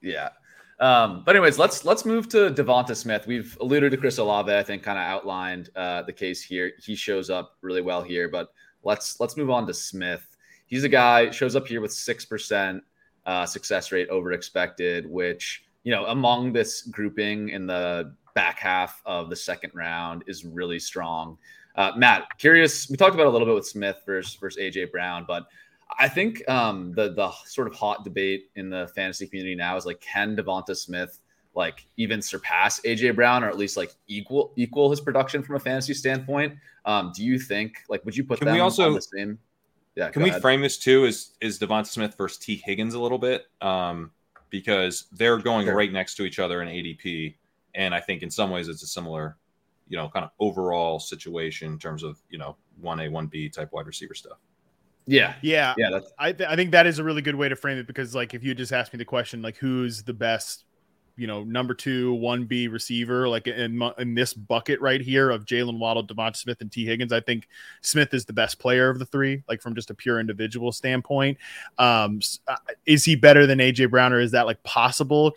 [0.00, 0.30] Yeah.
[0.78, 3.26] Um, but anyways, let's let's move to Devonta Smith.
[3.26, 4.52] We've alluded to Chris Olave.
[4.52, 6.72] I think kind of outlined uh, the case here.
[6.80, 8.52] He shows up really well here, but
[8.82, 10.36] let's let's move on to Smith.
[10.66, 12.82] He's a guy shows up here with six percent
[13.24, 19.00] uh, success rate over expected, which you know among this grouping in the back half
[19.06, 21.38] of the second round is really strong.
[21.76, 22.90] Uh, Matt, curious.
[22.90, 25.46] We talked about a little bit with Smith versus versus AJ Brown, but
[25.96, 29.86] I think um, the the sort of hot debate in the fantasy community now is
[29.86, 31.20] like, can Devonta Smith
[31.54, 35.60] like even surpass AJ Brown or at least like equal equal his production from a
[35.60, 36.54] fantasy standpoint?
[36.84, 39.38] Um, do you think like would you put Can them we also- on the same?
[39.94, 40.42] Yeah, Can we ahead.
[40.42, 43.46] frame this too as is Devonta Smith versus Tee Higgins a little bit?
[43.62, 44.10] Um,
[44.50, 45.76] because they're going Sure.
[45.76, 47.36] right next to each other in ADP,
[47.74, 49.36] and I think in some ways it's a similar,
[49.88, 53.48] you know, kind of overall situation in terms of you know one A one B
[53.48, 54.38] type wide receiver stuff.
[55.06, 57.54] Yeah, yeah yeah, that's I, th- I think that is a really good way to
[57.54, 60.64] frame it because like if you just asked me the question like who's the best
[61.16, 65.44] you know number two one B receiver like in in this bucket right here of
[65.44, 67.48] Jaylen Waddle, Devonta Smith, and Tee Higgins, I think
[67.80, 71.38] Smith is the best player of the three like from just a pure individual standpoint.
[71.78, 75.34] Um, uh, is he better than AJ Brown or is that like possible?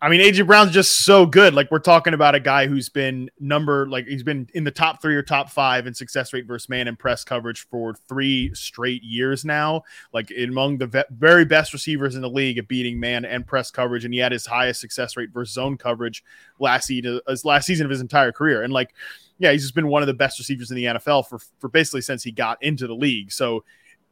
[0.00, 1.54] I mean, AJ Brown's just so good.
[1.54, 5.02] Like we're talking about a guy who's been number like he's been in the top
[5.02, 9.02] three or top five in success rate versus man and press coverage for three straight
[9.02, 9.82] years now.
[10.12, 13.72] Like among the ve- very best receivers in the league at beating man and press
[13.72, 16.22] coverage, and he had his highest success rate versus zone coverage
[16.60, 18.62] last season, last season of his entire career.
[18.62, 18.94] And like,
[19.38, 22.02] yeah, he's just been one of the best receivers in the NFL for for basically
[22.02, 23.32] since he got into the league.
[23.32, 23.64] So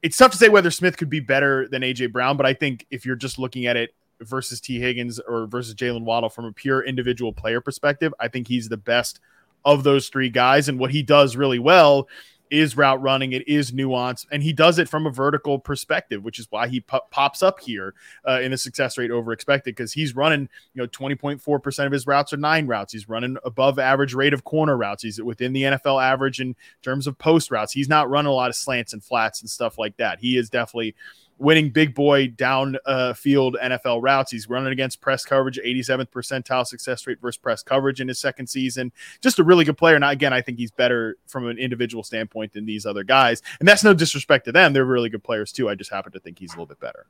[0.03, 2.87] it's tough to say whether Smith could be better than AJ Brown, but I think
[2.91, 6.53] if you're just looking at it versus Tee Higgins or versus Jaylen Waddle from a
[6.53, 9.21] pure individual player perspective, I think he's the best
[9.64, 10.69] of those three guys.
[10.69, 12.09] And what he does really well
[12.51, 16.39] is route running, it is nuance, and he does it from a vertical perspective, which
[16.39, 17.95] is why he po- pops up here
[18.27, 22.07] uh, in the success rate over expected because he's running, you know, 20.4% of his
[22.07, 22.93] routes are nine routes.
[22.93, 25.03] He's running above average rate of corner routes.
[25.03, 27.73] He's within the NFL average in terms of post routes.
[27.73, 30.21] He's not running a lot of slants and flats and stuff like that.
[30.21, 30.95] He is definitely
[31.39, 34.30] winning big boy down uh, field NFL routes.
[34.30, 38.47] He's running against press coverage, 87th percentile success rate versus press coverage in his second
[38.47, 38.93] season.
[39.20, 39.97] Just a really good player.
[39.97, 43.43] And again, I think he's better from an individual standpoint than these other guys.
[43.61, 44.72] And that's no disrespect to them.
[44.72, 45.68] They're really good players too.
[45.68, 47.07] I just happen to think he's a little bit better.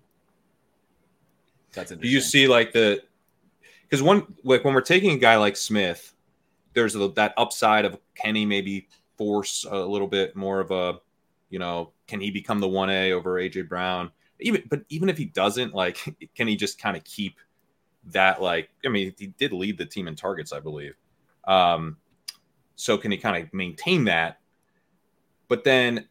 [1.72, 3.03] that's Do you see like the
[3.83, 6.14] because one like when we're taking a guy like Smith,
[6.72, 10.99] there's a, that upside of Kenny maybe force a little bit more of a,
[11.49, 14.11] you know, can he become the one A over AJ Brown?
[14.41, 15.99] Even but even if he doesn't, like,
[16.35, 17.39] can he just kind of keep
[18.07, 18.71] that like?
[18.85, 20.95] I mean, he did lead the team in targets, I believe.
[21.47, 21.97] Um,
[22.77, 24.41] so can he kind of maintain that?
[25.49, 26.09] But then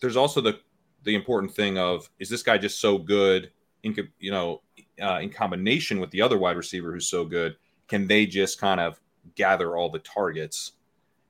[0.00, 0.60] there's also the
[1.04, 3.50] the important thing of is this guy just so good
[3.82, 4.62] in you know
[5.02, 7.56] uh, in combination with the other wide receiver who's so good
[7.88, 9.00] can they just kind of
[9.34, 10.72] gather all the targets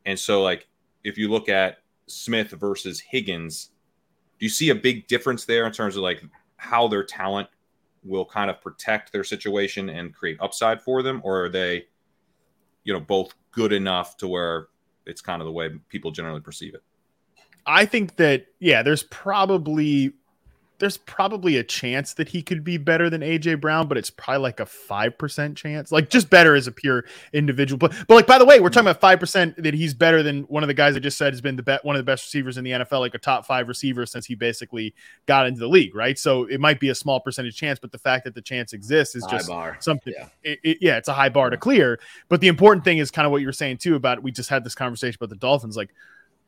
[0.06, 0.68] and so like
[1.02, 3.70] if you look at smith versus higgins
[4.44, 6.22] you see a big difference there in terms of like
[6.58, 7.48] how their talent
[8.04, 11.86] will kind of protect their situation and create upside for them, or are they,
[12.84, 14.66] you know, both good enough to where
[15.06, 16.82] it's kind of the way people generally perceive it?
[17.64, 20.12] I think that yeah, there's probably
[20.78, 24.42] there's probably a chance that he could be better than AJ Brown, but it's probably
[24.42, 25.92] like a five percent chance.
[25.92, 27.78] Like just better as a pure individual.
[27.78, 30.42] But but like by the way, we're talking about five percent that he's better than
[30.44, 32.24] one of the guys I just said has been the bet one of the best
[32.24, 34.94] receivers in the NFL, like a top five receiver since he basically
[35.26, 36.18] got into the league, right?
[36.18, 39.14] So it might be a small percentage chance, but the fact that the chance exists
[39.14, 39.50] is just
[39.80, 40.12] something.
[40.16, 40.28] Yeah.
[40.42, 42.00] It, it, yeah, it's a high bar to clear.
[42.28, 44.50] But the important thing is kind of what you were saying too about we just
[44.50, 45.90] had this conversation about the Dolphins, like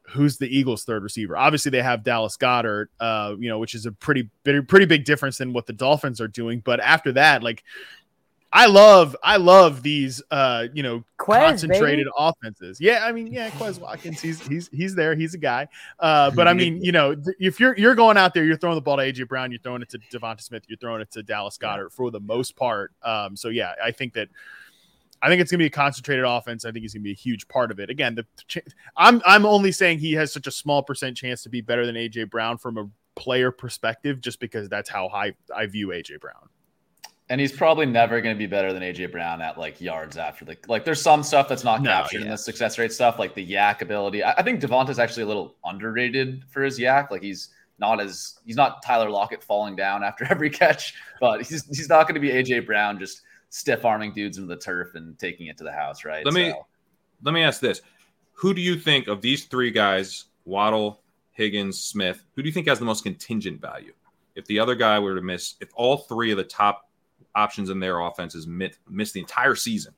[0.08, 1.36] who's the Eagles' third receiver?
[1.36, 5.38] Obviously, they have Dallas Goedert, uh, you know, which is a pretty pretty big difference
[5.38, 6.62] than what the Dolphins are doing.
[6.64, 7.64] But after that, like,
[8.52, 12.10] I love I love these uh, you know Quez, concentrated baby.
[12.16, 12.80] offenses.
[12.80, 15.68] Yeah, I mean, yeah, Quez Watkins, he's he's he's there, he's a guy.
[15.98, 18.80] Uh, but I mean, you know, if you're you're going out there, you're throwing the
[18.80, 21.58] ball to AJ Brown, you're throwing it to Devonta Smith, you're throwing it to Dallas
[21.58, 22.92] Goedert for the most part.
[23.02, 24.28] Um, so yeah, I think that
[25.22, 26.64] I think it's going to be a concentrated offense.
[26.64, 27.90] I think he's going to be a huge part of it.
[27.90, 28.62] Again, the
[28.96, 31.94] I'm I'm only saying he has such a small percent chance to be better than
[31.94, 36.48] AJ Brown from a player perspective, just because that's how high I view AJ Brown.
[37.28, 40.44] And he's probably never going to be better than AJ Brown at like yards after
[40.44, 40.84] the like.
[40.84, 42.26] There's some stuff that's not no, captured yeah.
[42.26, 44.22] in the success rate stuff, like the YAC ability.
[44.22, 47.10] I, I think Devonta's actually a little underrated for his YAC.
[47.10, 47.48] Like he's
[47.78, 52.06] not as he's not Tyler Lockett falling down after every catch, but he's he's not
[52.06, 55.56] going to be AJ Brown just stiff arming dudes into the turf and taking it
[55.58, 56.24] to the house, right?
[56.24, 56.54] Let me
[57.22, 57.80] let me ask this:
[58.32, 61.00] Who do you think of these three guys, Waddle,
[61.32, 62.24] Higgins, Smith?
[62.34, 63.92] Who do you think has the most contingent value?
[64.34, 66.90] If the other guy were to miss, if all three of the top
[67.34, 69.94] options in their offenses miss, miss the entire season,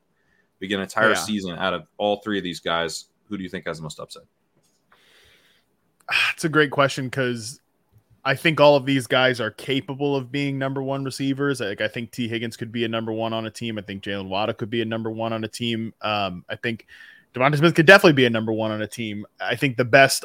[0.59, 1.15] begin an entire yeah.
[1.15, 3.99] season out of all three of these guys, who do you think has the most
[3.99, 4.25] upside?
[6.33, 7.61] It's a great question because
[8.25, 11.61] I think all of these guys are capable of being number one receivers.
[11.61, 13.79] Like I think Tee Higgins could be a number one on a team.
[13.79, 15.95] I think Jaylen Waddle could be a number one on a team.
[16.03, 16.87] Um, I think
[17.35, 19.27] Devonta Smith could definitely be a number one on a team.
[19.41, 20.25] I think the best.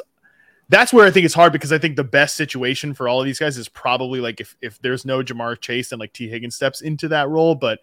[0.70, 3.26] That's where I think it's hard because I think the best situation for all of
[3.26, 6.56] these guys is probably like if if there's no Ja'Marr Chase and like Tee Higgins
[6.56, 7.80] steps into that role, but.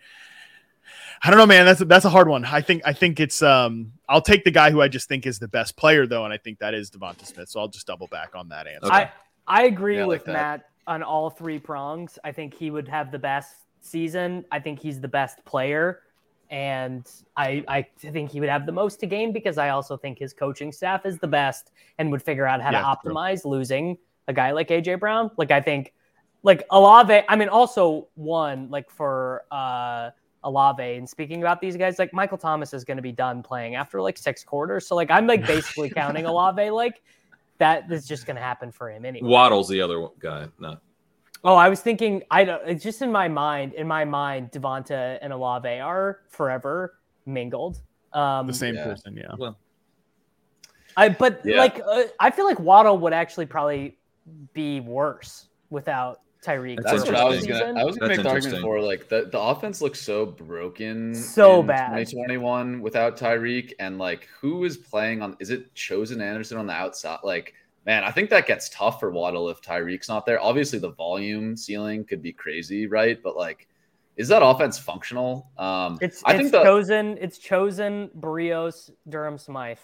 [1.24, 1.68] I don't know, man.
[1.68, 2.44] That's a, that's a hard one.
[2.46, 5.38] I think I think it's um I'll take the guy who I just think is
[5.38, 7.48] the best player though, and I think that is Devonta Smith.
[7.48, 8.92] So I'll just double back on that answer.
[8.92, 9.12] I,
[9.52, 12.18] I agree yeah, with like Matt on all three prongs.
[12.24, 14.46] I think he would have the best season.
[14.50, 16.04] I think he's the best player.
[16.50, 20.20] And I, I think he would have the most to gain because I also think
[20.20, 23.52] his coaching staff is the best and would figure out how yeah, to optimize true.
[23.52, 23.98] losing
[24.30, 25.32] a guy like AJ Brown.
[25.38, 25.94] Like I think
[26.44, 30.12] like Olave, I mean also one like for uh
[30.46, 33.76] Olave and speaking about these guys, like Michael Thomas is going to be done playing
[33.76, 34.88] after like six quarters.
[34.88, 37.02] So like I'm like basically counting Olave like
[37.62, 39.30] that is just going to happen for him anyway.
[39.30, 40.48] Waddle's the other guy.
[40.60, 40.78] No.
[41.44, 42.24] Oh, I was thinking.
[42.32, 42.68] I don't.
[42.68, 43.76] It's just in my mind.
[43.76, 46.96] In my mind, Devonta and Olave are forever
[47.28, 47.82] mingled.
[48.14, 48.84] Um, the same yeah.
[48.84, 49.16] person.
[49.16, 49.36] Yeah.
[49.38, 49.60] Well,
[50.98, 51.60] I but yeah.
[51.60, 53.98] like uh, I feel like Waddle would actually probably
[54.54, 56.80] be worse without Tyreek.
[56.82, 57.80] That's what I was gonna.
[57.80, 61.62] I was gonna make the argument for like the, the offense looks so broken, so
[61.62, 61.90] bad.
[61.90, 65.38] 2021 without Tyreek, and like who is playing on?
[65.40, 67.20] Is it Chosen Anderson on the outside?
[67.24, 67.54] Like,
[67.86, 70.42] man, I think that gets tough for Waddle if Tyreek's not there.
[70.42, 73.22] Obviously, the volume ceiling could be crazy, right?
[73.22, 73.68] But like,
[74.16, 75.52] is that offense functional?
[75.60, 77.18] Um, it's I it's think the, chosen.
[77.22, 79.78] It's chosen Berrios, Durham Smythe.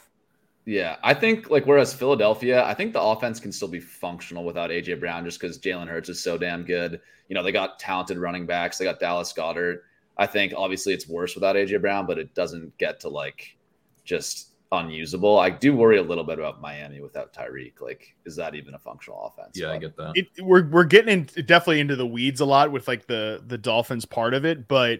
[0.67, 4.69] Yeah, I think like whereas Philadelphia, I think the offense can still be functional without
[4.69, 6.99] AJ Brown just because Jalen Hurts is so damn good.
[7.29, 8.77] You know, they got talented running backs.
[8.77, 9.83] They got Dallas Goedert.
[10.17, 13.55] I think obviously it's worse without AJ Brown, but it doesn't get to like
[14.03, 15.39] just unusable.
[15.39, 17.79] I do worry a little bit about Miami without Tyreek.
[17.79, 19.51] Like, is that even a functional offense?
[19.55, 20.11] Yeah, but I get that.
[20.15, 23.57] It, we're we're getting in, definitely into the weeds a lot with like the the
[23.57, 24.99] Dolphins part of it, but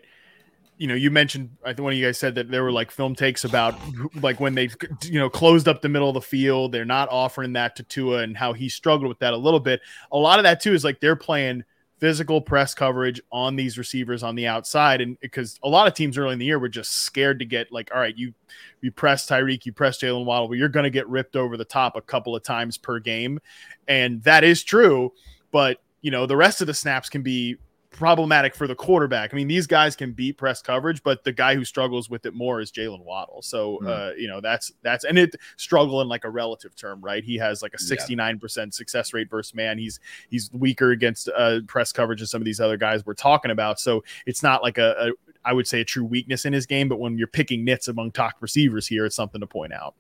[0.78, 2.92] you know, you mentioned I think one of you guys said that there were like
[2.92, 3.76] film takes about
[4.22, 4.70] like when they
[5.04, 8.20] you know closed up the middle of the field, they're not offering that to Tua
[8.20, 9.82] and how he struggled with that a little bit.
[10.12, 11.64] A lot of that too is like they're playing
[12.00, 16.18] physical press coverage on these receivers on the outside, and because a lot of teams
[16.18, 18.34] early in the year were just scared to get like, all right, you
[18.82, 21.66] you press Tyreek, you press Jaylen Waddle, but you're going to get ripped over the
[21.66, 23.40] top a couple of times per game,
[23.88, 25.12] and that is true,
[25.52, 27.58] but you know the rest of the snaps can be
[27.92, 29.34] problematic for the quarterback.
[29.34, 32.34] I mean, these guys can beat press coverage, but the guy who struggles with it
[32.34, 33.42] more is Jaylen Waddle.
[33.42, 33.88] So, mm.
[33.88, 37.24] uh, you know, that's that's and it struggle in like a relative term, right?
[37.24, 39.78] He has like a 69% success rate versus man.
[39.78, 43.52] He's he's weaker against uh, press coverage than some of these other guys we're talking
[43.52, 43.80] about.
[43.80, 45.12] So it's not like a, a
[45.46, 48.12] I would say a true weakness in his game, but when you're picking nits among
[48.12, 49.96] top receivers here, it's something to point out.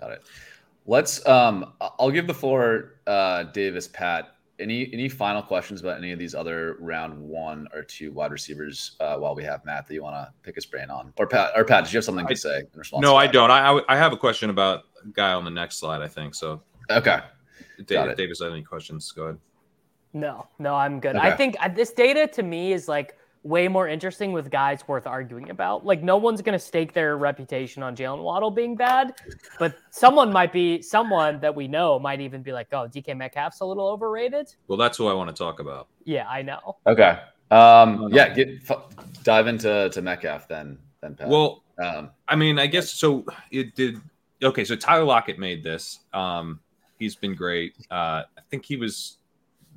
[0.00, 0.22] Got it.
[0.86, 1.24] Let's.
[1.26, 4.34] Um, I'll give the floor, uh, Davis, Pat.
[4.60, 8.96] Any any final questions about any of these other round one or two wide receivers
[9.00, 11.52] uh, while we have Matt that you want to pick his brain on, or Pat?
[11.56, 13.02] Or Pat, did you have something I, to say in response?
[13.02, 13.50] No, to I don't.
[13.50, 16.02] I, I I have a question about a guy on the next slide.
[16.02, 16.62] I think so.
[16.90, 17.20] Okay.
[17.86, 19.10] Dave, Davis, have any questions?
[19.12, 19.38] Go ahead.
[20.12, 21.16] No, no, I'm good.
[21.16, 21.26] Okay.
[21.26, 25.06] I think uh, this data to me is like way more interesting with guys worth
[25.06, 25.84] arguing about.
[25.84, 29.14] Like, no one's going to stake their reputation on Jaylen Waddle being bad,
[29.58, 33.60] but someone might be, someone that we know might even be like, oh, DK Metcalf's
[33.60, 34.54] a little overrated.
[34.68, 35.88] Well, that's who I want to talk about.
[36.04, 36.76] Yeah, I know.
[36.86, 37.18] Okay.
[37.50, 38.32] Um, yeah.
[38.34, 38.84] Get f-
[39.24, 40.78] dive into to Metcalf then.
[41.00, 41.28] Then Pat.
[41.28, 43.24] Well, um, I mean, I guess so.
[43.50, 44.00] It did.
[44.42, 46.00] Okay, so Tyler Lockett made this.
[46.12, 46.60] Um,
[46.98, 47.74] he's been great.
[47.90, 49.16] Uh, I think he was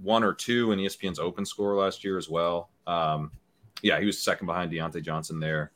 [0.01, 2.69] one or two in ESPN's open score last year as well.
[2.87, 3.31] Um,
[3.83, 5.71] yeah, he was second behind Diontae Johnson there.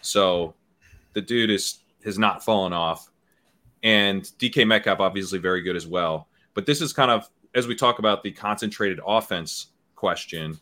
[0.00, 0.54] So
[1.12, 3.10] the dude is has not fallen off.
[3.82, 6.28] And DK Metcalf obviously very good as well.
[6.54, 10.58] But this is kind of as we talk about the concentrated offense question,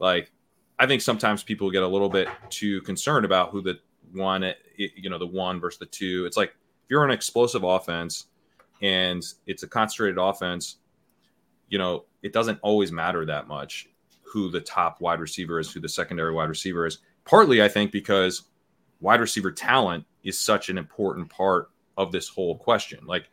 [0.00, 0.32] like
[0.78, 3.78] I think sometimes people get a little bit too concerned about who the
[4.12, 6.26] one, you know, the one versus the two.
[6.26, 8.26] It's like if you're an explosive offense
[8.82, 10.78] and it's a concentrated offense,
[11.68, 13.88] you know, it doesn't always matter that much
[14.32, 16.98] who the top wide receiver is, who the secondary wide receiver is.
[17.26, 18.44] Partly, I think, because
[19.00, 23.00] wide receiver talent is such an important part of this whole question.
[23.04, 23.28] Like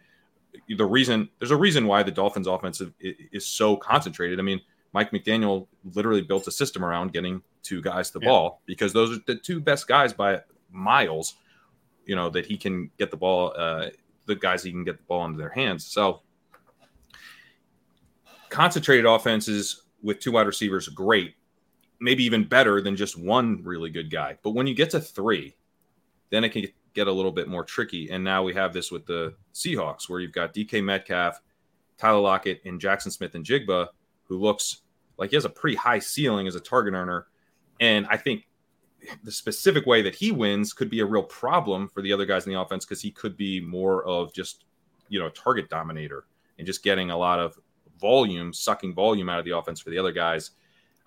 [0.67, 4.39] the reason, there's a reason why the Dolphins' offensive is so concentrated.
[4.39, 4.59] I mean,
[4.91, 8.27] Mike McDaniel literally built a system around getting two guys the Yeah.
[8.27, 11.35] ball because those are the two best guys by miles.
[12.05, 13.91] You know that he can get the ball, uh,
[14.25, 15.85] the guys he can get the ball into their hands.
[15.85, 16.21] So
[18.49, 21.35] concentrated offenses with two wide receivers, great,
[21.99, 24.37] maybe even better than just one really good guy.
[24.43, 25.55] But when you get to three,
[26.29, 28.09] then it can get a little bit more tricky.
[28.09, 31.41] And now we have this with the Seahawks, where you've got DK Metcalf,
[31.97, 33.87] Tyler Lockett, and Jaxon Smith-Njigba,
[34.25, 34.81] who looks
[35.17, 37.27] like he has a pretty high ceiling as a target earner.
[37.79, 38.47] And I think
[39.23, 42.45] the specific way that he wins could be a real problem for the other guys
[42.45, 44.65] in the offense because he could be more of just,
[45.07, 46.25] you know, target dominator
[46.57, 47.57] and just getting a lot of
[47.99, 50.51] volume, sucking volume out of the offense for the other guys.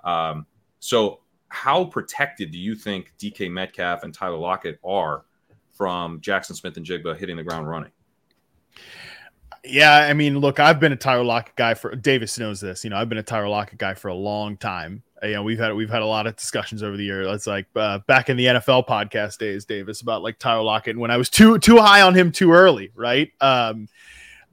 [0.05, 0.47] Um,
[0.81, 5.25] so, how protected do you think DK Metcalf and Tyler Lockett are
[5.73, 7.91] from Jaxon Smith-Njigba hitting the ground running?
[9.65, 12.83] Yeah, I mean, look, I've been a Tyler Lockett guy for Davis knows this.
[12.83, 15.05] You know, I've been a Tyler Lockett guy for a long time.
[15.23, 17.23] You know, we've had we've had a lot of discussions over the year.
[17.23, 21.13] It's like uh, back in the NFL podcast days, Davis, about like Tyler Lockett when
[21.13, 23.31] I was too too high on him too early, right?
[23.41, 23.87] Um,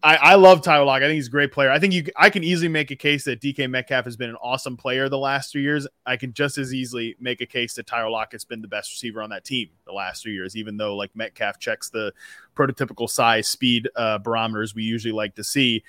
[0.01, 1.05] I, I love Tyler Lockett.
[1.05, 1.71] I think he's a great player.
[1.71, 4.37] I think you I can easily make a case that DK Metcalf has been an
[4.41, 5.87] awesome player the last three years.
[6.05, 9.21] I can just as easily make a case that Tyler Lockett's been the best receiver
[9.21, 12.13] on that team the last three years, even though like Metcalf checks the
[12.55, 15.83] prototypical size speed uh, barometers we usually like to see.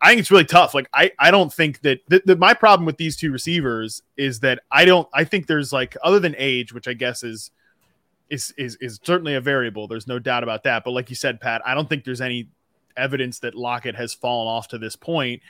[0.00, 0.74] I think it's really tough.
[0.74, 4.40] Like I, I don't think that th- th- my problem with these two receivers is
[4.40, 5.08] that I don't.
[5.12, 7.50] I think there's like other than age, which I guess is
[8.30, 9.88] is is is certainly a variable.
[9.88, 10.84] There's no doubt about that.
[10.84, 12.48] But like you said, Pat, I don't think there's any
[12.98, 15.42] evidence that Lockett has fallen off to this point.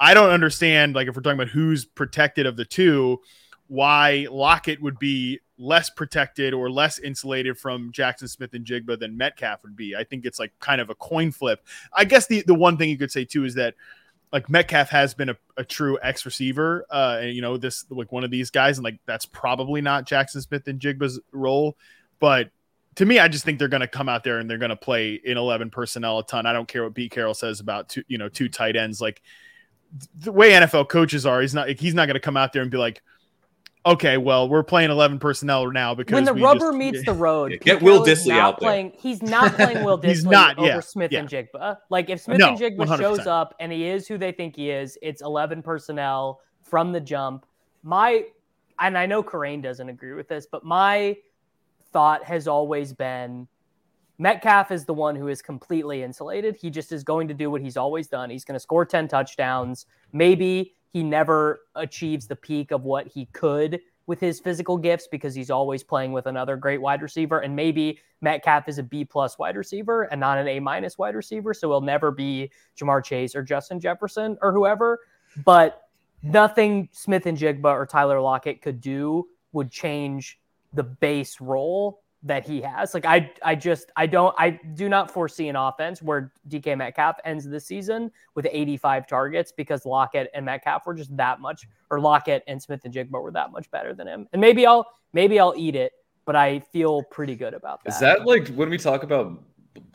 [0.00, 0.94] I don't understand.
[0.94, 3.20] Like if we're talking about who's protected of the two,
[3.68, 9.76] why Lockett would be less protected or less insulated from Jaxon Smith-Njigba than Metcalf would
[9.76, 9.94] be.
[9.94, 11.64] I think it's like kind of a coin flip.
[11.92, 13.74] I guess the the one thing you could say too is that
[14.32, 18.10] like Metcalf has been a, a true X receiver, uh, and you know this like
[18.10, 21.76] one of these guys, and like that's probably not Jaxon Smith-Njigba's role,
[22.18, 22.50] but
[22.96, 24.76] to me, I just think they're going to come out there and they're going to
[24.76, 26.46] play in 11 personnel a ton.
[26.46, 29.00] I don't care what Pete Carroll says about two, you know, two tight ends.
[29.00, 29.22] Like
[30.16, 32.70] the way NFL coaches are, he's not, he's not going to come out there and
[32.70, 33.02] be like,
[33.86, 37.12] okay, well, we're playing 11 personnel now because when the we rubber just- meets the
[37.12, 38.68] road, Yeah, get Will Carroll is Dissly out there.
[38.68, 41.20] Playing, he's not playing Will Dissly He's not, over yeah, Smith yeah.
[41.20, 41.78] and Jigba.
[41.90, 42.98] Like if Smith No, and Jigba 100%.
[42.98, 47.00] shows up and he is who they think he is, it's 11 personnel from the
[47.00, 47.44] jump.
[47.82, 48.24] My
[48.80, 51.16] and I know Kerrane doesn't agree with this, but my
[51.94, 53.48] thought has always been
[54.18, 56.56] Metcalf is the one who is completely insulated.
[56.56, 58.30] He just is going to do what he's always done.
[58.30, 59.86] He's going to score 10 touchdowns.
[60.12, 65.34] Maybe he never achieves the peak of what he could with his physical gifts because
[65.34, 67.40] he's always playing with another great wide receiver.
[67.40, 71.16] And maybe Metcalf is a B plus wide receiver and not an A minus wide
[71.16, 71.52] receiver.
[71.52, 75.00] So he'll never be Ja'Marr Chase or Justin Jefferson or whoever.
[75.44, 75.82] But
[76.22, 80.38] nothing Smith-Njigba or Tyler Lockett could do would change
[80.74, 82.94] the base role that he has.
[82.94, 87.16] Like I I just I don't I do not foresee an offense where DK Metcalf
[87.24, 92.00] ends the season with 85 targets because Lockett and Metcalf were just that much or
[92.00, 94.26] Lockett and Smith-Njigba were that much better than him.
[94.32, 95.92] And maybe I'll maybe I'll eat it,
[96.24, 97.94] but I feel pretty good about that.
[97.94, 99.38] Is that like when we talk about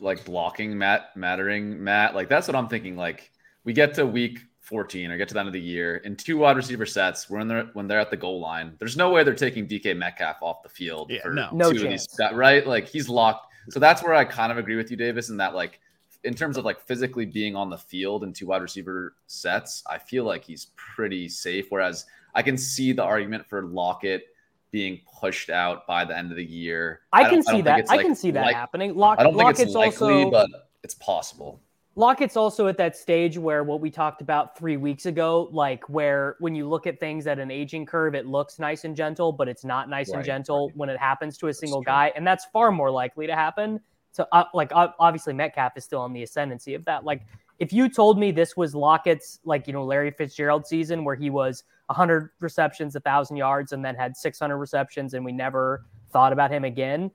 [0.00, 2.14] like blocking Matt mattering Matt.
[2.14, 2.96] Like that's what I'm thinking.
[2.96, 3.30] Like
[3.64, 4.40] we get to week
[4.70, 7.48] 14 or get to the end of the year in two wide receiver sets when
[7.48, 8.76] they're when they're at the goal line.
[8.78, 11.48] There's no way they're taking DK Metcalf off the field Yeah, for no.
[11.52, 12.06] No two chance.
[12.18, 12.64] of these right?
[12.64, 13.52] Like he's locked.
[13.70, 15.80] So that's where I kind of agree with you, Davis, in that like
[16.22, 19.98] in terms of like physically being on the field in two wide receiver sets, I
[19.98, 21.66] feel like he's pretty safe.
[21.70, 24.22] Whereas I can see the argument for Lockett
[24.70, 27.00] being pushed out by the end of the year.
[27.12, 27.86] I don't- can see think that.
[27.90, 28.94] I like, can see that like- happening.
[28.94, 30.46] Lock, I don't think Lockett's it's likely, also but
[30.84, 31.60] it's possible.
[32.00, 36.36] Lockett's also at that stage where what we talked about three weeks ago, like where
[36.40, 39.48] when you look at things at an aging curve, it looks nice and gentle, but
[39.48, 40.76] it's not nice and gentle right.
[40.78, 41.92] when it happens to a single true.
[41.92, 43.78] guy, and that's far more likely to happen.
[44.12, 47.04] So, uh, like, ob- obviously, Metcalf is still on the ascendancy of that.
[47.04, 47.26] Like,
[47.58, 51.28] if you told me this was Lockett's, like, you know, Larry Fitzgerald season where he
[51.28, 56.50] was 100 receptions, 1,000 yards, and then had 600 receptions, and we never thought about
[56.50, 57.10] him again,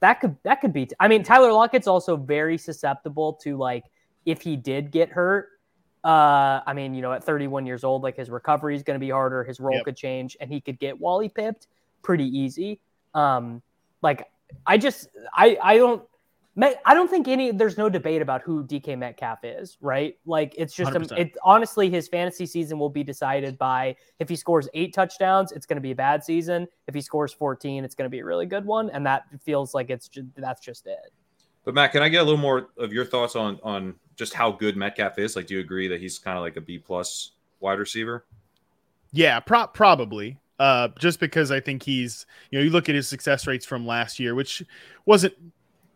[0.00, 0.88] that could that could be.
[0.98, 3.84] I mean, Tyler Lockett's also very susceptible to like
[4.26, 5.48] if he did get hurt.
[6.02, 9.04] Uh, I mean, you know, at 31 years old, like his recovery is going to
[9.04, 9.42] be harder.
[9.42, 9.84] His role Yep.
[9.84, 11.68] could change, and he could get Wally pipped
[12.02, 12.80] pretty easy.
[13.14, 13.62] Um,
[14.02, 14.28] like
[14.66, 16.02] I just I I don't.
[16.56, 17.50] I don't think any.
[17.50, 20.16] There's no debate about who DK Metcalf is, right?
[20.24, 24.36] Like it's just, a, it honestly, his fantasy season will be decided by if he
[24.36, 26.68] scores eight touchdowns, it's going to be a bad season.
[26.86, 29.74] If he scores 14, it's going to be a really good one, and that feels
[29.74, 31.12] like it's just, that's just it.
[31.64, 34.52] But Matt, can I get a little more of your thoughts on on just how
[34.52, 35.36] good Metcalf is?
[35.36, 38.24] Like, do you agree that he's kind of like a B plus wide receiver?
[39.12, 40.38] Yeah, pro- probably.
[40.58, 43.86] Uh, just because I think he's, you know, you look at his success rates from
[43.86, 44.62] last year, which
[45.04, 45.34] wasn't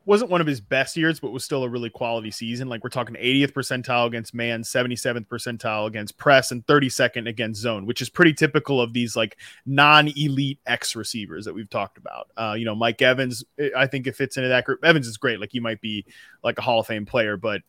[0.09, 2.67] wasn't one of his best years, but was still a really quality season.
[2.67, 7.85] Like we're talking 80th percentile against man, 77th percentile against press, and 32nd against zone,
[7.85, 12.31] which is pretty typical of these like non-elite X receivers that we've talked about.
[12.39, 13.45] Uh, you know, Mike Evans,
[13.77, 14.83] I think it fits into that group.
[14.83, 15.41] Evans is great.
[15.41, 16.07] Like he might be
[16.43, 17.61] like a Hall of Fame player, but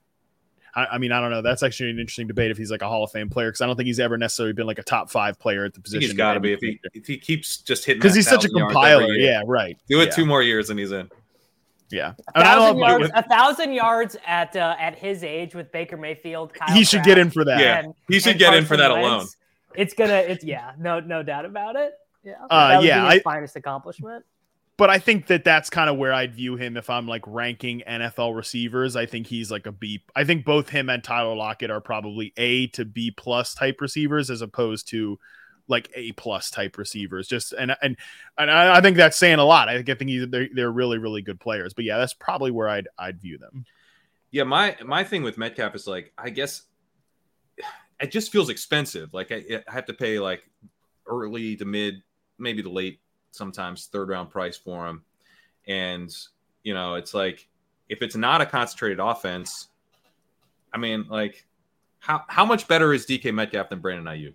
[0.75, 1.41] I, I mean, I don't know.
[1.41, 3.65] That's actually an interesting debate if he's like a Hall of Fame player because I
[3.67, 6.01] don't think he's ever necessarily been like a top five player at the position.
[6.01, 8.49] he's got to be if he if he keeps just hitting because he's such a
[8.49, 9.13] compiler.
[9.13, 9.77] Yeah, right.
[9.87, 10.11] Do it yeah.
[10.11, 11.09] two more years and he's in.
[11.91, 15.55] Yeah, A And I thousand love- yards, a thousand yards at uh, at his age
[15.55, 16.53] with Baker Mayfield.
[16.53, 17.59] Kyle he should Trask, get in for that.
[17.59, 19.25] Yeah, and- he should and get in for Carson that alone.
[19.75, 20.13] It's gonna.
[20.13, 20.73] It's yeah.
[20.77, 21.93] No, no doubt about it.
[22.23, 22.33] Yeah.
[22.47, 24.23] Uh, that would yeah, be his I- finest accomplishment.
[24.79, 27.83] But I think that that's kind of where I'd view him if I'm like ranking
[27.85, 28.95] NFL receivers.
[28.95, 30.01] I think he's like a B.
[30.15, 34.29] I think both him and Tyler Lockett are probably A to B plus type receivers
[34.29, 35.19] as opposed to
[35.67, 37.27] like A plus type receivers.
[37.27, 37.97] Just and and
[38.37, 39.67] and I, think that's saying a lot.
[39.67, 41.73] I think I think he's, they're they're really really good players.
[41.73, 43.65] But yeah, that's probably where I'd I'd view them.
[44.31, 46.61] Yeah, my my thing with Metcalf is like I guess
[47.99, 49.13] it just feels expensive.
[49.13, 50.41] Like I, I have to pay like
[51.05, 52.01] early to mid,
[52.37, 53.01] maybe the late,
[53.31, 55.03] sometimes third round price for him,
[55.67, 56.15] and
[56.63, 57.47] you know it's like
[57.89, 59.69] if it's not a concentrated offense,
[60.73, 61.45] I mean like
[61.99, 64.33] how how much better is DK Metcalf than Brandon Aiyuk?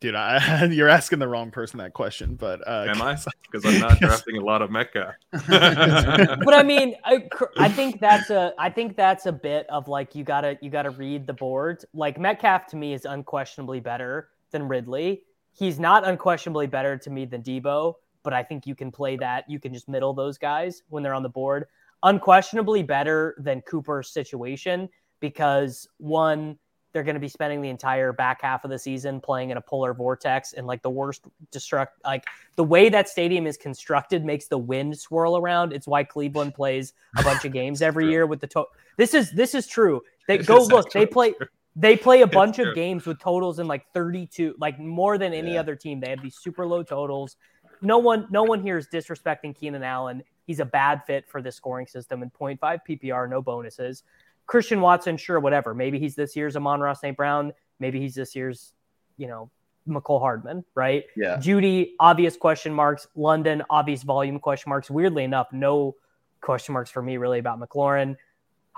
[0.00, 3.16] Dude, I, you're asking the wrong person that question, but uh, Am I?
[3.50, 5.14] Because I'm not drafting a lot of Metcalf.
[5.32, 10.14] but I mean, I, I think that's a I think that's a bit of like
[10.14, 11.82] you gotta you gotta read the board.
[11.94, 15.22] Like Metcalf to me is unquestionably better than Ridley.
[15.58, 19.44] He's not unquestionably better to me than Deebo, but I think you can play that.
[19.48, 21.66] You can just middle those guys when they're on the board.
[22.04, 24.88] Unquestionably better than Cooper's situation
[25.18, 26.58] because one,
[26.92, 29.60] they're going to be spending the entire back half of the season playing in a
[29.60, 32.24] polar vortex and like the worst destruct like
[32.56, 35.72] the way that stadium is constructed makes the wind swirl around.
[35.72, 39.32] It's why Cleveland plays a bunch of games every year with the to- This is
[39.32, 40.02] this is true.
[40.28, 40.92] They It go look.
[40.92, 41.48] They play true.
[41.80, 45.54] They play a bunch of games with totals in like 32, like more than any
[45.54, 45.60] Yeah.
[45.60, 46.00] other team.
[46.00, 47.36] They have these super low totals.
[47.80, 50.24] No one no one here is disrespecting Keenan Allen.
[50.44, 54.02] He's a bad fit for this scoring system and 0.5 PPR, no bonuses.
[54.46, 55.72] Christian Watson, sure, whatever.
[55.74, 57.16] Maybe he's this year's Amon-Ra St.
[57.16, 57.52] Brown.
[57.78, 58.72] Maybe he's this year's,
[59.16, 59.50] you know,
[59.86, 61.04] Mecole Hardman, right?
[61.16, 61.36] Yeah.
[61.36, 63.06] Jeudy, obvious question marks.
[63.14, 64.90] London, obvious volume question marks.
[64.90, 65.94] Weirdly enough, no
[66.40, 68.16] question marks for me really about McLaurin.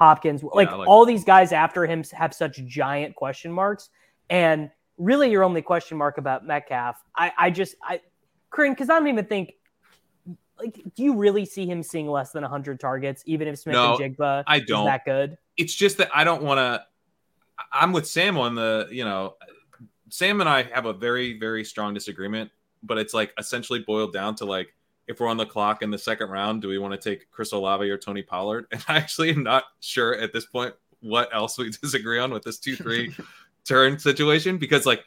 [0.00, 3.90] Hopkins, like, I like all these guys after him have such giant question marks.
[4.30, 8.00] And really, your only question mark about Metcalf, I, I just, I,
[8.50, 9.52] Kerrane, because I don't even think,
[10.58, 13.96] like, do you really see him seeing less than 100 targets, even if Smith No,
[13.96, 14.86] and Njigba I is don't.
[14.86, 15.36] that good?
[15.58, 16.82] it's just that I don't want to.
[17.70, 19.34] I'm with Sam on the, you know,
[20.08, 22.50] Sam and I have a very, very strong disagreement,
[22.82, 24.74] but it's like essentially boiled down to like,
[25.10, 27.50] if we're on the clock in the second round, do we want to take Chris
[27.50, 28.66] Olave or Tony Pollard?
[28.72, 32.44] And I actually am not sure at this point what else we disagree on with
[32.44, 33.12] this 2 3
[33.64, 35.04] turn situation because, like,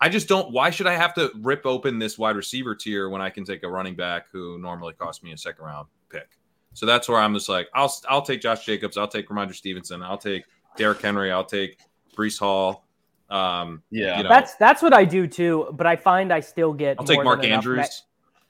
[0.00, 0.52] I just don't.
[0.52, 3.64] Why should I have to rip open this wide receiver tier when I can take
[3.64, 6.28] a running back who normally costs me a second round pick?
[6.74, 10.02] So that's where I'm just like, I'll I'll take Josh Jacobs, I'll take Rhamondre Stevenson,
[10.02, 10.44] I'll take
[10.76, 11.78] Derrick Henry, I'll take
[12.14, 12.84] Breece Hall.
[13.30, 14.18] Um, Yeah.
[14.18, 15.68] you know, That's that's what I do too.
[15.72, 16.96] But I find I still get.
[17.00, 18.04] I'll take Mark than enough Andrews.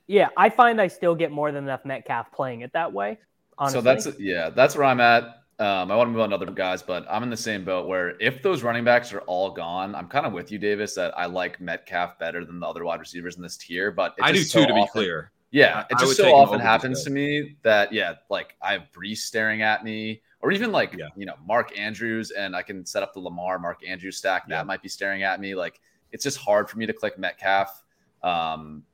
[0.09, 3.18] Met- yeah, I find I still get more than enough Metcalf playing it that way.
[3.59, 3.78] Honestly.
[3.78, 5.24] So that's yeah, that's where I'm at.
[5.61, 7.88] Um, I want to move on to other guys, but I'm in the same boat
[7.88, 11.18] where if those running backs are all gone, I'm kind of with you, Davis, that
[11.18, 13.90] I like Metcalf better than the other wide receivers in this tier.
[13.90, 15.32] But it I do just too, so to be clear.
[15.50, 18.72] Yeah, I- it I would just so often happens to me that yeah, like I
[18.74, 21.09] have Breece staring at me, or even like Yeah.
[21.16, 24.59] you know Mark Andrews, and I can set up the Lamar Mark Andrews stack Yeah.
[24.59, 25.56] that might be staring at me.
[25.56, 25.80] Like
[26.12, 27.82] it's just hard for me to click Metcalf,
[28.22, 28.84] um,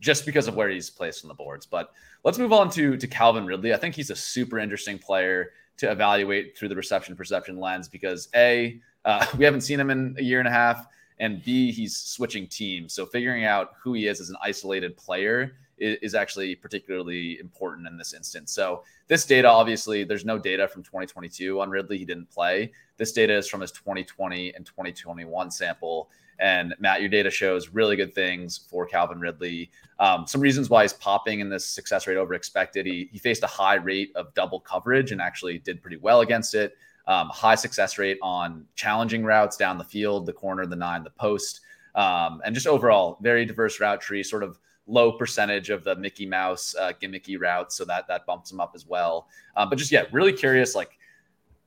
[0.00, 1.66] just because of where he's placed on the boards.
[1.66, 1.92] But
[2.24, 3.72] let's move on to to Calvin Ridley.
[3.72, 8.28] I think he's a super interesting player to evaluate through the reception perception lens because
[8.34, 10.86] a uh, we haven't seen him in a year and a half,
[11.18, 12.92] and b he's switching teams.
[12.92, 17.86] So figuring out who he is as an isolated player is, is actually particularly important
[17.86, 18.52] in this instance.
[18.52, 21.98] So this data, obviously, there's no data from 2022 on Ridley.
[21.98, 22.72] He didn't play.
[22.96, 26.10] This data is from his 2020 and 2021 sample.
[26.40, 29.70] And Matt, your data shows really good things for Calvin Ridley.
[29.98, 32.86] Um, some reasons why he's popping in this success rate over expected.
[32.86, 36.54] He, he faced a high rate of double coverage and actually did pretty well against
[36.54, 36.76] it.
[37.06, 41.10] Um, high success rate on challenging routes down the field, the corner, the nine, the
[41.10, 41.60] post,
[41.94, 44.22] um, and just overall very diverse route tree.
[44.22, 48.52] Sort of low percentage of the Mickey Mouse uh, gimmicky routes, so that that bumps
[48.52, 49.28] him up as well.
[49.56, 50.74] Um, but just yeah, really curious.
[50.74, 50.98] Like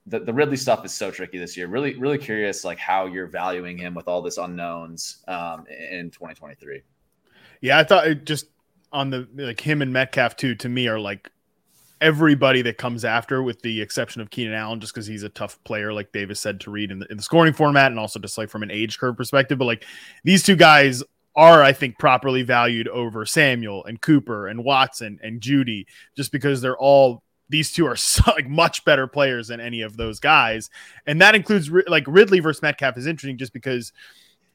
[0.06, 1.68] the, the Ridley stuff is so tricky this year.
[1.68, 6.82] Really, really curious like how you're valuing him with all this unknowns um, in 2023.
[7.62, 8.48] Yeah, I thought it just
[8.92, 10.56] on the like him and Metcalf too.
[10.56, 11.32] To me, are like
[12.02, 15.64] everybody that comes after, with the exception of Keenan Allen, just because he's a tough
[15.64, 18.38] player, like Davis said to read in the, in the scoring format, and also just
[18.38, 19.58] like from an age curve perspective.
[19.58, 19.86] But like
[20.26, 21.02] these two guys
[21.36, 25.86] are, I think, properly valued over Samuel and Cooper and Watson and Jeudy,
[26.18, 27.24] just because they're all
[27.54, 30.70] these two are so, like much better players than any of those guys,
[31.06, 33.94] and that includes like Ridley versus Metcalf is interesting just because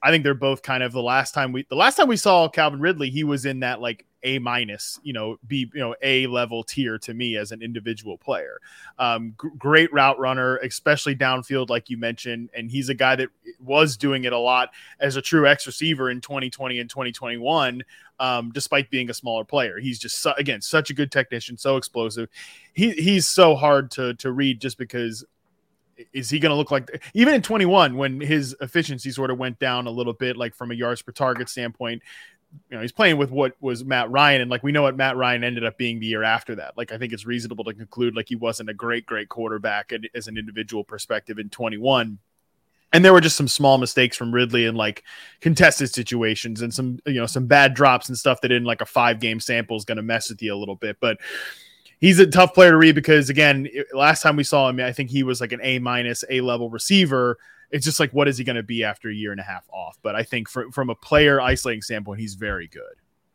[0.03, 2.49] I think they're both kind of the last time we the last time we saw
[2.49, 6.27] Calvin Ridley, he was in that like A minus, you know, B, you know, A
[6.29, 8.61] level tier to me as an individual player.
[8.99, 13.29] Um, g- great route runner, especially downfield, like you mentioned, and he's a guy that
[13.59, 14.71] was doing it a lot
[15.01, 17.83] as a true X receiver in 2020 and 2021.
[18.21, 21.77] Um, despite being a smaller player, he's just su- again such a good technician, so
[21.77, 22.29] explosive.
[22.73, 25.25] He he's so hard to to read just because
[26.13, 29.59] is he going to look like even in 21 when his efficiency sort of went
[29.59, 32.03] down a little bit like from a yards per target standpoint
[32.71, 35.17] you know he's playing with what was Matt Ryan and like we know what Matt
[35.17, 36.79] Ryan ended up being the year after that.
[36.79, 40.29] Like I think it's reasonable to conclude like he wasn't a great great quarterback as
[40.29, 42.19] an individual perspective in 21
[42.93, 45.05] and there were just some small mistakes from Ridley in like
[45.41, 48.87] contested situations and some you know some bad drops and stuff that in like a
[48.87, 50.97] five game sample is going to mess with you a little bit.
[51.01, 51.19] But
[52.01, 54.93] he's a tough player to read because again, it- last time we saw him, I
[54.93, 57.39] think he was like an A minus, A level receiver.
[57.71, 59.69] It's just like, what is he going to be after a year and a half
[59.71, 59.99] off?
[60.03, 62.83] But I think for, from a player isolating standpoint, he's very good.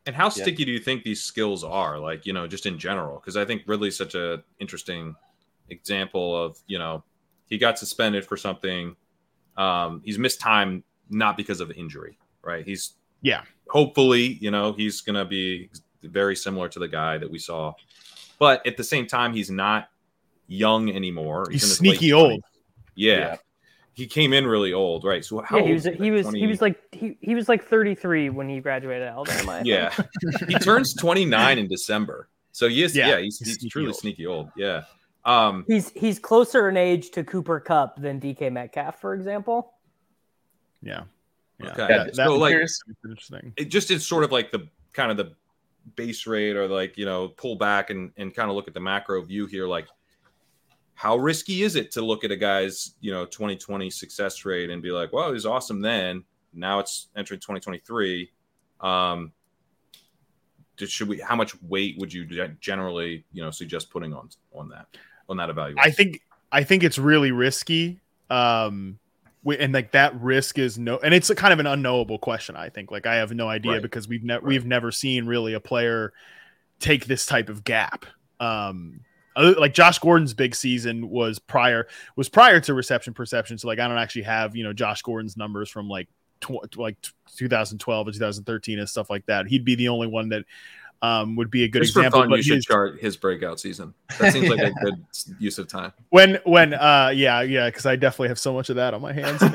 [0.05, 0.29] And how Yeah.
[0.43, 1.99] sticky do you think these skills are?
[1.99, 5.15] Like, you know, just in general, because I think Ridley's such a interesting
[5.69, 7.03] example of, you know,
[7.47, 8.95] he got suspended for something.
[9.57, 12.65] Um, he's missed time not because of injury, right?
[12.65, 13.43] He's Yeah.
[13.69, 15.69] hopefully, you know, he's gonna be
[16.01, 17.73] very similar to the guy that we saw,
[18.43, 19.87] but at the same time, he's not
[20.47, 21.45] young anymore.
[21.49, 22.43] He's in his sneaky old.
[22.95, 23.17] Yeah.
[23.17, 23.35] Yeah.
[23.93, 25.23] He came in really old, right?
[25.23, 26.39] So how yeah, he old was he was 20?
[26.41, 29.61] he was like he, he was like 33 when he graduated Alabama.
[29.63, 29.93] Yeah,
[30.49, 32.27] he turns 29 in December.
[32.51, 33.95] So yes, Yeah, yeah, he's, he's he's sneaky truly old.
[33.95, 34.49] sneaky old.
[34.57, 34.81] Yeah.
[35.25, 39.73] Um, He's he's closer in age to Cooper Kupp than DK Metcalf, for example.
[40.81, 41.03] Yeah.
[41.61, 41.69] Yeah.
[41.71, 41.87] Okay.
[41.89, 42.51] Yeah, That- so like
[43.05, 43.53] interesting.
[43.55, 45.33] it just is sort of like the kind of the
[45.95, 48.79] base rate or like you know pull back and and kind of look at the
[48.79, 49.87] macro view here like
[50.95, 54.81] how risky is it to look at a guy's you know 2020 success rate and
[54.81, 56.23] be like well it was awesome then.
[56.53, 58.31] Now it's entering 2023
[58.81, 59.31] um
[60.77, 62.25] should we how much weight would you
[62.59, 64.87] generally you know suggest putting on on that
[65.29, 65.79] on that evaluation?
[65.79, 66.21] I think
[66.51, 68.01] I think it's really risky.
[68.29, 68.99] Um
[69.45, 72.69] and like that risk is no and it's a kind of an unknowable question, I
[72.69, 72.91] think.
[72.91, 73.81] Like I have no idea Right.
[73.81, 76.13] because we've never we've never seen really a player
[76.79, 78.05] take this type of gap.
[78.39, 79.01] Um
[79.35, 83.57] like Josh Gordon's big season was prior was prior to reception perception.
[83.57, 86.07] So like I don't actually have, you know, Josh Gordon's numbers from like
[86.39, 86.97] tw- like
[87.37, 89.47] 2012 and 2013 and stuff like that.
[89.47, 90.45] He'd be the only one that
[91.03, 92.21] um, would be a good Just for example.
[92.21, 93.93] fun, but you should his- chart his breakout season.
[94.19, 95.05] That seems like a good
[95.37, 95.91] use of time.
[96.09, 99.11] when when uh yeah yeah because I definitely have so much of that on my
[99.13, 99.41] hands.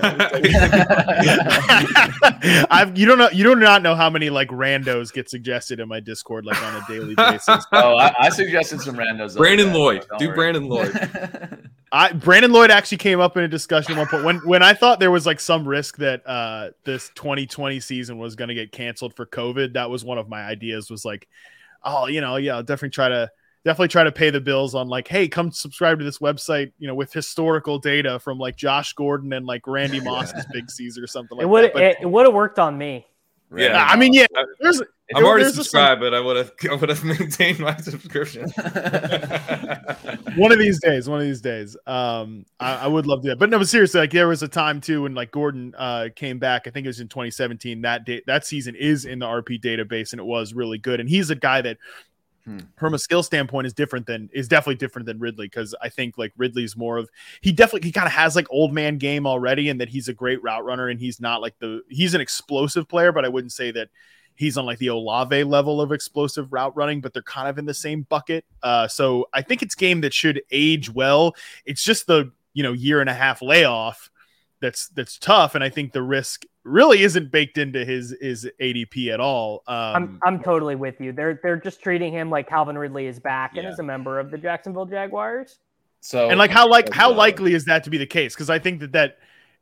[2.70, 5.88] I've you don't know you do not know how many like randos get suggested in
[5.88, 7.64] my Discord like on a daily basis.
[7.72, 9.36] oh, I, I suggested some randos.
[9.36, 10.06] Brandon day, Lloyd.
[10.10, 10.36] don't Do worry.
[10.36, 11.68] Brandon Lloyd.
[11.90, 14.74] I Brandon Lloyd actually came up in a discussion at one point when when I
[14.74, 18.72] thought there was like some risk that uh this 2020 season was going to get
[18.72, 19.74] canceled for COVID.
[19.74, 20.90] That was one of my ideas.
[20.90, 21.28] Was like,
[21.82, 23.30] oh, you know, yeah, I'll definitely try to
[23.64, 26.86] definitely try to pay the bills on like, hey, come subscribe to this website, you
[26.86, 31.06] know, with historical data from like Josh Gordon and like Randy Moss's Big Caesar or
[31.06, 31.72] something like it that.
[31.72, 33.06] But it, it would have worked on me.
[33.56, 34.26] Yeah, I mean, yeah,
[34.60, 34.82] there's
[35.14, 38.50] I'm already subscribed, but I would have I would have maintained my subscription.
[40.36, 41.76] one of these days, one of these days.
[41.86, 43.34] Um, I, I would love to.
[43.36, 46.38] But no, but seriously, like there was a time too when like Gordon uh came
[46.38, 46.66] back.
[46.66, 47.80] I think it was in 2017.
[47.82, 51.00] That date that season is in the RP database and it was really good.
[51.00, 51.78] And he's a guy that
[52.48, 52.60] Hmm.
[52.78, 56.16] from a skill standpoint is different than is definitely different than Ridley because I think
[56.16, 57.10] like Ridley's more of
[57.42, 60.14] he definitely he kind of has like old man game already and that he's a
[60.14, 63.52] great route runner and he's not like the he's an explosive player, but I wouldn't
[63.52, 63.90] say that
[64.34, 67.66] he's on like the Olave level of explosive route running, but they're kind of in
[67.66, 68.46] the same bucket.
[68.62, 71.34] Uh, so I think it's game that should age well.
[71.66, 74.07] It's just the you know year and a half layoff
[74.60, 79.12] that's that's tough, and I think the risk really isn't baked into his his ADP
[79.12, 79.62] at all.
[79.66, 81.12] Um, I'm I'm totally with you.
[81.12, 84.30] They're they're just treating him like Calvin Ridley is back and is a member of
[84.30, 85.58] the Jacksonville Jaguars.
[86.00, 88.34] So and like how like how uh, likely is that to be the case?
[88.34, 89.18] Because I think that that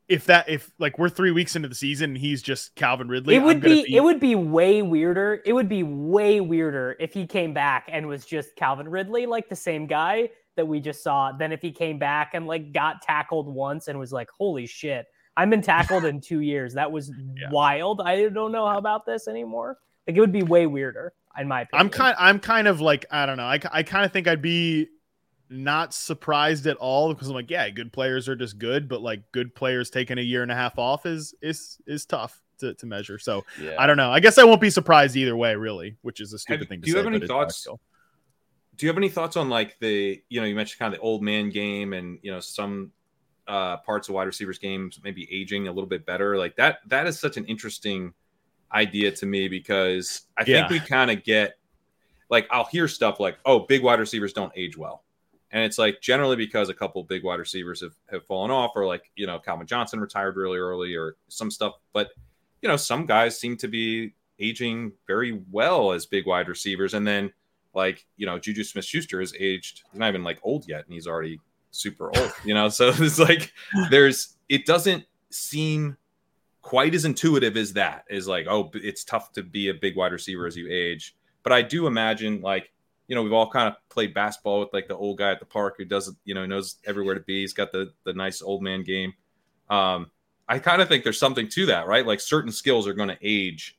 [0.09, 3.35] if that if like we're three weeks into the season and he's just Calvin Ridley,
[3.36, 5.43] it would gonna be, it would be way weirder.
[5.44, 9.48] It would be way weirder if he came back and was just Calvin Ridley, like
[9.48, 13.02] the same guy that we just saw, than if he came back and like got
[13.02, 15.06] tackled once and was like, "Holy shit,
[15.36, 16.74] I've been tackled in two years.
[16.74, 17.50] That was Yeah.
[17.50, 18.00] wild.
[18.00, 21.62] I don't know how about this anymore." Like it would be way weirder, in my
[21.62, 21.86] opinion.
[21.86, 23.44] I'm kind I'm kind of like I don't know.
[23.44, 24.88] I, I kind of think I'd be
[25.48, 29.20] not surprised at all because I'm like, yeah, good players are just good, but like
[29.32, 32.86] good players taking a year and a half off is is is tough to, to
[32.86, 33.18] measure.
[33.18, 33.74] So yeah.
[33.78, 34.10] I don't know.
[34.10, 36.80] I guess I won't be surprised either way, really, which is a stupid Have- thing
[36.80, 36.98] to do you say.
[37.04, 37.64] have any thoughts?
[37.64, 37.80] practical.
[38.76, 41.04] Do you have any thoughts on like the you know you mentioned kind of the
[41.04, 42.92] old man game and you know some
[43.48, 46.36] uh, parts of wide receivers games maybe aging a little bit better?
[46.36, 48.12] Like that that is such an interesting
[48.72, 50.68] idea to me because I Yeah.
[50.68, 51.58] think we kind of get
[52.28, 55.04] like I'll hear stuff like oh big wide receivers don't age well.
[55.52, 58.84] And it's like generally because a couple big wide receivers have, have fallen off or
[58.84, 61.74] like you know Calvin Johnson retired really early or some stuff.
[61.92, 62.10] But
[62.62, 66.92] you know some guys seem to be aging very well as big wide receivers.
[66.94, 67.32] And then
[67.76, 70.92] like you know Juju Smith Schuster is aged he's not even like old yet and
[70.92, 71.38] he's already
[71.70, 72.68] super old you know?
[72.70, 73.52] So it's like
[73.90, 75.96] there's it doesn't seem
[76.62, 80.12] quite as intuitive as that is like oh it's tough to be a big wide
[80.12, 81.14] receiver as you age.
[81.44, 82.72] But I do imagine like
[83.06, 85.46] you know we've all kind of played basketball with like the old guy at the
[85.46, 88.62] park who doesn't you know knows everywhere to be he's got the the nice old
[88.62, 89.12] man game.
[89.68, 90.10] Um
[90.48, 92.06] I kind of think there's something to that right?
[92.06, 93.78] Like certain skills are going to age.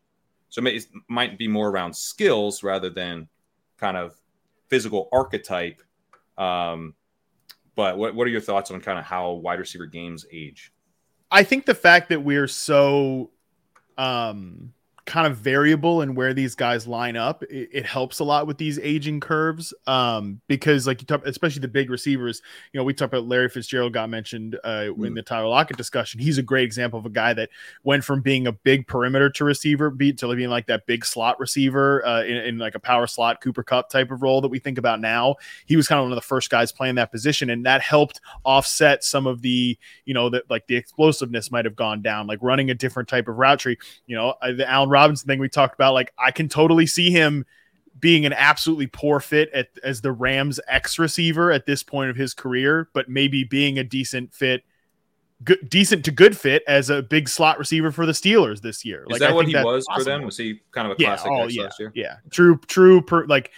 [0.49, 3.27] So it might be more around skills rather than
[3.77, 4.15] kind of
[4.67, 5.81] physical archetype.
[6.37, 6.93] Um,
[7.75, 10.73] but what, what are your thoughts on kind of how wide receiver games age?
[11.29, 13.31] I think the fact that we're so
[13.97, 14.73] um
[15.07, 18.57] kind of variable in where these guys line up it, it helps a lot with
[18.57, 22.93] these aging curves um because like you talk especially the big receivers you know we
[22.93, 26.19] talked about larry fitzgerald got mentioned uh in the tyler lockett discussion.
[26.19, 27.49] He's a great example of a guy that
[27.83, 31.39] went from being a big perimeter to receiver beat to being like that big slot
[31.39, 34.59] receiver uh in, in like a power slot cooper kupp type of role that we
[34.59, 35.35] think about now.
[35.65, 38.19] He was kind of one of the first guys playing that position and that helped
[38.43, 42.39] offset some of the you know that like the explosiveness might have gone down like
[42.41, 43.77] running a different type of route tree.
[44.05, 47.11] You know uh, the allen robinson thing we talked about like i can totally see
[47.11, 47.45] him
[47.99, 52.15] being an absolutely poor fit at, as the rams x receiver at this point of
[52.15, 54.63] his career but maybe being a decent fit
[55.43, 59.03] good decent to good fit as a big slot receiver for the steelers this year
[59.03, 60.23] Is like that I what he was for them?
[60.23, 61.91] Was he kind of a Yeah, classic oh, yeah, last year?
[61.93, 62.15] yeah.
[62.31, 63.01] True, true.
[63.01, 63.51] Per, like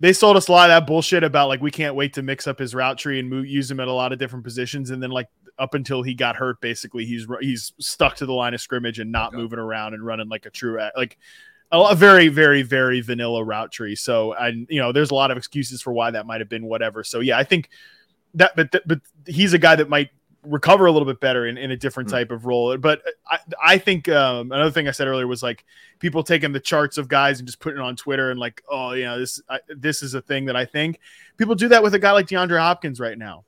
[0.00, 2.46] they sold us a lot of that bullshit about like we can't wait to mix
[2.46, 5.02] up his route tree and move, use him at a lot of different positions, and
[5.02, 5.28] then like
[5.60, 9.12] up until he got hurt, basically he's he's stuck to the line of scrimmage and
[9.12, 11.18] not moving around and running like a true like
[11.70, 13.94] a, very very very vanilla route tree.
[13.94, 16.64] So and you know there's a lot of excuses for why that might have been
[16.64, 17.04] whatever.
[17.04, 17.68] So yeah, I think
[18.34, 20.08] that but but he's a guy that might
[20.42, 22.16] recover a little bit better in, in a different Hmm.
[22.16, 22.76] type of role.
[22.78, 25.64] But I, I think um, another thing I said earlier was like
[25.98, 28.92] people taking the charts of guys and just putting it on Twitter and like, oh,
[28.92, 31.00] you know, this I, this is a thing that I think
[31.36, 33.44] people do that with a guy like DeAndre Hopkins right now.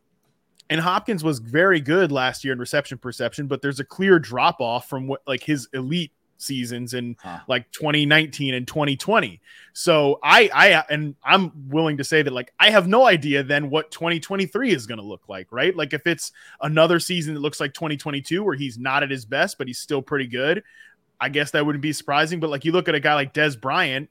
[0.72, 4.58] And Hopkins was very good last year in reception perception, but there's a clear drop
[4.58, 7.40] off from what like his elite seasons in Huh.
[7.46, 9.38] like 2019 and 2020.
[9.74, 13.68] So I I and I'm willing to say that like I have no idea then
[13.68, 15.76] what 2023 is going to look like, right?
[15.76, 16.32] Like if it's
[16.62, 20.00] another season that looks like 2022 where he's not at his best but he's still
[20.00, 20.62] pretty good,
[21.20, 23.60] I guess that wouldn't be surprising, but like you look at a guy like Dez
[23.60, 24.08] Bryant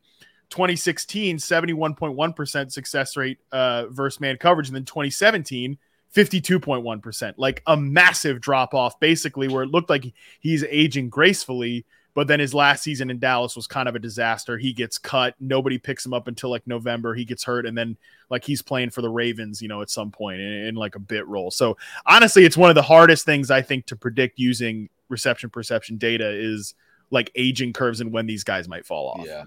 [0.51, 5.79] 2016 71.1% success rate uh versus man coverage and then 2017
[6.15, 12.27] 52.1% like a massive drop off basically where it looked like he's aging gracefully but
[12.27, 14.57] then his last season in Dallas was kind of a disaster.
[14.57, 15.33] He gets cut.
[15.39, 17.15] Nobody picks him up until like November.
[17.15, 17.95] He gets hurt and then
[18.29, 20.99] like he's playing for the Ravens you know at some point in, in like a
[20.99, 21.51] bit role.
[21.51, 25.95] So honestly it's one of the hardest things I think to predict using reception perception
[25.97, 26.73] data is
[27.11, 29.25] like aging curves and when these guys might fall off.
[29.25, 29.45] Yeah.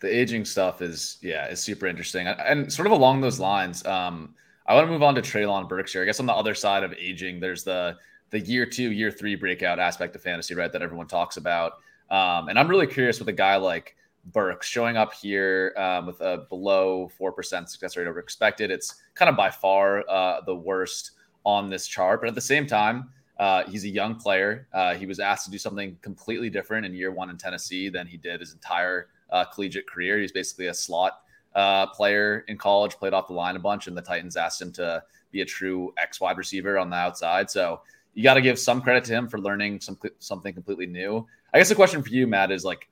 [0.00, 2.26] The aging stuff is yeah, is super interesting.
[2.26, 4.34] And- And sort of along those lines, um,
[4.68, 6.02] I want to move on to Treylon Burks here.
[6.02, 7.96] I guess on the other side of aging, there's the
[8.30, 10.70] the year two, year three breakout aspect of fantasy, right?
[10.70, 11.78] That everyone talks about.
[12.10, 13.96] Um, and I'm really curious with a guy like
[14.26, 18.70] Burks showing up here um, with a below four percent success rate over expected.
[18.70, 21.12] It's kind of by far uh, the worst
[21.44, 23.08] on this chart, but at the same time,
[23.38, 24.68] uh, he's a young player.
[24.74, 28.06] Uh, he was asked to do something completely different in year one in Tennessee than
[28.06, 30.18] he did his entire uh, collegiate career.
[30.18, 31.22] He's basically a slot
[31.58, 34.70] uh, player in college, played off the line a bunch, and the Titans asked him
[34.74, 35.02] to
[35.32, 37.50] be a true X wide receiver on the outside.
[37.50, 37.80] So
[38.14, 41.26] you got to give some credit to him for learning some something completely new.
[41.52, 42.88] I guess the question for you, Matt, is like,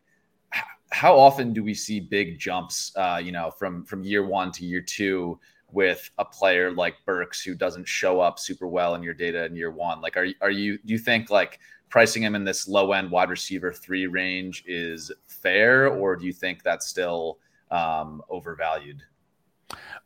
[0.90, 2.92] how often do we see big jumps?
[2.96, 5.38] Uh, you know, from from year one to year two
[5.70, 9.54] with a player like Burks who doesn't show up super well in your data in
[9.54, 10.00] year one.
[10.00, 13.30] Like, are are you do you think like pricing him in this low end wide
[13.30, 17.38] receiver three range is fair, or do you think that's still
[17.76, 19.02] um, overvalued?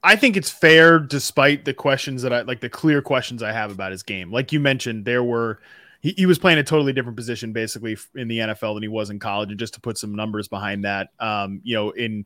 [0.03, 3.71] I think it's fair despite the questions that I like the clear questions I have
[3.71, 4.33] about his game.
[4.33, 5.61] Like you mentioned, there were
[6.01, 9.11] he, he was playing a totally different position basically in the NFL than he was
[9.11, 9.51] in college.
[9.51, 12.25] And just to put some numbers behind that, um, you know, in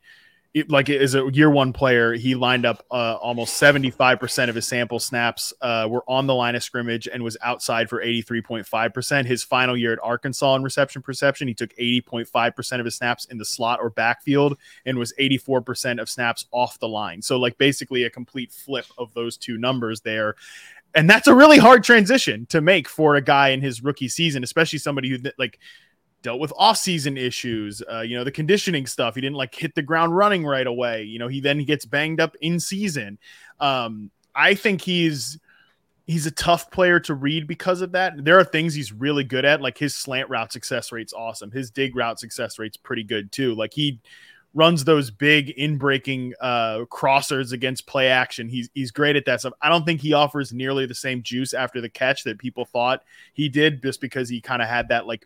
[0.54, 4.66] it, like as a year one player, he lined up uh, almost 75% of his
[4.66, 9.26] sample snaps uh, were on the line of scrimmage and was outside for 83.5%.
[9.26, 13.36] His final year at Arkansas in reception perception, he took 80.5% of his snaps in
[13.36, 14.56] the slot or backfield
[14.86, 17.20] and was 84% of snaps off the line.
[17.20, 20.36] So, like, basically a complete flip of those two numbers there.
[20.94, 24.44] And that's a really hard transition to make for a guy in his rookie season,
[24.44, 25.58] especially somebody who, like,
[26.24, 29.14] dealt with off-season issues uh, you know the conditioning stuff.
[29.14, 31.04] He didn't like hit the ground running right away.
[31.04, 33.18] You know he then gets banged up in season.
[33.60, 35.38] Um, i think he's
[36.06, 38.24] he's a tough player to read because of that.
[38.24, 41.50] There are things he's really good at like his slant route success rate's awesome.
[41.50, 43.54] His dig route success rate's pretty good too.
[43.54, 44.00] Like he
[44.54, 48.48] runs those big in breaking uh, crossers against play action.
[48.48, 49.52] He's he's great at that stuff.
[49.60, 53.02] I don't think he offers nearly the same juice after the catch that people thought
[53.32, 55.24] he did, just because he kind of had that like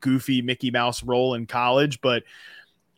[0.00, 2.00] goofy Mickey Mouse role in college.
[2.00, 2.22] But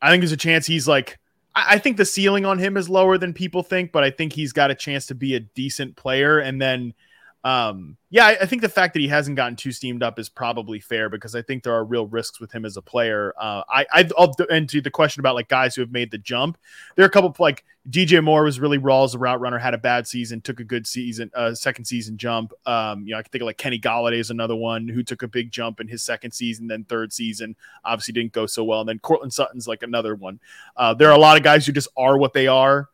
[0.02, 1.18] I think there's a chance he's like.
[1.54, 4.32] I I think the ceiling on him is lower than people think, but I think
[4.32, 6.38] he's got a chance to be a decent player.
[6.38, 6.94] And then,
[7.42, 10.28] um, yeah, I, I think the fact that he hasn't gotten too steamed up is
[10.28, 13.32] probably fair because I think there are real risks with him as a player.
[13.40, 16.58] Uh, I, I, I'll to the question about like guys who have made the jump.
[16.96, 19.56] There are a couple of, like DJ Moore was really raw as a route runner,
[19.56, 22.52] had a bad season, took a good season, uh, second season jump.
[22.66, 25.22] Um, you know, I can think of like Kenny Golladay is another one who took
[25.22, 27.56] a big jump in his second season, then third season,
[27.86, 28.80] obviously didn't go so well.
[28.80, 30.40] And then Courtland Sutton's like another one.
[30.76, 32.89] Uh, there are a lot of guys who just are what they are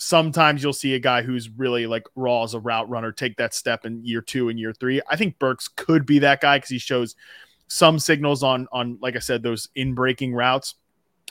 [0.00, 3.52] sometimes you'll see a guy who's really like raw as a route runner take that
[3.52, 5.00] step in year two and year three.
[5.08, 7.14] I think Burks could be that guy because he shows
[7.68, 10.74] some signals on on like I said those in breaking routes,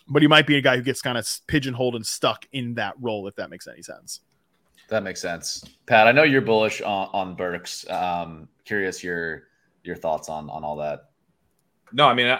[0.07, 2.93] but he might be a guy who gets kind of pigeonholed and stuck in that
[3.01, 4.21] role if that makes any sense.
[4.87, 6.07] That makes sense, Pat.
[6.07, 7.89] I know you're bullish on, on Burks.
[7.89, 9.43] Um, curious your
[9.83, 11.09] your thoughts on on all that.
[11.91, 12.39] No, I mean I,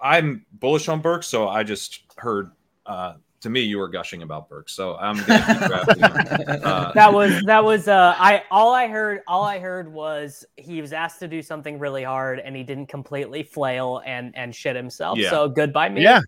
[0.00, 2.52] I'm bullish on Burks, so I just heard.
[2.86, 6.04] Uh, to me, you were gushing about Burks, so I'm gonna keep drafting.
[6.04, 10.80] Uh, that was that was uh I all I heard all I heard was he
[10.80, 14.74] was asked to do something really hard and he didn't completely flail and and shit
[14.76, 15.18] himself.
[15.18, 15.30] Yeah.
[15.30, 16.02] So good by me.
[16.02, 16.20] Yeah.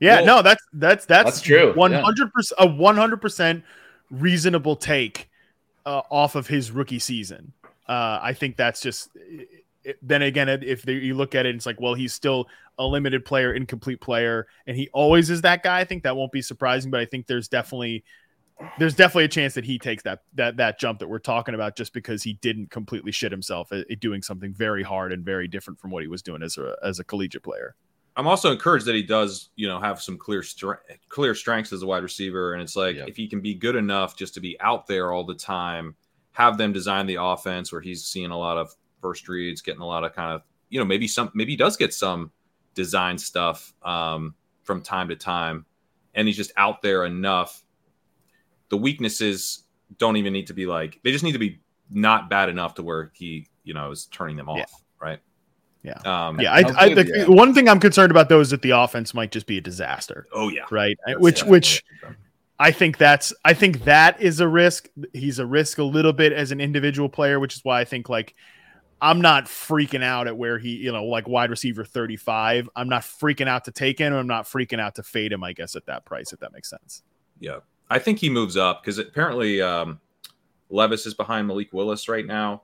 [0.00, 3.62] Yeah, Well, no, that's that's that's, that's true, hundred percent, a one hundred percent
[4.10, 5.30] reasonable take
[5.86, 7.52] uh, off of his rookie season.
[7.88, 9.10] Uh, I think that's just.
[9.84, 12.48] It- then again, if they, you look at it, it's like, well, he's still
[12.78, 15.80] a limited player, incomplete player, and he always is that guy.
[15.80, 18.04] I think that won't be surprising, but I think there's definitely
[18.78, 21.74] there's definitely a chance that he takes that that that jump that we're talking about
[21.76, 25.48] just because he didn't completely shit himself at, at doing something very hard and very
[25.48, 27.74] different from what he was doing as a as a collegiate player.
[28.14, 30.78] I'm also encouraged that he does, you know, have some clear stre-
[31.08, 33.06] clear strengths as a wide receiver, and it's like Yeah.
[33.08, 35.96] if he can be good enough just to be out there all the time,
[36.32, 39.86] have them design the offense where he's seeing a lot of first reads, getting a
[39.86, 42.30] lot of kind of, you know, maybe some, maybe he does get some
[42.74, 45.66] design stuff um, from time to time,
[46.14, 47.62] and he's just out there enough.
[48.70, 49.64] The weaknesses
[49.98, 51.60] don't even need to be like they just need to be
[51.90, 54.64] not bad enough to where he you know is turning them off, Yeah.
[54.98, 55.18] right?
[55.82, 55.98] Yeah.
[56.04, 59.14] Um, Yeah, I, I, the, one thing I'm concerned about though is that the offense
[59.14, 60.26] might just be a disaster.
[60.32, 60.96] Oh yeah, right.
[61.06, 61.84] That's which definitely which
[62.58, 64.88] I think that's I think that is a risk.
[65.12, 68.08] He's a risk a little bit as an individual player, which is why I think
[68.08, 68.34] like
[69.02, 72.68] I'm not freaking out at where he, you know, like wide receiver 35.
[72.76, 74.12] I'm not freaking out to take him.
[74.14, 76.70] I'm not freaking out to fade him, I guess, at that price, if that makes
[76.70, 77.02] sense.
[77.40, 77.58] Yeah,
[77.90, 80.00] I think he moves up because apparently um,
[80.70, 82.62] Levis is behind Malik Willis right now.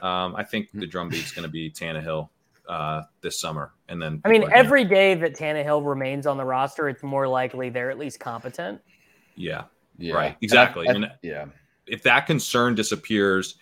[0.00, 2.28] Um, I think the drumbeat's going to be Tannehill
[2.68, 6.36] uh, this summer, and then I mean, people gonna- every day that Tannehill remains on
[6.36, 8.80] the roster, it's more likely they're at least competent.
[9.36, 9.62] yeah,
[9.96, 10.14] Yeah.
[10.14, 10.88] right, And I- exactly.
[10.88, 11.46] I- and yeah.
[11.86, 13.56] if that concern disappears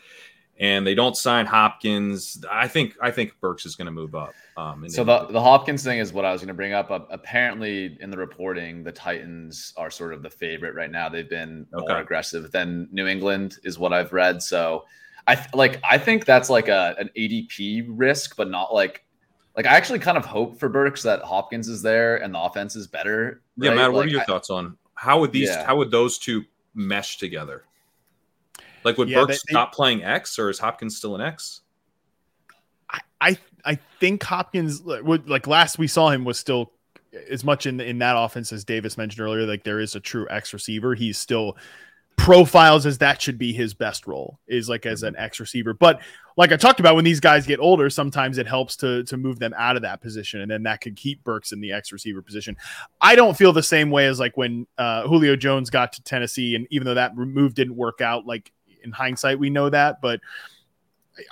[0.58, 4.32] and they don't sign Hopkins, I think I think Burks is going to move up.
[4.56, 6.90] Um, So the, the Hopkins thing is what I was going to bring up.
[6.90, 11.08] Uh, apparently, in the reporting, the Titans are sort of the favorite right now.
[11.08, 14.42] They've been more aggressive than New England, is what I've read.
[14.42, 14.84] So,
[15.26, 15.80] I th- like.
[15.84, 19.02] I think that's like a an ADP risk, but not like.
[19.56, 22.76] Like I actually kind of hope for Burks that Hopkins is there and the offense
[22.76, 23.40] is better.
[23.56, 23.76] yeah, right?
[23.76, 25.64] Matt, what are your I- thoughts on how would these Yeah.
[25.66, 27.64] how would those two mesh together?
[28.84, 31.62] Like would Yeah, Burks they- they- stop playing X or is Hopkins still an X?
[33.20, 36.72] I I think Hopkins would like last we saw him was still
[37.30, 39.46] as much in in that offense as Davis mentioned earlier.
[39.46, 40.94] Like there is a true X receiver.
[40.94, 41.56] He's still
[42.16, 45.74] profiles as that should be his best role is like as an X receiver.
[45.74, 46.00] But
[46.36, 49.38] like I talked about, when these guys get older, sometimes it helps to to move
[49.38, 52.20] them out of that position, and then that could keep Burks in the X receiver
[52.22, 52.56] position.
[53.00, 56.54] I don't feel the same way as like when uh, Julio Jones got to Tennessee,
[56.54, 58.52] and even though that move didn't work out, like
[58.86, 60.20] in hindsight, we know that, but.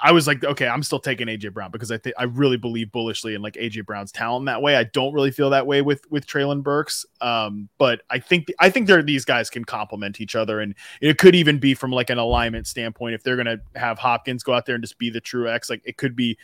[0.02, 2.90] I was like, okay, I'm still taking AJ Brown because I think I really believe
[2.90, 4.76] bullishly in like AJ Brown's talent that way.
[4.76, 8.70] I don't really feel that way with with Treylon Burks, um, but I think I
[8.70, 12.10] think there these guys can complement each other, and it could even be from like
[12.10, 15.20] an alignment standpoint if they're gonna have Hopkins go out there and just be the
[15.20, 15.68] true X.
[15.68, 16.38] Like it could be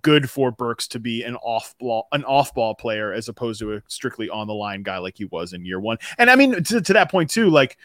[0.00, 3.74] good for Burks to be an off ball an off ball player as opposed to
[3.74, 5.98] a strictly on the line guy like he was in year one.
[6.16, 7.76] And I mean to, to that point too, like.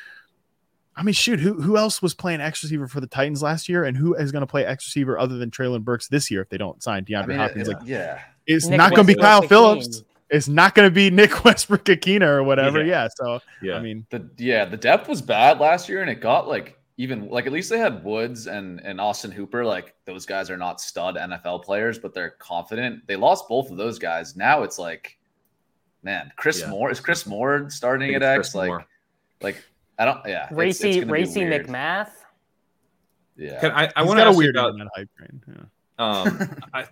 [0.96, 3.86] I mean, shoot, who who else was playing X receiver for the Titans last year,
[3.86, 6.50] and who is going to play X receiver other than Treylon Burks this year if
[6.50, 7.68] they don't sign DeAndre I mean, Hopkins?
[7.70, 8.22] it- like, yeah.
[8.46, 10.04] it's Nick not going to be Kyle Phillips.
[10.30, 12.80] It's not going to be Nick Westbrook-Ikhine or whatever.
[12.84, 13.04] Yeah.
[13.04, 13.08] Yeah.
[13.16, 13.76] So Yeah.
[13.76, 17.30] I mean, The yeah, the depth was bad last year, and it got like even
[17.30, 19.64] like at least they had Woods and and Austin Hooper.
[19.66, 23.08] Like those guys are not stud NFL players, but they're confident.
[23.08, 24.36] They lost both of those guys.
[24.36, 25.18] Now it's like,
[26.04, 26.70] man, Chris Yeah.
[26.70, 28.38] Moore is Chris Moore starting at it's X.
[28.38, 28.86] Chris Like, Moore.
[29.42, 29.64] like
[30.00, 30.20] I don't.
[30.26, 31.42] Yeah, it's- it's Racey, Racey.
[31.42, 32.10] McMath.
[33.38, 35.42] Yeah, Can I, I want got to a ask you weird about that hype train.
[35.48, 35.64] Yeah.
[36.00, 36.86] Um, I,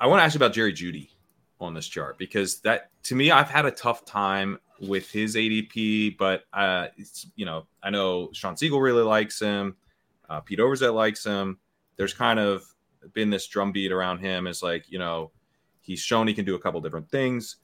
[0.00, 1.10] I want to ask you about Jerry Jeudy
[1.60, 6.16] on this chart because that to me, I've had a tough time with his ADP,
[6.16, 9.76] but uh, it's, you know, I know Shawn Siegele really likes him.
[10.30, 11.58] Uh, Pete Overzet likes him.
[11.96, 12.64] There's kind of
[13.12, 15.30] been this drumbeat around him as like, you know,
[15.82, 17.56] he's shown he can do a couple different things.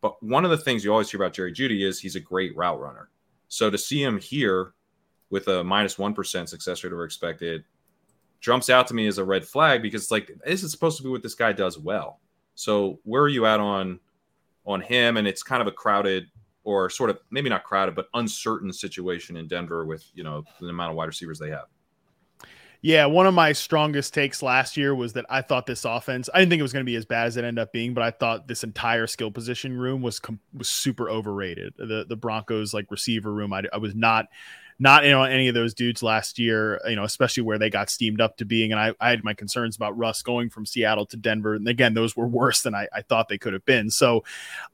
[0.00, 2.56] But one of the things you always hear about Jerry Jeudy is he's a great
[2.56, 3.10] route runner.
[3.50, 4.74] So to see him here
[5.28, 7.64] with a minus 1 success rate over expected
[8.40, 11.02] jumps out to me as a red flag because it's like this is supposed to
[11.02, 12.20] be what this guy does well.
[12.54, 13.98] So where are you at on
[14.64, 15.16] on him?
[15.16, 16.26] And it's kind of a crowded
[16.62, 20.68] or sort of maybe not crowded but uncertain situation in Denver with you know the
[20.68, 21.66] amount of wide receivers they have.
[22.82, 26.30] Yeah, one of my strongest takes last year was that I thought this offense.
[26.32, 27.92] I didn't think it was going to be as bad as it ended up being,
[27.92, 31.74] but I thought this entire skill position room was com- was super overrated.
[31.76, 34.28] The the Broncos like receiver room, I, I was not
[34.80, 36.80] not in on any of those dudes last year.
[36.88, 39.34] You know, especially where they got steamed up to being, and I, I had my
[39.34, 42.88] concerns about Russ going from Seattle to Denver, and again, those were worse than I,
[42.92, 43.90] I thought they could have been.
[43.90, 44.24] So,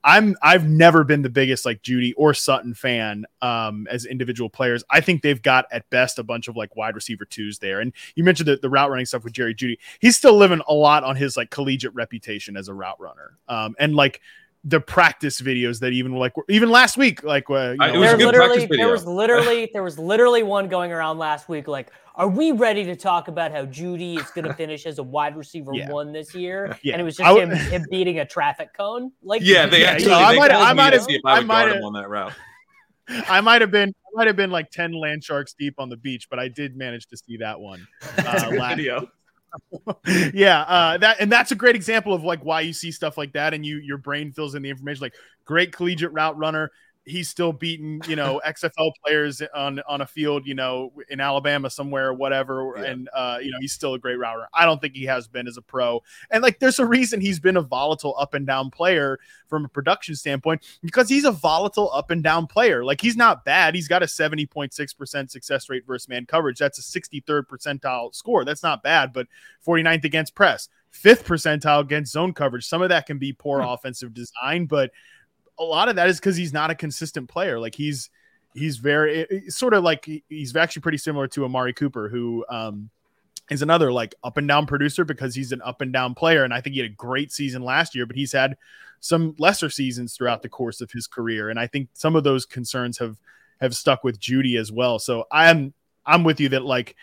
[0.05, 4.85] I'm I've never been the biggest like Jeudy or Sutton fan um, as individual players.
[4.89, 7.93] I think they've got at best a bunch of like wide receiver twos there, and
[8.15, 9.79] you mentioned the, the route running stuff with Jerry Jeudy.
[9.99, 13.37] He's still living a lot on his like collegiate reputation as a route runner.
[13.49, 14.21] Um, and like
[14.69, 18.01] the practice videos that even like even last week, like uh, you I- it know,
[18.01, 21.69] was There literally, there was literally, there was literally one going around last week.
[21.69, 25.05] Like, are we ready to talk about how Jeudy is going to finish as a
[25.05, 25.91] wide receiver Yeah.
[25.91, 26.77] one this year?
[26.83, 26.95] Yeah.
[26.95, 29.13] And it was just w- him, him beating a traffic cone.
[29.23, 30.05] Like, Yeah, they Yeah, actually.
[30.07, 32.33] you know, I they might- I might have- I I might have- on that route.
[33.09, 35.97] I might have been I might have been like 10 land sharks deep on the
[35.97, 37.87] beach, but I did manage to see that one.
[38.19, 39.09] Uh, last- video.
[40.35, 43.33] yeah, uh, that and that's a great example of like why you see stuff like
[43.33, 45.03] that, and you your brain fills in the information.
[45.03, 45.15] Like
[45.45, 46.71] great collegiate route runner,
[47.07, 51.71] he's still beating you know XFL players on on a field you know in Alabama
[51.71, 52.83] somewhere or whatever Yeah.
[52.91, 54.47] and uh you know he's still a great router.
[54.53, 56.03] I don't think he has been as a pro.
[56.31, 59.19] And like there's a reason he's been a volatile up and down player
[59.49, 62.85] from a production standpoint because he's a volatile up and down player.
[62.85, 63.77] Like he's not bad.
[63.77, 66.59] He's got a 70.6% success rate versus man coverage.
[66.59, 68.45] That's a 63rd percentile score.
[68.45, 69.29] That's not bad, but
[69.67, 72.67] 49th against press, fifth percentile against zone coverage.
[72.67, 74.91] Some of that can be poor offensive design, but
[75.59, 77.59] a lot of that is because he's not a consistent player.
[77.59, 78.11] Like he's
[78.55, 82.91] he's very it- sort of like he's actually pretty similar to Amari Cooper, who um
[83.51, 86.45] is another like up and down producer because he's an up and down player.
[86.45, 88.57] And I think he had a great season last year, but he's had
[89.01, 91.51] some lesser seasons throughout the course of his career.
[91.51, 93.17] And I think some of those concerns have
[93.61, 94.99] have stuck with Jeudy as well.
[94.99, 95.73] So I'm
[96.05, 96.97] I'm with you that like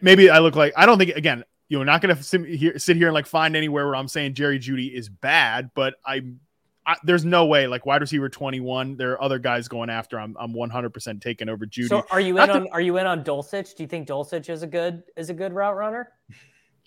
[0.00, 2.44] maybe I look like I don't think again you're not going to sit
[2.98, 6.20] here, and like find anywhere where I'm saying Jerry Jeudy is bad, but I,
[6.86, 8.96] I there's no way like wide receiver 21.
[8.96, 10.18] There are other guys going after.
[10.18, 11.88] I'm I'm 100% taking over Jeudy.
[11.88, 13.76] So are you Not in to- on are you in on Dulcich?
[13.76, 16.10] Do you think Dulcich is a good is a good route runner?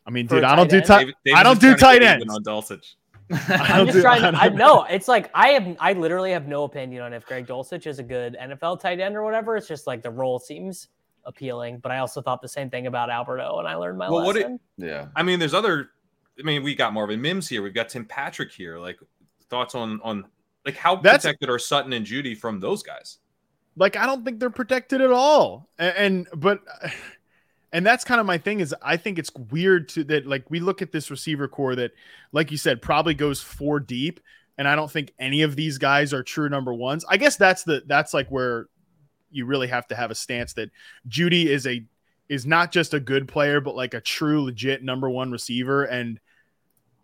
[0.06, 0.86] I mean, dude, I don't do end?
[0.86, 1.14] tight.
[1.24, 2.34] David- I don't do tight get ends.
[2.36, 2.96] on Dulcich.
[3.32, 4.38] I I'm just do- trying I to.
[4.38, 5.78] I don't- know it's like I have.
[5.80, 9.16] I literally have no opinion on if Greg Dulcich is a good NFL tight end
[9.16, 9.56] or whatever.
[9.56, 10.90] It's just like the role seems
[11.24, 14.26] appealing, but I also thought the same thing about Alberto, and I learned my Well,
[14.26, 14.60] what it- lesson.
[14.78, 15.08] Yeah.
[15.16, 15.90] I mean, there's other.
[16.38, 17.64] I mean, we got Marvin Mims here.
[17.64, 18.78] We've got Tim Patrick here.
[18.78, 19.00] Like
[19.50, 20.26] thoughts on on
[20.66, 23.20] like how That's- protected are Sutton and Jeudy from those guys?
[23.78, 25.68] like I don't think they're protected at all.
[25.78, 26.62] And, and but
[27.72, 30.60] and that's kind of my thing is I think it's weird to that like we
[30.60, 31.92] look at this receiver core that
[32.32, 34.20] like you said probably goes four deep
[34.58, 37.04] and I don't think any of these guys are true number ones.
[37.10, 38.68] I guess that's the that's like where
[39.30, 40.70] you really have to have a stance that
[41.10, 41.86] Jeudy is a
[42.30, 46.20] is not just a good player but like a true legit number one receiver and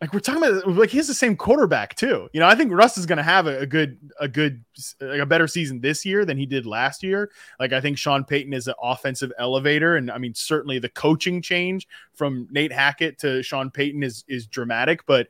[0.02, 2.28] like we're talking about like he has the same quarterback too.
[2.34, 4.66] You know, I think Russ is going to have a, a good a good
[5.00, 7.30] like a better season this year than he did last year.
[7.60, 11.40] Like I think Sean Payton is an offensive elevator, and I mean certainly the coaching
[11.40, 15.06] change from Nate Hackett to Sean Payton is is dramatic.
[15.06, 15.28] But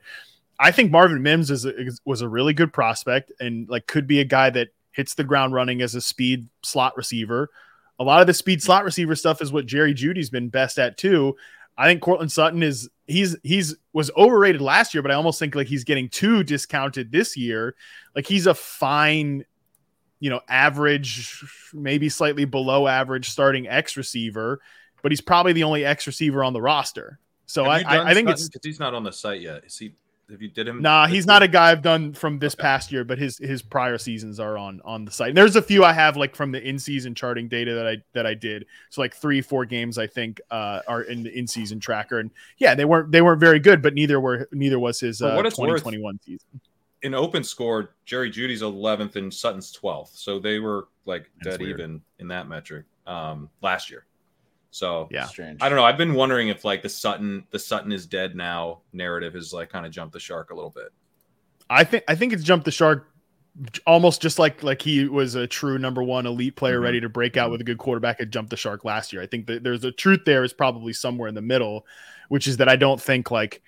[0.58, 4.20] I think Marvin Mims is, is was a really good prospect and like could be
[4.20, 7.50] a guy that hits the ground running as a speed slot receiver.
[7.98, 10.96] A lot of the speed slot receiver stuff is what Jerry Jeudy's been best at
[10.96, 11.36] too.
[11.76, 15.54] I think Courtland Sutton is he's he's was overrated last year, but I almost think
[15.54, 17.74] like he's getting too discounted this year.
[18.14, 19.44] Like he's a fine,
[20.20, 21.42] you know, average,
[21.72, 24.60] maybe slightly below average starting X receiver,
[25.02, 27.18] but he's probably the only X receiver on the roster.
[27.46, 29.64] So I, I, I think it's because he's not on the site yet.
[29.64, 29.94] Is he?
[30.32, 30.80] Have you did him?
[30.80, 33.98] Nah, he's not a guy I've done from this past year, but his his prior
[33.98, 35.28] seasons are on on the site.
[35.28, 38.02] And there's a few I have like from the in season charting data that I
[38.14, 38.66] that I did.
[38.90, 42.30] So like three four games I think uh, are in the in season tracker, and
[42.56, 45.46] yeah, they weren't they weren't very good, but neither were neither was his uh, what
[45.46, 46.60] it's worth, 2021 season.
[47.02, 50.16] in open score, Jerry Jeudy's 11th and Sutton's 12th.
[50.16, 51.80] So they were like That's dead weird.
[51.80, 54.06] even in that metric um, last year.
[54.72, 55.26] So Yeah.
[55.26, 55.62] Strange.
[55.62, 55.84] I don't know.
[55.84, 59.68] I've been wondering if like the Sutton, the Sutton is dead now narrative has like
[59.70, 60.88] kind of jumped the shark a little bit.
[61.70, 63.08] I think I think it's jumped the shark
[63.86, 66.84] almost just like like he was a true number one elite player Mhm.
[66.84, 69.20] ready to break out with a good quarterback had jumped the shark last year.
[69.20, 71.86] I think that there's a truth there is probably somewhere in the middle,
[72.28, 73.60] which is that I don't think like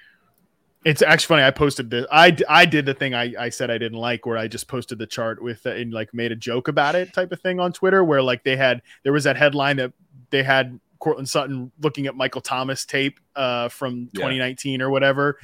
[0.87, 1.43] it's actually funny.
[1.47, 2.07] I posted this.
[2.13, 4.99] I, I did the thing I, I said I didn't like, where I just posted
[4.99, 7.73] the chart with uh, and like made a joke about it, type of thing on
[7.73, 9.93] Twitter, where like they had there was that headline that
[10.29, 14.21] they had Courtland Sutton looking at Michael Thomas tape uh, from Yeah.
[14.23, 15.39] 2019 or whatever,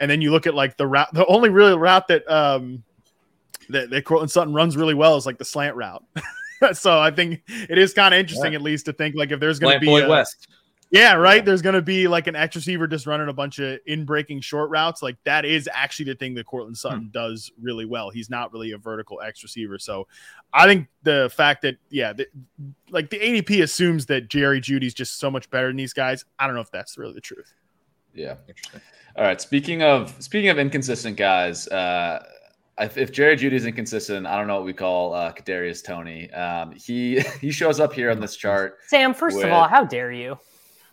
[0.00, 1.14] and then you look at like the route.
[1.14, 2.82] The only real route that um
[3.68, 6.04] that, that Courtland Sutton runs really well is like the slant route.
[6.72, 9.58] so I think it is kind of interesting, at least, to think like if there's
[9.60, 10.48] going to be a- West.
[10.94, 11.44] Yeah, right.
[11.44, 14.42] There's going to be like an X receiver just running a bunch of in breaking
[14.42, 15.02] short routes.
[15.02, 18.10] Like that is actually the thing that Courtland Sutton does really well.
[18.10, 19.76] He's not really a vertical X receiver.
[19.76, 20.06] So
[20.52, 22.28] I think the fact that, yeah, the,
[22.90, 26.24] like the ADP assumes that Jerry Jeudy's just so much better than these guys.
[26.38, 27.52] I don't know if that's really the truth.
[28.14, 28.36] Yeah.
[28.46, 28.80] Interesting.
[29.16, 29.40] All right.
[29.40, 32.24] Speaking of speaking of inconsistent guys, uh,
[32.78, 36.30] if, if Jerry Jeudy's inconsistent, I don't know what we call uh, Kadarius Toney.
[36.30, 38.78] Um, he he shows up here on this chart.
[38.86, 40.38] Sam, first with- of all, how dare you?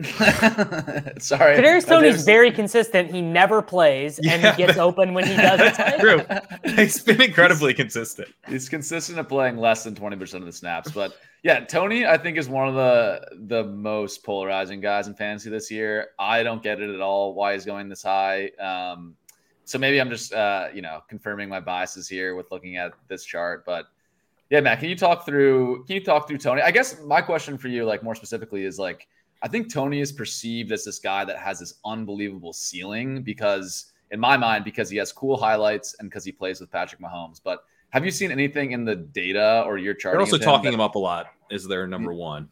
[1.19, 3.11] Sorry, Kadarius Toney's very consistent.
[3.11, 5.98] He never plays, and he gets open when he does play.
[5.99, 6.22] True.
[6.76, 8.30] He's been incredibly consistent.
[8.48, 10.91] He's consistent at playing less than 20% of the snaps.
[10.91, 15.49] But yeah, Toney, I think, is one of the the most polarizing guys in fantasy
[15.49, 16.10] this year.
[16.19, 18.49] I don't get it at all why he's going this high.
[18.60, 19.15] Um,
[19.65, 23.23] so maybe I'm just uh, you know, confirming my biases here with looking at this
[23.23, 23.65] chart.
[23.65, 23.86] But
[24.52, 26.61] yeah, Matt, can you talk through can you talk through Toney?
[26.61, 29.07] I guess my question for you, like more specifically, is like
[29.41, 34.19] I think Toney is perceived as this guy that has this unbelievable ceiling because, in
[34.19, 37.41] my mind, because he has cool highlights and because he plays with Patrick Mahomes.
[37.43, 40.13] But have you seen anything in the data or your chart?
[40.13, 42.49] They're also talking him up a lot Is their number one.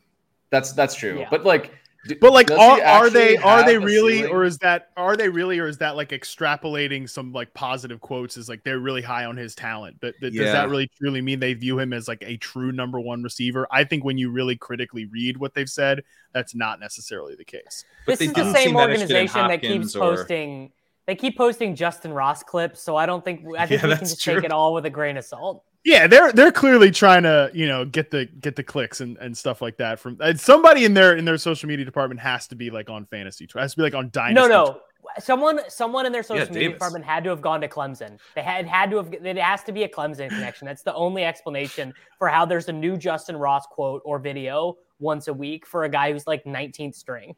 [0.49, 1.19] That's that's true.
[1.19, 1.27] Yeah.
[1.29, 1.77] But like, d-
[2.21, 4.31] But like, are, are they are they really, ceiling?
[4.31, 8.38] or is that are they really, or is that like extrapolating some like positive quotes?
[8.38, 9.99] Is like they're really high on his talent.
[10.01, 12.99] That, that- does that really truly mean they view him as like a true number
[12.99, 13.67] one receiver?
[13.69, 16.03] I think when you really critically read what they've said,
[16.34, 17.84] that's not necessarily the case.
[18.05, 20.71] But this they is the same seem that interested in organization that keeps or- posting.
[21.05, 24.05] They keep posting Justin Ross clips, so I don't think I think Yeah, we can
[24.05, 24.35] just true.
[24.35, 25.63] take it all with a grain of salt.
[25.85, 29.38] Yeah, they're they're clearly trying to you know get the get the clicks and, and
[29.38, 32.56] stuff like that from and somebody in their in their social media department has to
[32.56, 33.47] be like on fantasy.
[33.47, 33.64] Twitter.
[33.64, 34.35] Has to be like on dynasty.
[34.35, 34.65] No, no.
[34.65, 34.84] Twitter.
[35.19, 36.76] Someone, someone in their social media Davis.
[36.76, 38.19] department had to have gone to Clemson.
[38.35, 39.11] They had had to have.
[39.11, 40.68] It has to be a Clemson connection.
[40.68, 45.27] That's the only explanation for how there's a new Justin Ross quote or video once
[45.27, 47.35] a week for a guy who's like 19th string.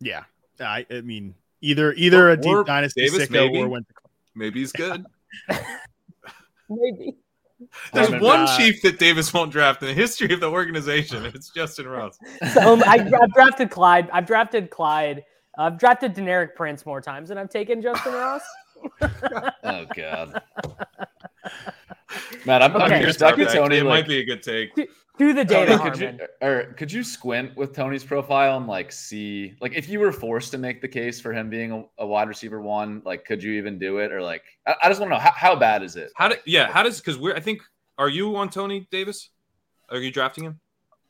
[0.00, 0.24] Yeah,
[0.60, 3.58] I I mean either either a deep dynasty Davis, sicko maybe.
[3.58, 3.94] or went to
[4.34, 5.04] Maybe he's good.
[6.68, 7.16] Maybe.
[7.92, 11.24] There's Simon, one chief that Davis won't draft in the history of the organization.
[11.24, 12.18] It's Justin Ross.
[12.52, 14.10] So um, I, I've drafted Clyde.
[14.12, 15.24] I've drafted Clyde.
[15.58, 18.42] I've drafted Deneric Prince more times than I've taken Justin Ross.
[19.64, 20.40] Oh god.
[22.44, 22.98] Matt, I'm, I'm Okay.
[22.98, 23.16] curious.
[23.16, 23.78] Back to That- Toney.
[23.78, 24.70] it like, might be a good take.
[25.18, 28.92] Do the Toney, data, could you or could you squint with Toney's profile and like
[28.92, 32.06] see like if you were forced to make the case for him being a, a
[32.06, 35.10] wide receiver one, like could you even do it or like I, I just want
[35.12, 36.10] to know how, how bad is it?
[36.16, 36.70] How did yeah?
[36.70, 37.62] How does because we're I think
[37.96, 39.30] are you on Toney Davis?
[39.88, 40.60] Are you drafting him?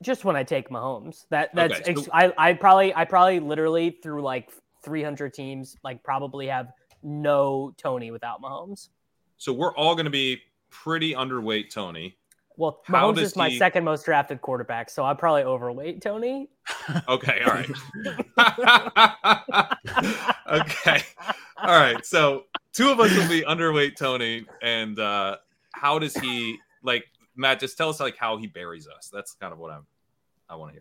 [0.03, 3.99] Just when I take Mahomes, that that's Okay, so- I I probably I probably literally
[4.03, 4.51] through like
[4.85, 6.69] 300 teams like probably have
[7.03, 8.89] no Toney without Mahomes.
[9.37, 12.17] So we're all going to be pretty underweight Toney.
[12.59, 16.49] Well, How Mahomes is my he- second most drafted quarterback, so I'm probably overweight Toney.
[17.09, 17.71] Okay, all right.
[20.49, 21.03] okay.
[21.59, 22.05] All right.
[22.05, 24.47] So two of us will be underweight Toney.
[24.63, 25.37] And uh
[25.73, 27.05] how does he like
[27.37, 29.11] Matt, just tell us like how he buries us.
[29.13, 29.87] That's kind of what I'm
[30.49, 30.81] I want to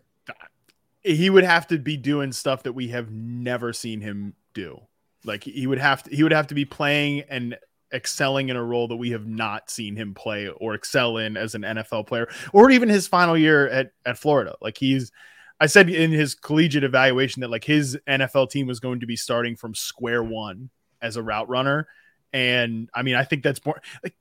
[1.04, 1.16] hear.
[1.16, 4.80] he would have to be doing stuff that we have never seen him do.
[5.24, 7.58] Like he would have to he would have to be playing and
[7.92, 11.54] excelling in a role that we have not seen him play or excel in as
[11.54, 14.56] an NFL player or even his final year at at Florida.
[14.60, 15.12] Like he's
[15.60, 19.16] I said in his collegiate evaluation that like his NFL team was going to be
[19.16, 21.88] starting from square one as a route runner.
[22.32, 24.14] And I mean, I think that's more like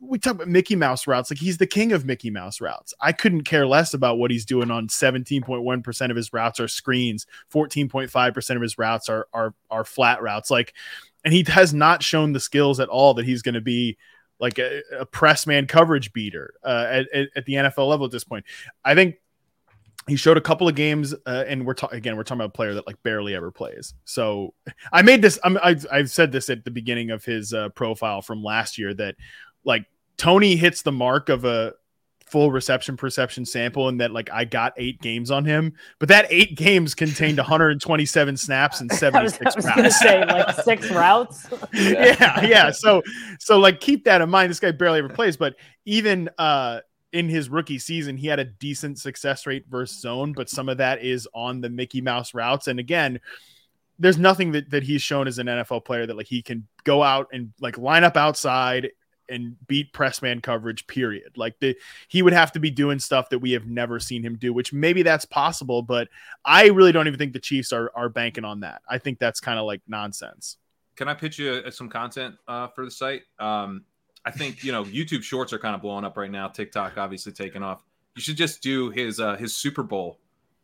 [0.00, 1.30] we talk about Mickey Mouse routes.
[1.30, 2.92] Like he's the king of Mickey Mouse routes.
[3.00, 7.26] I couldn't care less about what he's doing on 17.1% of his routes are screens,
[7.52, 10.50] 14.5% of his routes are are are flat routes.
[10.50, 10.74] Like,
[11.28, 13.98] and he has not shown the skills at all that he's going to be
[14.40, 18.24] like a, a press man coverage beater uh, at, at, the NFL level at this
[18.24, 18.46] point.
[18.82, 19.16] I think
[20.06, 22.16] he showed a couple of games, uh, and we're talking again.
[22.16, 23.92] We're talking about a player that like barely ever plays.
[24.06, 24.54] So
[24.90, 25.38] I made this.
[25.44, 28.94] I'm, I've, I've said this at the beginning of his uh, profile from last year
[28.94, 29.16] that
[29.64, 29.84] like
[30.16, 31.74] Toney hits the mark of a
[32.30, 36.26] full reception perception sample, and that like I got eight games on him, but that
[36.30, 40.00] eight games contained 127 snaps and I was, 76 I was routes.
[40.00, 41.46] say like six routes.
[41.72, 42.70] yeah, yeah.
[42.70, 43.02] So
[43.38, 44.50] so like keep that in mind.
[44.50, 46.80] This guy barely ever plays, but even uh
[47.12, 50.78] in his rookie season, he had a decent success rate versus zone, but some of
[50.78, 52.68] that is on the Mickey Mouse routes.
[52.68, 53.20] And again,
[53.98, 57.02] there's nothing that, that he's shown as an NFL player that like he can go
[57.02, 58.90] out and like line up outside
[59.28, 61.36] and beat press man coverage, period.
[61.36, 61.76] Like the
[62.08, 64.72] he would have to be doing stuff that we have never seen him do, which
[64.72, 66.08] maybe that's possible, but
[66.44, 68.82] I really don't even think the Chiefs are are banking on that.
[68.88, 70.56] I think that's kind of like nonsense.
[70.96, 73.22] Can I pitch you uh, some content uh, for the site?
[73.38, 73.84] Um,
[74.24, 76.48] I think you know YouTube Shorts are kind of blowing up right now.
[76.48, 77.82] TikTok obviously taking off.
[78.16, 80.18] You should just do his uh, his Super Bowl.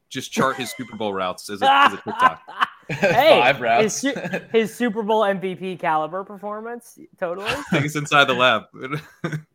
[0.09, 2.43] Just chart his Super Bowl routes as a, as a TikTok.
[2.95, 4.01] hey, Five his,
[4.53, 7.47] his Super Bowl MVP caliber performance, totally.
[7.47, 8.65] I think it's inside the lab.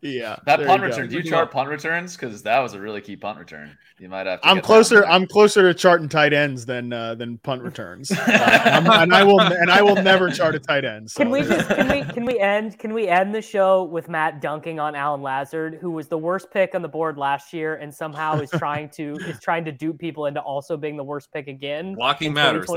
[0.02, 0.38] Yeah.
[0.46, 0.96] That there punt you go.
[0.96, 1.10] return.
[1.10, 2.16] Do you chart punt returns?
[2.16, 3.78] Because that was a really key punt return.
[4.00, 4.48] You might have to.
[4.48, 5.06] I'm closer.
[5.06, 9.24] I'm closer to charting tight ends than uh, than punt returns, Uh, I'm- and I
[9.24, 11.12] will and I will never chart a tight end.
[11.12, 14.08] So Can we just can we can we end can we end the show with
[14.08, 17.76] Matt dunking on Allen Lazard, who was the worst pick on the board last year,
[17.76, 21.32] and somehow is trying to is trying to dupe people into also being the worst
[21.34, 22.68] pick again Blocking in matters.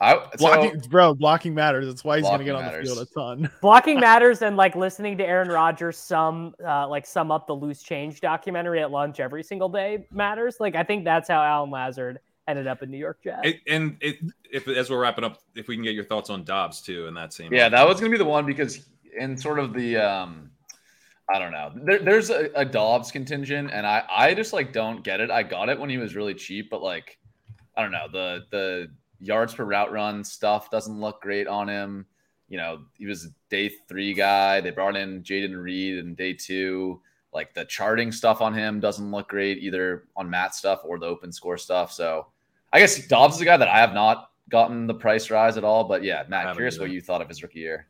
[0.00, 0.38] That's the- 2023?
[0.38, 1.14] I, so, blocking, bro?
[1.14, 1.86] Blocking matters.
[1.86, 3.50] That's why he's going to get on Blocking the field a ton.
[3.60, 7.82] Blocking matters, and like listening to Aaron Rodgers sum uh, like sum up the loose
[7.82, 10.56] change documentary at lunch every single day matters.
[10.60, 13.40] Like I think that's how Allen Lazard ended up in New York Jets.
[13.44, 14.16] It, and it,
[14.50, 17.14] if as we're wrapping up, if we can get your thoughts on Doubs too, in
[17.14, 17.52] that same.
[17.52, 18.86] yeah, that was gonna be the one because
[19.18, 20.50] in sort of the um,
[21.28, 21.72] I don't know.
[21.74, 25.30] There, there's a, a Doubs contingent, and I I just like don't get it.
[25.30, 27.18] I got it when he was really cheap, but like
[27.76, 32.06] I don't know the the yards per route run stuff doesn't look great on him.
[32.48, 34.60] you know, he was a day three guy.
[34.60, 37.00] They brought in Jayden Reed in day two.
[37.32, 41.06] Like the charting stuff on him doesn't look great either on Matt stuff or the
[41.06, 41.92] open score stuff.
[41.92, 42.26] So
[42.72, 45.64] I guess Doubs is a guy that I have not gotten the price rise at
[45.64, 45.84] all.
[45.84, 46.84] But yeah, Matt, curious either.
[46.84, 47.86] what you thought of his rookie year.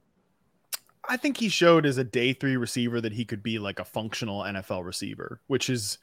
[1.09, 3.85] I think he showed as a day three receiver that he could be like a
[3.85, 5.99] functional NFL receiver, which is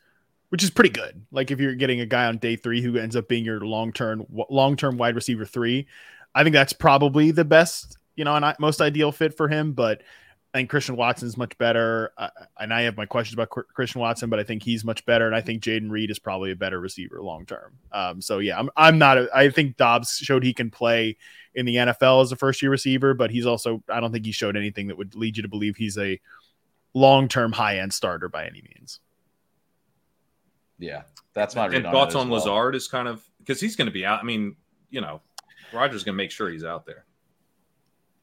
[0.49, 1.26] which is pretty good.
[1.31, 3.91] Like if you're getting a guy on day three who ends up being your long
[3.91, 5.88] term long term wide receiver three,
[6.34, 9.73] I think that's probably the best, you know, and most ideal fit for him.
[9.73, 10.01] But
[10.53, 12.13] I think Christian Watson is much better,
[12.57, 15.35] and I have my questions about Christian Watson, but I think he's much better, and
[15.35, 17.77] I think Jayden Reed is probably a better receiver long term.
[17.91, 19.17] Um, so yeah, I'm I'm not.
[19.17, 21.17] A, I think Doubs showed he can play
[21.55, 24.31] in the NFL as a first year receiver, but he's also I don't think he
[24.31, 26.22] showed anything that would lead you to believe he's a
[26.93, 29.01] long term high end starter by any means.
[30.77, 31.03] Yeah,
[31.34, 32.39] that's my and thoughts on, on well.
[32.39, 34.19] Lazard is kind of because he's going to be out.
[34.19, 34.56] I mean,
[34.89, 35.22] you know,
[35.73, 37.06] Rodgers going to make sure he's out there.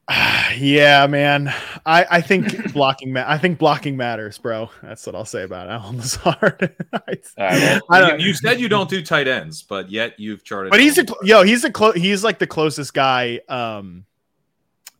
[0.57, 1.53] yeah, man.
[1.85, 3.13] I, I think blocking.
[3.13, 4.69] Ma- I think blocking matters, bro.
[4.81, 6.75] That's what I'll say about Allen Lazard.
[6.93, 10.71] I, well, you, you, said you don't do tight ends, but yet you've charted.
[10.71, 11.43] But he's a yo.
[11.43, 11.95] He's a close.
[11.95, 13.39] He's like the closest guy.
[13.47, 14.05] Um,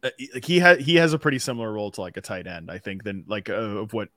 [0.04, 2.72] uh, like he has he has a pretty similar role to like a tight end.
[2.72, 4.10] I think than like uh, of what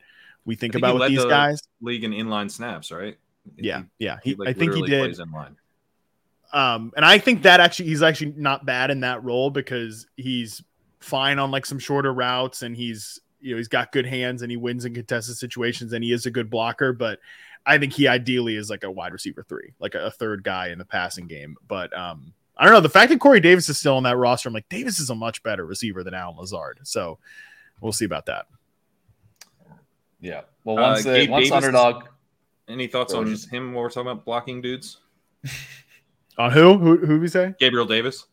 [0.45, 1.63] we think, think about with these guys.
[1.81, 3.19] League in inline snaps, right?
[3.57, 4.19] Yeah, he, yeah.
[4.23, 5.19] He, he like I think he did.
[6.53, 10.63] Um, and I think that actually he's actually not bad in that role because he's
[11.01, 14.51] fine on like some shorter routes and he's you know he's got good hands and
[14.51, 16.93] he wins in contested situations and he is a good blocker.
[16.93, 17.19] But
[17.67, 20.69] I think he ideally is like a wide receiver three, like a, a third guy
[20.69, 21.57] in the passing game.
[21.67, 24.49] But um, I don't know the fact that Corey Davis is still on that roster.
[24.49, 26.81] I'm like Davis is a much better receiver than Allen Lazard.
[26.85, 27.19] So
[27.81, 28.47] we'll see about that.
[30.21, 30.43] Yeah.
[30.65, 32.05] Well, once, uh, the, once Davis, underdog
[32.69, 33.51] any thoughts on just...
[33.51, 34.99] him while we're talking about blocking dudes?
[36.39, 36.79] on who?
[36.79, 37.55] Who who we say?
[37.59, 38.27] Gabriel Davis.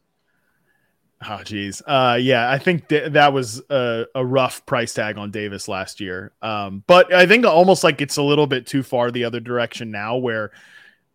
[1.25, 5.31] Oh geez, uh, yeah, I think th- that was a, a, rough price tag on
[5.31, 6.33] Davis last year.
[6.41, 9.89] Um, but I think almost like it's a little bit too far the other direction
[9.89, 10.51] now, where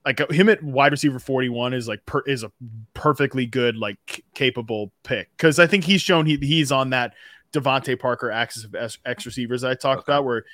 [0.07, 2.51] like him at wide receiver forty one is like per- is a
[2.95, 7.13] perfectly good like c- capable pick because I think he's shown he he's on that
[7.53, 8.75] DeVante Parker axis of
[9.05, 10.13] X receivers I talked okay.
[10.13, 10.45] about where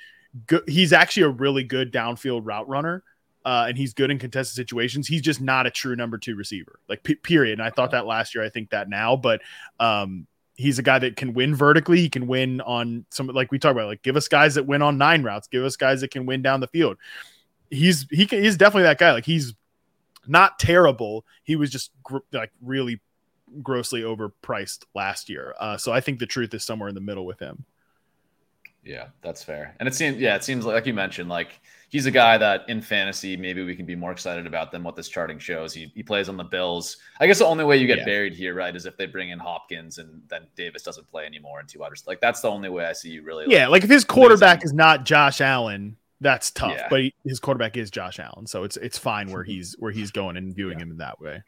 [0.47, 0.63] good.
[0.69, 3.03] He's actually a really good downfield route runner.
[3.47, 5.07] Uh, and he's good in contested situations.
[5.07, 7.59] He's just not a true number two receiver, like p- period.
[7.59, 8.43] And I thought that last year.
[8.43, 9.43] I think that now, but
[9.79, 11.99] um, he's a guy that can win vertically.
[11.99, 14.81] He can win on some, like we talk about, like give us guys that win
[14.81, 16.97] on nine routes, give us guys that can win down the field.
[17.71, 19.13] He's he can, he's definitely that guy.
[19.13, 19.53] Like he's
[20.27, 21.27] not terrible.
[21.43, 23.03] He was just gr- like really
[23.63, 25.55] grossly overpriced last year.
[25.61, 27.67] Uh, so I think the truth is somewhere in the middle with him.
[28.85, 29.75] Yeah, that's fair.
[29.81, 32.69] And it seems, yeah, it seems like, like you mentioned, like he's a guy that
[32.69, 35.73] in fantasy maybe we can be more excited about than what this charting shows.
[35.73, 36.99] He, he plays on the Bills.
[37.19, 38.05] I guess the only way you get yeah.
[38.05, 41.61] buried here, right, is if they bring in Hopkins and then Davis doesn't play anymore
[41.61, 42.05] and two others.
[42.07, 43.47] Like that's the only way I see you really.
[43.49, 44.67] Yeah, like, like if his quarterback losing.
[44.67, 46.73] is not Josh Allen, that's tough.
[46.73, 46.89] Yeah.
[46.91, 50.11] But he, his quarterback is Josh Allen, so it's it's fine where he's where he's
[50.11, 50.85] going and viewing yeah.
[50.85, 51.43] him in that way.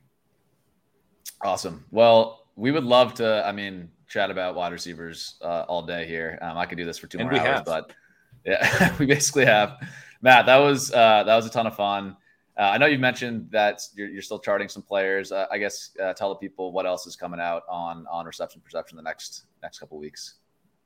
[1.42, 1.84] Awesome.
[1.90, 3.46] Well, we would love to.
[3.46, 6.38] I mean, chat about wide receivers uh, all day here.
[6.42, 7.64] Um, I could do this for two and more hours, have.
[7.64, 7.92] but
[8.44, 9.76] yeah, we basically have.
[10.22, 12.16] Matt, that was uh, that was a ton of fun.
[12.58, 15.30] Uh, I know you mentioned that you're, you're still charting some players.
[15.30, 18.62] Uh, I guess uh, tell the people what else is coming out on on reception
[18.64, 20.36] perception the next next couple weeks.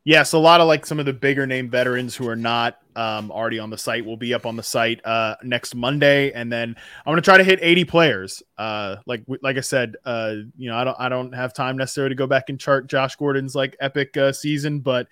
[0.05, 3.31] Yes, a lot of like some of the bigger name veterans who are not um,
[3.31, 6.74] already on the site will be up on the site uh, next Monday, and then
[7.05, 8.43] I'm to try to hit 80 players.
[8.56, 12.10] Uh, like like I said, uh, you know, I don't I don't have time necessarily
[12.10, 15.06] to go back and chart Josh Gordon's like epic uh, season, but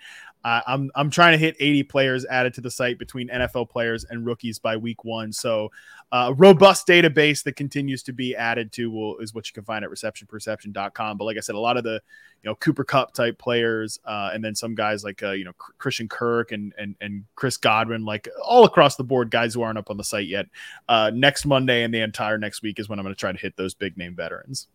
[0.44, 4.05] uh, I'm I'm trying to hit 80 players added to the site between NFL players
[4.05, 5.32] and rookies by week one.
[5.32, 5.70] So
[6.12, 9.85] uh, robust database that continues to be added to will is what you can find
[9.85, 11.19] at receptionperception.com.
[11.19, 12.01] But like I said, a lot of the
[12.43, 15.52] you know Cooper Kupp type players, uh, and then some guys like uh, you know
[15.78, 19.78] Christian Kirk and and and Chris Godwin, like all across the board, guys who aren't
[19.78, 20.47] up on the site yet.
[20.89, 23.39] Uh, next Monday and the entire next week is when I'm going to try to
[23.39, 24.69] hit those big name veterans.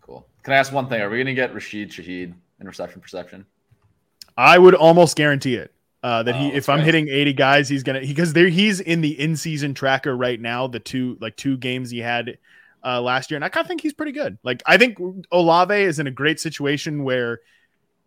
[0.00, 0.26] Cool.
[0.44, 1.02] Can I ask one thing?
[1.02, 3.44] Are we going to get Rashid Shaheed in reception perception?
[4.38, 5.74] I would almost guarantee it.
[6.00, 9.00] Uh, that oh, he, if I'm hitting 80 guys, he's gonna because there he's in
[9.00, 10.68] the in season tracker right now.
[10.68, 12.38] The two like two games he had
[12.84, 14.38] uh, last year, and I kind of think he's pretty good.
[14.44, 14.96] Like I think
[15.32, 17.40] Olave is in a great situation where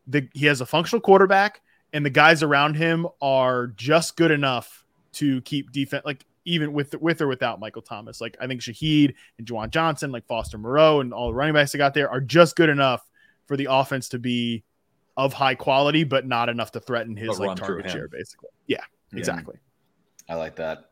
[0.08, 1.60] the he has a functional quarterback,
[1.92, 6.96] and the guys around him are just good enough to keep defense like even with
[7.02, 8.22] with or without Michael Thomas.
[8.22, 11.74] Like I think Shaheed and Juwan Johnson, like Foster Moreau, and all the running backs
[11.74, 13.06] that got there are just good enough
[13.48, 14.64] for the offense to be
[15.18, 18.50] of high quality, but not enough to threaten his like target share, basically.
[18.68, 18.78] Yeah,
[19.12, 19.58] yeah, exactly.
[20.30, 20.92] I like that.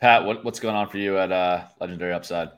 [0.00, 2.50] Pat, what, what's going on for you at uh, Legendary Upside?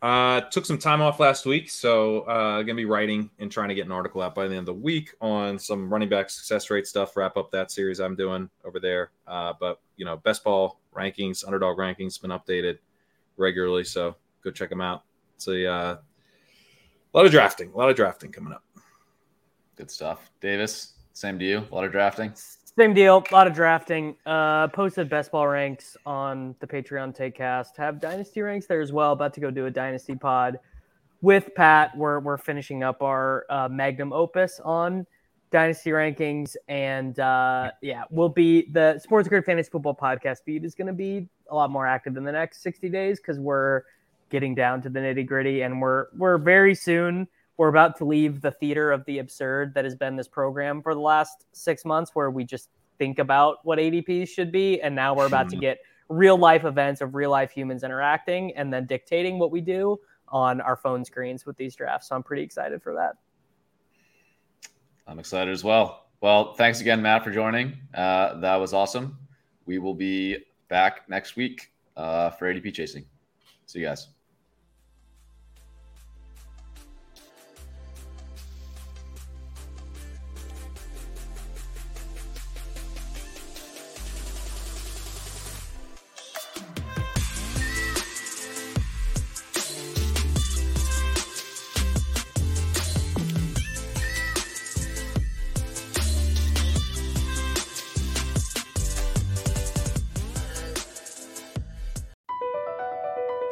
[0.00, 3.74] Uh, took some time off last week, so uh, gonna be writing and trying to
[3.74, 6.70] get an article out by the end of the week on some running back success
[6.70, 7.16] rate stuff.
[7.16, 9.10] Wrap up that series I'm doing over there.
[9.26, 12.78] Uh, but you know, best ball rankings, underdog rankings, been updated
[13.36, 14.14] regularly, so
[14.44, 15.02] go check them out.
[15.36, 15.96] So yeah,
[17.12, 18.62] a lot of drafting, a lot of drafting coming up.
[19.78, 20.94] Good stuff, Davis.
[21.12, 21.64] Same to you.
[21.70, 22.32] A lot of drafting.
[22.34, 23.24] Same deal.
[23.30, 24.16] A lot of drafting.
[24.26, 27.76] Uh, posted best ball ranks on the Patreon Takecast.
[27.76, 29.12] Have dynasty ranks there as well.
[29.12, 30.58] About to go do a dynasty pod
[31.22, 31.96] with Pat.
[31.96, 35.06] We're we're finishing up our uh, magnum opus on
[35.52, 40.74] dynasty rankings, and uh, yeah, we'll be the Sports Grid Fantasy Football Podcast feed is
[40.74, 43.82] going to be a lot more active in the next sixty days because we're
[44.28, 47.28] getting down to the nitty gritty, and we're we're very soon
[47.58, 50.94] we're about to leave the theater of the absurd that has been this program for
[50.94, 54.80] the last six months, where we just think about what ADPs should be.
[54.80, 55.60] And now we're about to hmm.
[55.60, 55.78] get
[56.08, 59.98] real life events of real life humans interacting and then dictating what we do
[60.28, 62.08] on our phone screens with these drafts.
[62.08, 63.14] So I'm pretty excited for that.
[65.06, 66.06] I'm excited as well.
[66.20, 67.76] Well, thanks again, Matt, for joining.
[67.94, 69.18] Uh, that was awesome.
[69.66, 73.04] We will be back next week uh, for ADP chasing.
[73.66, 74.17] See you guys.